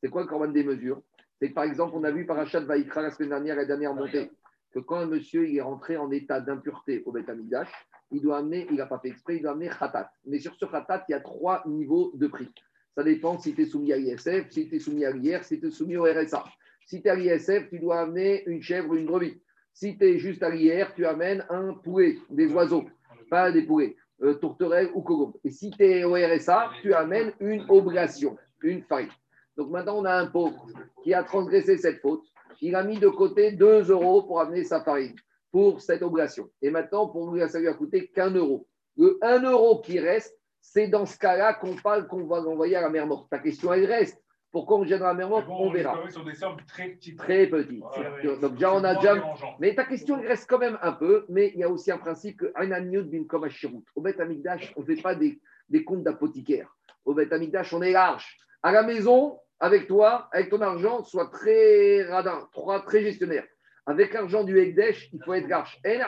[0.00, 1.00] C'est quoi le korban des mesures?
[1.40, 3.94] C'est que par exemple, on a vu par Achat Vaikra la semaine dernière, la dernière
[3.94, 4.30] montée,
[4.72, 7.70] que quand un monsieur il est rentré en état d'impureté au Beth Amikdash,
[8.10, 10.10] il doit amener, il n'a pas fait exprès, il doit amener khatat.
[10.26, 12.52] Mais sur ce khatat, il y a trois niveaux de prix.
[12.94, 15.58] Ça dépend si tu es soumis à l'ISF, si tu es soumis à l'IR, si
[15.58, 16.44] tu es soumis au RSA.
[16.86, 19.40] Si tu es à l'ISF, tu dois amener une chèvre ou une brebis.
[19.74, 22.84] Si tu es juste à l'IR, tu amènes un poulet, des oiseaux,
[23.28, 25.36] pas des poulets, euh, tourterelles ou cogombes.
[25.42, 29.10] Et si tu es au RSA, tu amènes une oblation, une farine.
[29.56, 30.66] Donc maintenant, on a un pauvre
[31.02, 32.22] qui a transgressé cette faute.
[32.60, 35.16] Il a mis de côté 2 euros pour amener sa farine
[35.50, 36.48] pour cette oblation.
[36.62, 38.66] Et maintenant, pour lui, ça lui a coûté qu'un euro.
[38.96, 42.80] Le 1 euro qui reste, c'est dans ce cas-là qu'on parle qu'on va l'envoyer à
[42.80, 43.28] la mer morte.
[43.28, 44.23] Ta question, elle reste.
[44.54, 46.08] Pourquoi on dans la mer morte On verra.
[46.10, 47.18] sur des sommes très petites.
[47.18, 47.80] Très petit.
[47.80, 48.38] Ouais, ouais.
[48.38, 49.16] Donc déjà, on a déjà...
[49.58, 52.36] Mais ta question reste quand même un peu, mais il y a aussi un principe
[52.36, 55.40] que bin Au Beth Amikdash, on ne fait pas des,
[55.70, 56.72] des comptes d'apothicaire.
[57.04, 58.38] Au Beth Amikdash, on est large.
[58.62, 63.44] À la maison, avec toi, avec ton argent, sois très radin, très, très gestionnaire.
[63.86, 65.80] Avec l'argent du Ekdesh, il faut être large.
[65.82, 65.98] Bin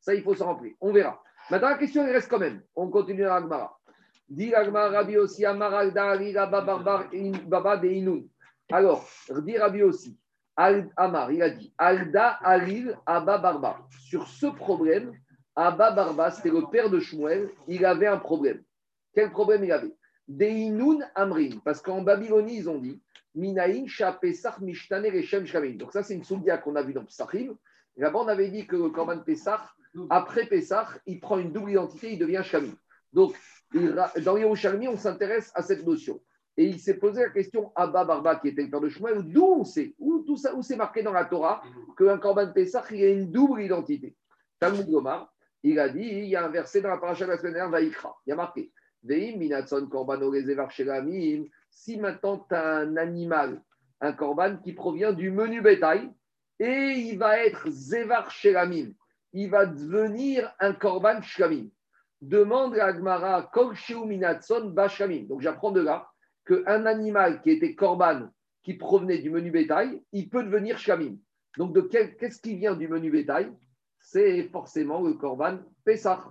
[0.00, 0.72] Ça, il faut s'en remplir.
[0.80, 1.22] On verra.
[1.50, 2.62] Maintenant, la question il reste quand même.
[2.74, 3.79] On continue à Agmara.
[4.30, 5.76] Dit Rabbi aussi Baba
[7.76, 8.22] de.
[8.70, 9.08] Alors,
[9.42, 10.16] dit Rabbi aussi.
[10.96, 13.78] Amar, il a dit Alda Alil Abba Barba.
[13.98, 15.12] Sur ce problème,
[15.56, 18.62] Abba Barba, c'était le père de Shmuel, il avait un problème.
[19.14, 19.94] Quel problème il avait?
[20.28, 23.02] Deinun Amrin, parce qu'en Babylonie, ils ont dit
[23.34, 23.86] Minaïn
[24.20, 25.76] Pesach Mishtane Reshem Shkamim.
[25.76, 27.56] Donc, ça, c'est une soudia qu'on a vue dans Psachim.
[27.96, 29.60] Là-bas, on avait dit que le Korban Pesach,
[30.08, 32.74] après Pesach, il prend une double identité, il devient Shkamim.
[33.12, 33.34] Donc,
[33.72, 36.20] dans Yerushalmi, on s'intéresse à cette notion.
[36.56, 39.44] Et il s'est posé la question Abba Barba, qui était le père de Shmuel, d'où
[39.44, 41.62] on sait, où, où c'est marqué dans la Torah
[41.96, 44.14] qu'un Korban Pesach, il a une double identité.
[44.58, 47.38] Talmud Gomar, il a dit, il y a un verset dans la paracha de la
[47.38, 48.16] semaine dernière, Vaikra.
[48.26, 50.32] Il y a marqué, Veim minatson korbano
[50.70, 51.46] shelamim.
[51.70, 53.62] Si maintenant tu as un animal,
[54.00, 56.10] un korban qui provient du menu bétail,
[56.58, 58.92] et il va être zevar shelamim,
[59.32, 61.70] il va devenir un korban shlamim.
[62.20, 63.50] Demande à Agmara,
[64.64, 65.24] bashlamim.
[65.24, 66.08] Donc j'apprends de là
[66.46, 68.28] qu'un animal qui était korban,
[68.62, 71.16] qui provenait du menu bétail, il peut devenir shlamim.
[71.56, 73.52] Donc de qu'est-ce qui vient du menu bétail?
[73.98, 76.24] C'est forcément le korban Pessah.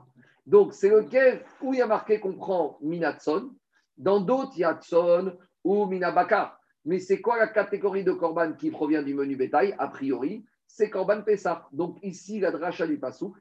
[0.50, 3.52] Donc, c'est lequel où il y a marqué qu'on prend Minatson.
[3.96, 6.58] Dans d'autres, il y a Tson ou Minabaka.
[6.86, 9.76] Mais c'est quoi la catégorie de Korban qui provient du menu bétail?
[9.78, 11.68] A priori, c'est Korban Pessah.
[11.72, 13.38] Donc, ici, la dracha du Passouk,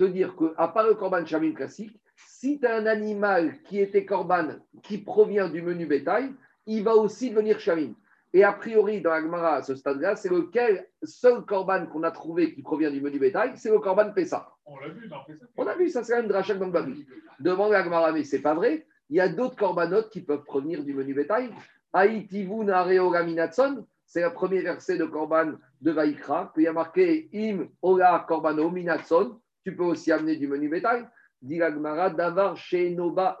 [0.00, 4.06] te dire qu'à part le Korban Shamim classique, si tu as un animal qui était
[4.06, 6.32] Korban qui provient du menu bétail,
[6.66, 7.92] il va aussi devenir Shamim.
[8.32, 12.10] Et a priori, dans la Gemara, à ce stade-là, c'est lequel seul Korban qu'on a
[12.10, 14.48] trouvé qui provient du menu bétail, c'est le Korban Pessah.
[14.64, 15.44] On l'a vu dans Pessah.
[15.58, 17.06] On a vu, ça c'est la même drachak dans le Babi.
[17.38, 18.86] Demande à Gmara, mais c'est pas vrai.
[19.10, 21.50] Il y a d'autres corbanotes qui peuvent provenir du menu bétail.
[21.92, 27.28] Aïtivu nareo minatson, c'est le premier verset de Korban de Vaikra, qu'il y a marqué
[27.34, 29.38] Im ola korbano minatson.
[29.64, 31.06] Tu peux aussi amener du menu bétail.
[31.42, 33.38] Davar sheiba.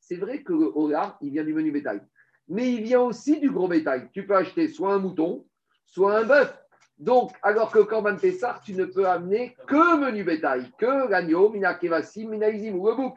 [0.00, 2.00] C'est vrai que le ola, il vient du menu bétail.
[2.48, 4.08] Mais il vient aussi du gros bétail.
[4.12, 5.46] Tu peux acheter soit un mouton,
[5.84, 6.58] soit un bœuf.
[6.98, 11.74] Donc, alors que Korban Pessah, tu ne peux amener que menu bétail, que l'agneau, mina
[11.74, 13.16] kevasim, mina izim ou le bouc.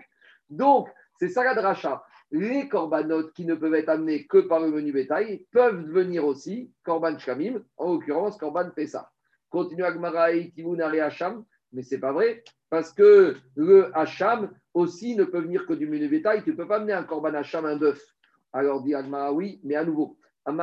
[0.50, 2.04] Donc, c'est ça la dracha.
[2.32, 6.72] Les corbanotes qui ne peuvent être amenés que par le menu bétail peuvent devenir aussi
[6.84, 9.11] Korban Shamim, en l'occurrence Korban Pessah.
[9.52, 11.44] Continue Agmara et Tivunare Hacham,
[11.74, 16.08] mais c'est pas vrai, parce que le Hacham aussi ne peut venir que du menu
[16.08, 16.44] bétail.
[16.44, 18.02] Tu ne peux pas amener un Korban Hacham, un bœuf.
[18.54, 20.18] Alors dit Agmara, oui, mais à nouveau.
[20.48, 20.56] Oui,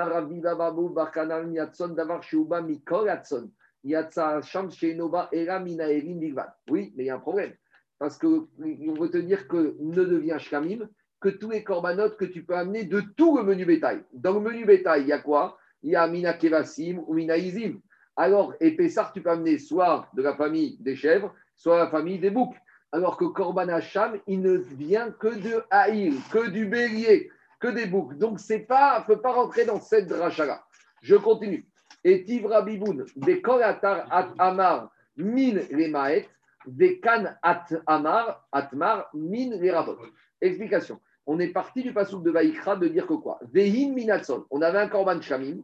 [6.96, 7.52] mais il y a un problème.
[7.98, 8.48] Parce qu'on
[8.94, 10.88] veut te dire que ne devient Shkamim
[11.20, 14.02] que tous les corbanotes que tu peux amener de tout le menu bétail.
[14.12, 15.58] Dans le menu bétail, il y a quoi?
[15.82, 17.80] Il y a Mina Kevasim ou Mina Izim.
[18.18, 22.30] Alors, Pessar, tu peux amener soit de la famille des chèvres, soit la famille des
[22.30, 22.56] boucs.
[22.90, 27.86] Alors que Korban Hacham, il ne vient que de Haïl, que du bélier, que des
[27.86, 28.18] boucs.
[28.18, 30.64] Donc, c'est pas, ne peut pas rentrer dans cette dracha-là.
[31.00, 31.64] Je continue.
[32.02, 36.28] Et Tivra Biboun, des Kolatar At Amar, Min les Maet,
[36.66, 39.96] des Kan At Amar, Atmar, Min les Rabot.
[40.40, 40.98] Explication.
[41.24, 43.38] On est parti du pasouk de Vaïkra de dire que quoi?
[43.52, 44.44] Vehin Minatson.
[44.50, 45.58] On avait un Korban Shamim.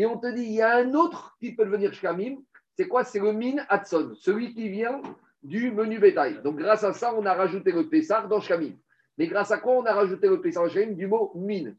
[0.00, 2.38] Et on te dit, il y a un autre qui peut devenir Shamim.
[2.74, 3.04] C'est quoi?
[3.04, 5.02] C'est le Min Atson, celui qui vient
[5.42, 6.40] du menu bétail.
[6.42, 8.72] Donc, grâce à ça, on a rajouté le Pessar dans Shamim.
[9.18, 11.74] Mais grâce à quoi on a rajouté le Pessar dans Shamim du mot Min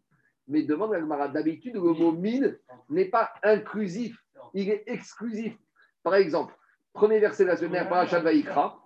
[0.47, 2.53] Mais demande à d'habitude, le mot Min
[2.91, 4.15] n'est pas inclusif,
[4.53, 5.57] il est exclusif.
[6.03, 6.53] Par exemple,
[6.93, 8.80] premier verset de la semaine, Vaïkra,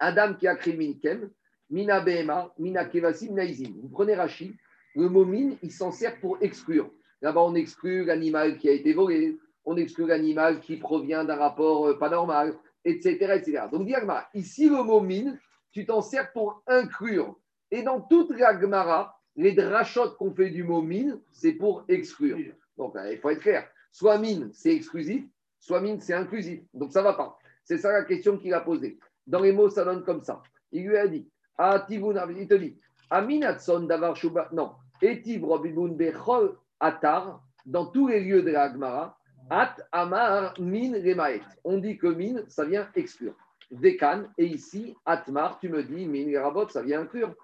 [0.00, 1.30] Adam qui a créé Minkem,
[1.70, 3.44] Mina Behema, Mina Kevasim, Mina.
[3.82, 4.56] Vous prenez Rashi,
[4.96, 6.90] le mot min, il s'en sert pour exclure.
[7.22, 11.88] Là-bas, on exclut l'animal qui a été volé, on exclut l'animal qui provient d'un rapport
[11.88, 13.10] euh, pas normal, etc.
[13.36, 13.62] etc.
[13.70, 15.36] Donc, dit Agmara, ici, le mot min,
[15.72, 17.36] tu t'en sers pour inclure.
[17.70, 22.38] Et dans toute la Gemara, les drachotes qu'on fait du mot min, c'est pour exclure.
[22.76, 23.68] Donc, euh, il faut être clair.
[23.92, 25.24] Soit min, c'est exclusif,
[25.58, 26.60] soit min, c'est inclusif.
[26.72, 27.38] Donc, ça ne va pas.
[27.64, 28.98] C'est ça la question qu'il a posée.
[29.26, 30.42] Dans les mots, ça donne comme ça.
[30.72, 32.78] Il lui a dit, ah, il te dit,
[33.10, 39.16] Aminatson davar shuba, non, Etiv robibun bechol atar, dans tous les lieux de la Gemara,
[39.50, 41.42] at amar min remaet.
[41.64, 43.34] On dit que min, ça vient exclure.
[43.70, 47.34] Dekan, et ici, atmar, tu me dis, min rabot, ça vient inclure.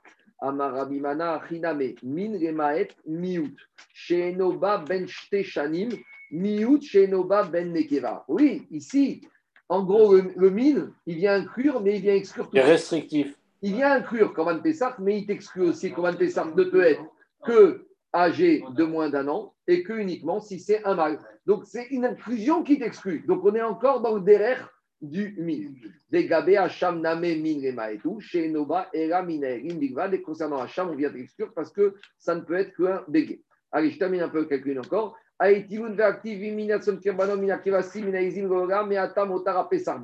[0.40, 3.56] Amar abimana chiname, min remaet miut.
[3.92, 5.90] Sheenoba ben shteshanim,
[6.30, 8.24] miut sheenoba ben nekeva.
[8.28, 9.22] Oui, ici,
[9.68, 12.56] en gros, le, le min, il vient inclure, mais il vient exclure tout.
[12.56, 13.36] C'est restrictif.
[13.62, 17.02] Il vient inclure Korban Pessah, mais il t'exclut aussi Korban Pessah ne peut être
[17.46, 17.83] que
[18.14, 21.18] âgé de moins d'un an et que uniquement si c'est un mâle.
[21.46, 23.24] Donc c'est une inclusion qui t'exclut.
[23.26, 24.70] Donc on est encore dans le derrière
[25.02, 25.72] du min.
[26.10, 30.14] Des gabé Hacham name min rema et tout, chez Noba era minaerim bigvad.
[30.14, 33.42] Et concernant Hacham, on vient d'exclure parce que ça ne peut être qu'un bégué.
[33.72, 35.16] Allez, je termine un peu le calcul encore.
[35.38, 40.00] Aïtivun ve'aktivi minatson kirbano minakivasi minaizim gola meatam otara pesar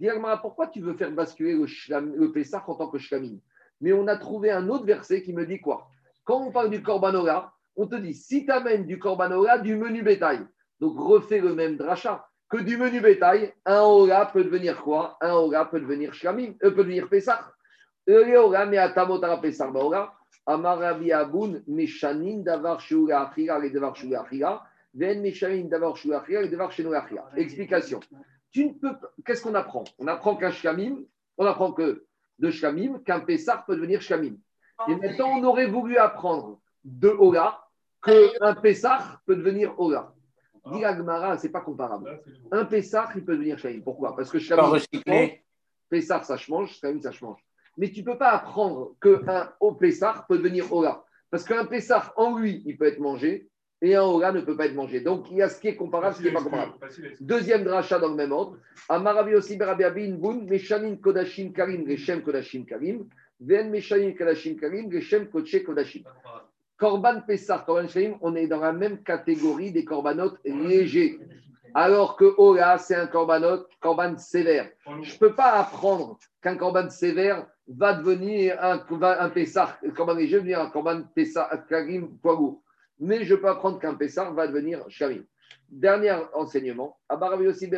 [0.00, 3.40] Agmara, pourquoi tu veux faire basculer le, shlam- le Pessah en tant que shlamim?
[3.80, 5.88] Mais on a trouvé un autre verset qui me dit quoi?
[6.28, 10.02] Quand on parle du Korbanora, on te dit si tu amènes du Korbanora du menu
[10.02, 10.40] bétail,
[10.78, 15.16] donc refais le même dracha, que du menu bétail, un Ola peut devenir quoi?
[15.22, 17.50] Un Ola peut devenir shlamim, euh, peut devenir Pessah.
[18.06, 20.12] Le Ola, mais à Tamotara Pessah Baola,
[20.44, 26.50] Amarabi Aboun, Meshanin, Davar Shura Achira, et Davar Shura Achira, Ven Meshamim Davar Shuachia et
[26.50, 27.24] Davar Shenoachia.
[27.36, 28.00] Explication.
[28.52, 28.94] Tu ne peux
[29.24, 29.84] Qu'est-ce qu'on apprend?
[29.98, 31.04] On apprend qu'un Shkamim,
[31.38, 32.04] on apprend que
[32.38, 34.36] de Shkamim, qu'un Pessar peut devenir Shkamim.
[34.86, 37.64] Et maintenant, on aurait voulu apprendre de Ola
[38.02, 40.12] qu'un Pessar peut devenir Ola.
[40.72, 40.82] Dit
[41.38, 42.20] c'est pas comparable.
[42.52, 43.80] Un Pessar, il peut devenir Shkamim.
[43.80, 44.14] Pourquoi?
[44.14, 45.42] Parce que Pas Shkamim, recyclé.
[45.88, 47.40] Pessar, ça se mange, Shkamim, ça se mange.
[47.76, 51.02] Mais tu ne peux pas apprendre qu'un haut Pessar peut devenir Ola.
[51.30, 53.48] Parce qu'un Pessar, en lui, il peut être mangé,
[53.80, 55.00] et un Ola ne peut pas être mangé.
[55.00, 56.72] Donc, il y a ce qui est comparable, ce qui n'est pas comparable.
[57.20, 58.58] Deuxième dracha dans le même ordre.
[58.88, 63.08] Amarabi aussi berabi abin bun, meshanin kodashim karim, reshem kodashim karim,
[66.76, 71.18] Korban Pessah, Korban Shalim, on est dans la même catégorie des corbanotes légers.
[71.74, 74.70] Alors que Ola, c'est un korbanot, korban sévère.
[75.02, 79.30] Je ne peux pas apprendre qu'un korban sévère va devenir un, va- un
[79.94, 82.58] korban léger va devenir un korban Pessah, Karim, poids.
[83.00, 85.24] Mais je peux apprendre qu'un Pessah va devenir Shamim.
[85.68, 86.96] Dernier enseignement.
[87.10, 87.70] Aussi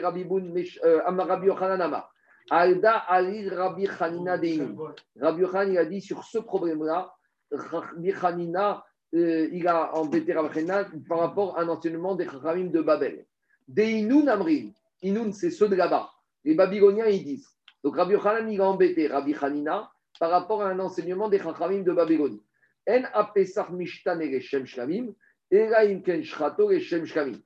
[1.06, 2.12] Amarabi Yochanan Amar.
[2.50, 4.76] Alda Ali Rabbi Hanina Deinu.
[5.20, 7.14] Rabbi Yochanan, il a dit sur ce problème-là,
[7.52, 12.66] Rabbi Hanina, euh, il a embêté Rabbi Hanina par rapport à un enseignement des Chachamim
[12.66, 13.24] de Babel.
[13.68, 14.72] Des Inun Amrim.
[15.02, 16.10] Inun, c'est ceux de là-bas.
[16.44, 17.48] Les Babyloniens, ils disent.
[17.84, 21.82] Donc Rabbi Yochanan, il a embêté Rabbi Hanina par rapport à un enseignement des Chachamim
[21.82, 22.42] de Babylonie.
[22.88, 25.12] En apesach mishtan et Shem Shlamim,
[25.52, 27.38] et là, imken shrato et Shem Shlamim.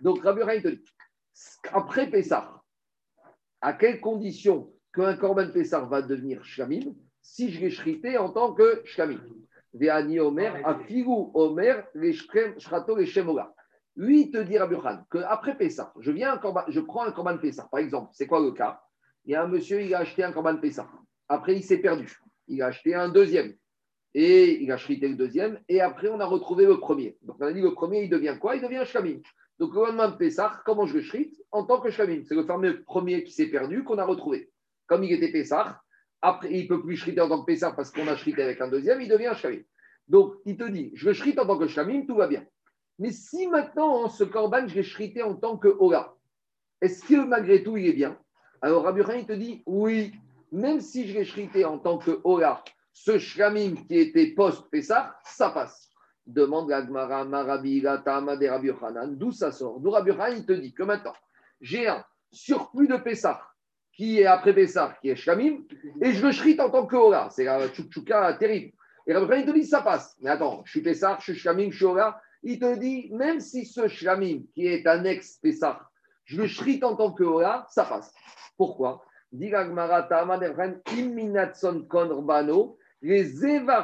[0.00, 0.84] Donc Rabbi Yochanan, il te dit,
[1.72, 2.61] après Pessah,
[3.62, 8.52] à quelles conditions qu'un Korban Pessah va devenir Shlamim si je l'ai shrité en tant
[8.52, 9.20] que Shlamim
[9.72, 11.84] Ve'ani Omer, Afigu Omer,
[12.58, 13.54] Shrato et Shemola.
[13.96, 17.12] Lui, il te dit, Rabbi Yochanan, qu'après Pessah, je, viens un korban- je prends un
[17.12, 18.80] Korban Pessah, par exemple, c'est quoi le cas?
[19.24, 20.88] Il y a un monsieur, il a acheté un Korban Pessah.
[21.28, 22.18] Après, il s'est perdu.
[22.48, 23.54] Il a acheté un deuxième.
[24.14, 25.58] Et il a shrité le deuxième.
[25.68, 27.16] Et après, on a retrouvé le premier.
[27.22, 28.56] Donc, on a dit le premier, il devient quoi?
[28.56, 29.20] Il devient Shlamim.
[29.62, 32.24] Donc, le lendemain de Pessah, comment je le shrite En tant que Shlamim.
[32.24, 34.50] C'est le fameux premier qui s'est perdu qu'on a retrouvé.
[34.88, 35.80] Comme il était Pessah,
[36.20, 38.60] après, il ne peut plus shriter en tant que Pessah parce qu'on a shrité avec
[38.60, 39.62] un deuxième, il devient Shlamim.
[40.08, 42.44] Donc, il te dit, je le shrite en tant que Shlamim, tout va bien.
[42.98, 46.12] Mais si maintenant, ce Korban, je l'ai shrité en tant que Ola,
[46.80, 48.18] est-ce que malgré tout, il est bien?
[48.62, 50.12] Alors, Rabbi il te dit, oui,
[50.50, 55.50] même si je l'ai shrité en tant que Ola, ce Shlamim qui était post-Pessah, ça
[55.50, 55.91] passe.
[56.26, 60.46] Demande la Gemara, Marabi, Tama de Rabbi Yochanan, d'où ça sort D'où Rabbi Yochanan, il
[60.46, 61.14] te dit que maintenant,
[61.60, 63.40] j'ai un surplus de Pessah
[63.92, 65.64] qui est après Pessah, qui est Shlamim,
[66.00, 67.28] et je le shrite en tant que Ola.
[67.30, 68.72] C'est la tchoukchouka terrible.
[69.06, 70.16] Et Rabbi Yochanan, il te dit, ça passe.
[70.20, 72.20] Mais attends, je suis Pessah, je suis Shlamim, je suis Ola.
[72.42, 75.80] Il te dit, même si ce Shlamim, qui est un ex-Pessah,
[76.24, 78.12] je le shrite en tant que Ola, ça passe.
[78.56, 79.50] Pourquoi les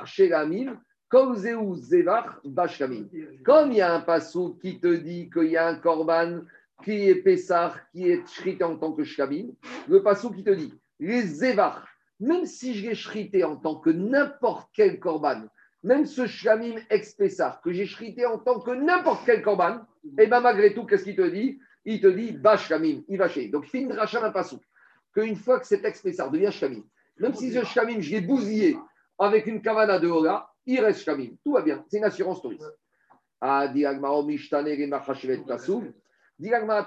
[0.04, 1.36] Shelamim, comme
[3.70, 6.40] il y a un passou qui te dit qu'il y a un korban
[6.84, 9.48] qui est Pessah, qui est shrité en tant que Shlamim,
[9.88, 11.88] le passou qui te dit, les Zevar,
[12.20, 15.44] même si je l'ai shrité en tant que n'importe quel korban,
[15.82, 19.80] même ce Shlamim ex-Pessah, que j'ai shrité en tant que n'importe quel korban,
[20.18, 21.58] et bien malgré tout, qu'est-ce qu'il te dit?
[21.84, 23.48] Il te dit, Bashlamim, il va chez.
[23.48, 24.60] Donc, une dracha d'un passou,
[25.14, 26.82] qu'une fois que cet ex-Pessah devient Shlamim,
[27.18, 28.76] même si ce Shlamim, je l'ai bousillé
[29.18, 31.30] avec une kavana de Hora, il reste Shlamim.
[31.44, 31.84] Tout va bien.
[31.88, 32.64] C'est une assurance touriste.
[33.40, 33.66] Ah,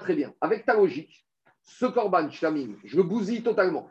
[0.00, 0.34] très bien.
[0.40, 1.26] Avec ta logique,
[1.62, 3.90] ce korban Shlamim, je le bousille totalement.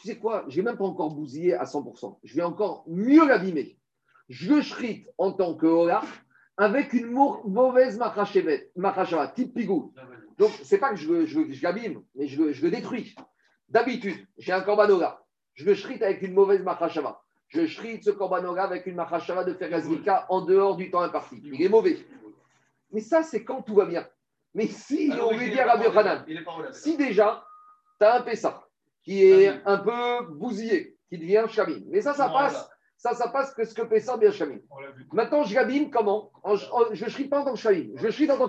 [0.00, 0.44] Tu sais quoi?
[0.48, 2.18] Je n'ai même pas encore bousillé à 100%.
[2.24, 3.78] Je vais encore mieux l'abîmer.
[4.28, 6.02] Je le shrite en tant que Hora
[6.56, 9.92] avec une mau- mauvaise Machashava, type pigou.
[10.38, 13.14] Donc, c'est pas que je, je, je l'abîme, mais je, je le détruis.
[13.68, 15.26] D'habitude, j'ai un korban Hora.
[15.54, 17.22] Je le shrite avec une mauvaise Machashava.
[17.50, 21.40] Je shrite ce korban Hora avec une Machashava de Fergazrika en dehors du temps imparti.
[21.44, 21.98] Il est mauvais.
[22.92, 24.06] Mais ça, c'est quand tout va bien.
[24.54, 25.76] Mais si, Alors, on il veut dire à.
[25.82, 26.24] Yochanan,
[26.72, 27.44] si déjà,
[28.00, 28.66] tu as un Pessah
[29.02, 31.80] qui est un peu bousillé, qui devient Shamim.
[31.88, 32.52] Mais ça, ça Non, passe.
[32.52, 32.68] voilà.
[32.96, 34.58] Ça, ça passe que ce que Pessah devient Shamim.
[34.70, 34.76] On.
[35.12, 37.90] Maintenant, je l'abîme comment En- en- Je ne pas en tant que Shamim.
[37.96, 38.48] Je shrite en tant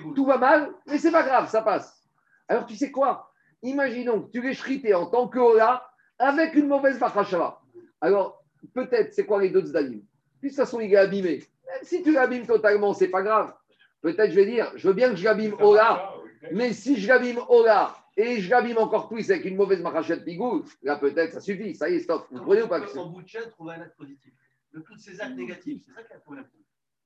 [0.00, 0.14] goût.
[0.14, 2.04] Tout va mal, mais c'est pas grave, ça passe.
[2.48, 3.32] Alors, tu sais quoi?
[3.62, 4.54] Imaginons que tu l'es
[4.94, 5.88] en tant que Hora
[6.18, 7.60] avec une mauvaise Machashava.
[8.00, 8.44] Alors,
[8.74, 10.02] peut-être, c'est quoi les deux Zdaïm
[10.40, 11.42] Puis, de toute façon, il est abîmé.
[11.66, 13.54] Même si tu l'abîmes totalement, c'est pas grave.
[14.00, 16.14] Peut-être, je vais dire, je veux bien que je l'abîme Hora,
[16.52, 20.64] mais si je l'abîme Hora et je l'abîme encore plus avec une mauvaise Machachet Pigou,
[20.82, 22.26] là, peut-être, ça suffit, ça y est, stop.
[22.30, 24.32] Vous comprenez ou pas En bout de chaîne, trouver un acte positif.
[24.72, 26.44] De tous ces actes négatifs, c'est ça qui est le problème.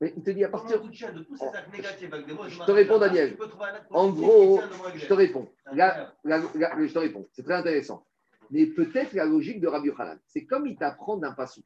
[0.01, 0.81] Mais il te dit à partir.
[0.83, 3.37] de tous ces actes négatifs avec des mots, Je te réponds, Daniel.
[3.91, 4.61] En gros,
[4.95, 5.49] Je te réponds.
[5.73, 7.29] Là, là, là, je te réponds.
[7.33, 8.07] C'est très intéressant.
[8.51, 11.63] Mais peut-être la logique de Rabbi Yochanan, c'est comme il t'apprend d'un passou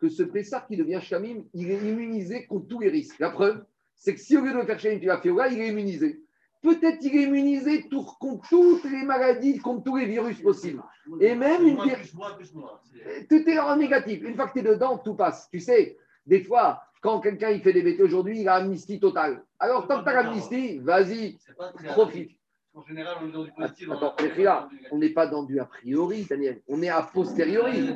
[0.00, 3.18] que ce Pessar qui devient Shamim, il est immunisé contre tous les risques.
[3.18, 3.64] La preuve,
[3.94, 5.68] c'est que si au lieu de le faire chez tu l'as fait là, il est
[5.68, 6.20] immunisé.
[6.62, 7.88] Peut-être il est immunisé
[8.20, 10.82] contre toutes les maladies, contre tous les virus possibles.
[11.20, 14.22] Et même une Tout est en négatif.
[14.22, 15.48] Une fois que tu es dedans, tout passe.
[15.50, 15.96] Tu sais,
[16.26, 19.44] des fois, quand quelqu'un il fait des bêtises aujourd'hui, il a amnistie totale.
[19.58, 22.30] Alors, tant que tu as l'amnistie, vas-y, pas très profite.
[22.76, 23.88] En général, on est dans du positif.
[23.90, 26.60] Attends, Rechia, on n'est pas dans du a priori, Daniel.
[26.66, 27.82] On est a posteriori.
[27.82, 27.94] Veux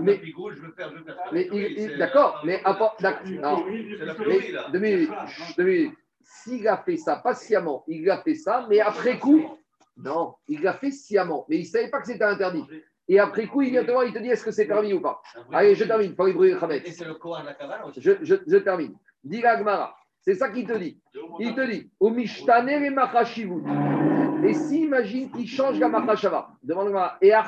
[0.00, 0.20] Mais-.
[1.32, 3.56] Mais d'accord, mais là.
[4.72, 5.10] deux minutes,
[5.56, 5.94] deux minutes.
[6.20, 9.42] S'il a fait ça patiemment, il a fait ça, mais après coup,
[9.96, 12.64] non, il l'a fait sciemment, mais il ne savait pas que c'était interdit.
[13.06, 15.00] Et après coup, il vient te voir, il te dit est-ce que c'est permis ou
[15.00, 15.20] pas?
[15.52, 16.82] Allez, je termine, pour les brûler le Khamet.
[16.84, 18.00] Et c'est le Kohan la Kavala aussi.
[18.00, 18.94] Je, je, je termine.
[19.22, 20.98] Dis la Gemara, c'est ça qu'il te dit.
[21.38, 23.62] Il te dit au Mishtane Machashivut.
[24.44, 27.44] Et si, imagine qu'il change la Machashava, demande-moi, et à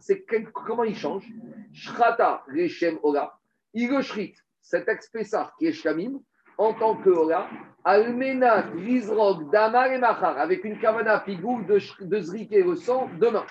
[0.00, 1.26] c'est comment il change?
[1.72, 3.38] Shrata Rechem Ola,
[3.72, 6.20] il le shrit, cet ex-Pessar qui est Shkamim,
[6.58, 7.48] en tant que Ola,
[7.84, 12.74] Almenat Lizrog Damar et Machar, avec une kavana pigou de, de zriquer le
[13.18, 13.46] demain.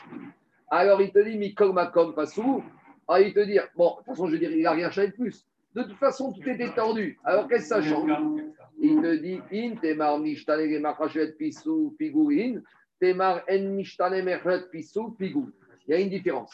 [0.69, 2.63] Alors il te dit, Mikol Makom Pasou,
[3.07, 5.13] ah, il te dit, bon, de toute façon, je dire, il n'a rien changé de
[5.13, 5.45] plus.
[5.75, 7.19] De toute façon, tout était tendu.
[7.23, 8.09] Alors qu'est-ce que ça change?
[8.85, 12.61] Il te dit in temar mishtane le machashet pisou pigouin,
[12.99, 15.51] temar en mishtane merchet pisou pigou.
[15.87, 16.53] Il y a une différence.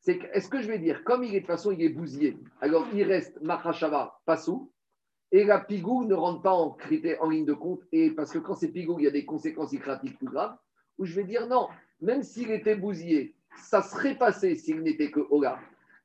[0.00, 2.36] C'est que, est-ce que je vais dire, comme il est de façon, il est bousillé,
[2.60, 4.72] alors il reste machashava pasou,
[5.30, 8.38] et la pigou ne rentre pas en, critère, en ligne de compte, et parce que
[8.38, 10.56] quand c'est pigou, il y a des conséquences icratiques plus graves,
[10.98, 11.68] où je vais dire non,
[12.00, 15.58] même s'il était bousillé, ça serait passé s'il n'était que Ola.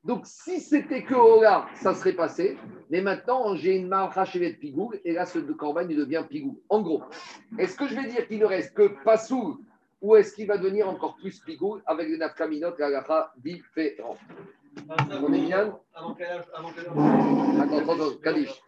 [0.08, 2.56] Donc, si c'était que Ola, ça serait passé.
[2.88, 6.58] Mais maintenant, j'ai une marrachevet de pigou, et là, ce corban, il devient pigou.
[6.70, 7.02] En gros,
[7.58, 9.62] est-ce que je vais dire qu'il ne reste que Passou,
[10.00, 14.16] ou est-ce qu'il va devenir encore plus pigou avec les nafkaminotes, la gacha différente
[14.88, 18.62] On est bien Avant quel âge Avant quel âge Attends, attends, attends, Kadish.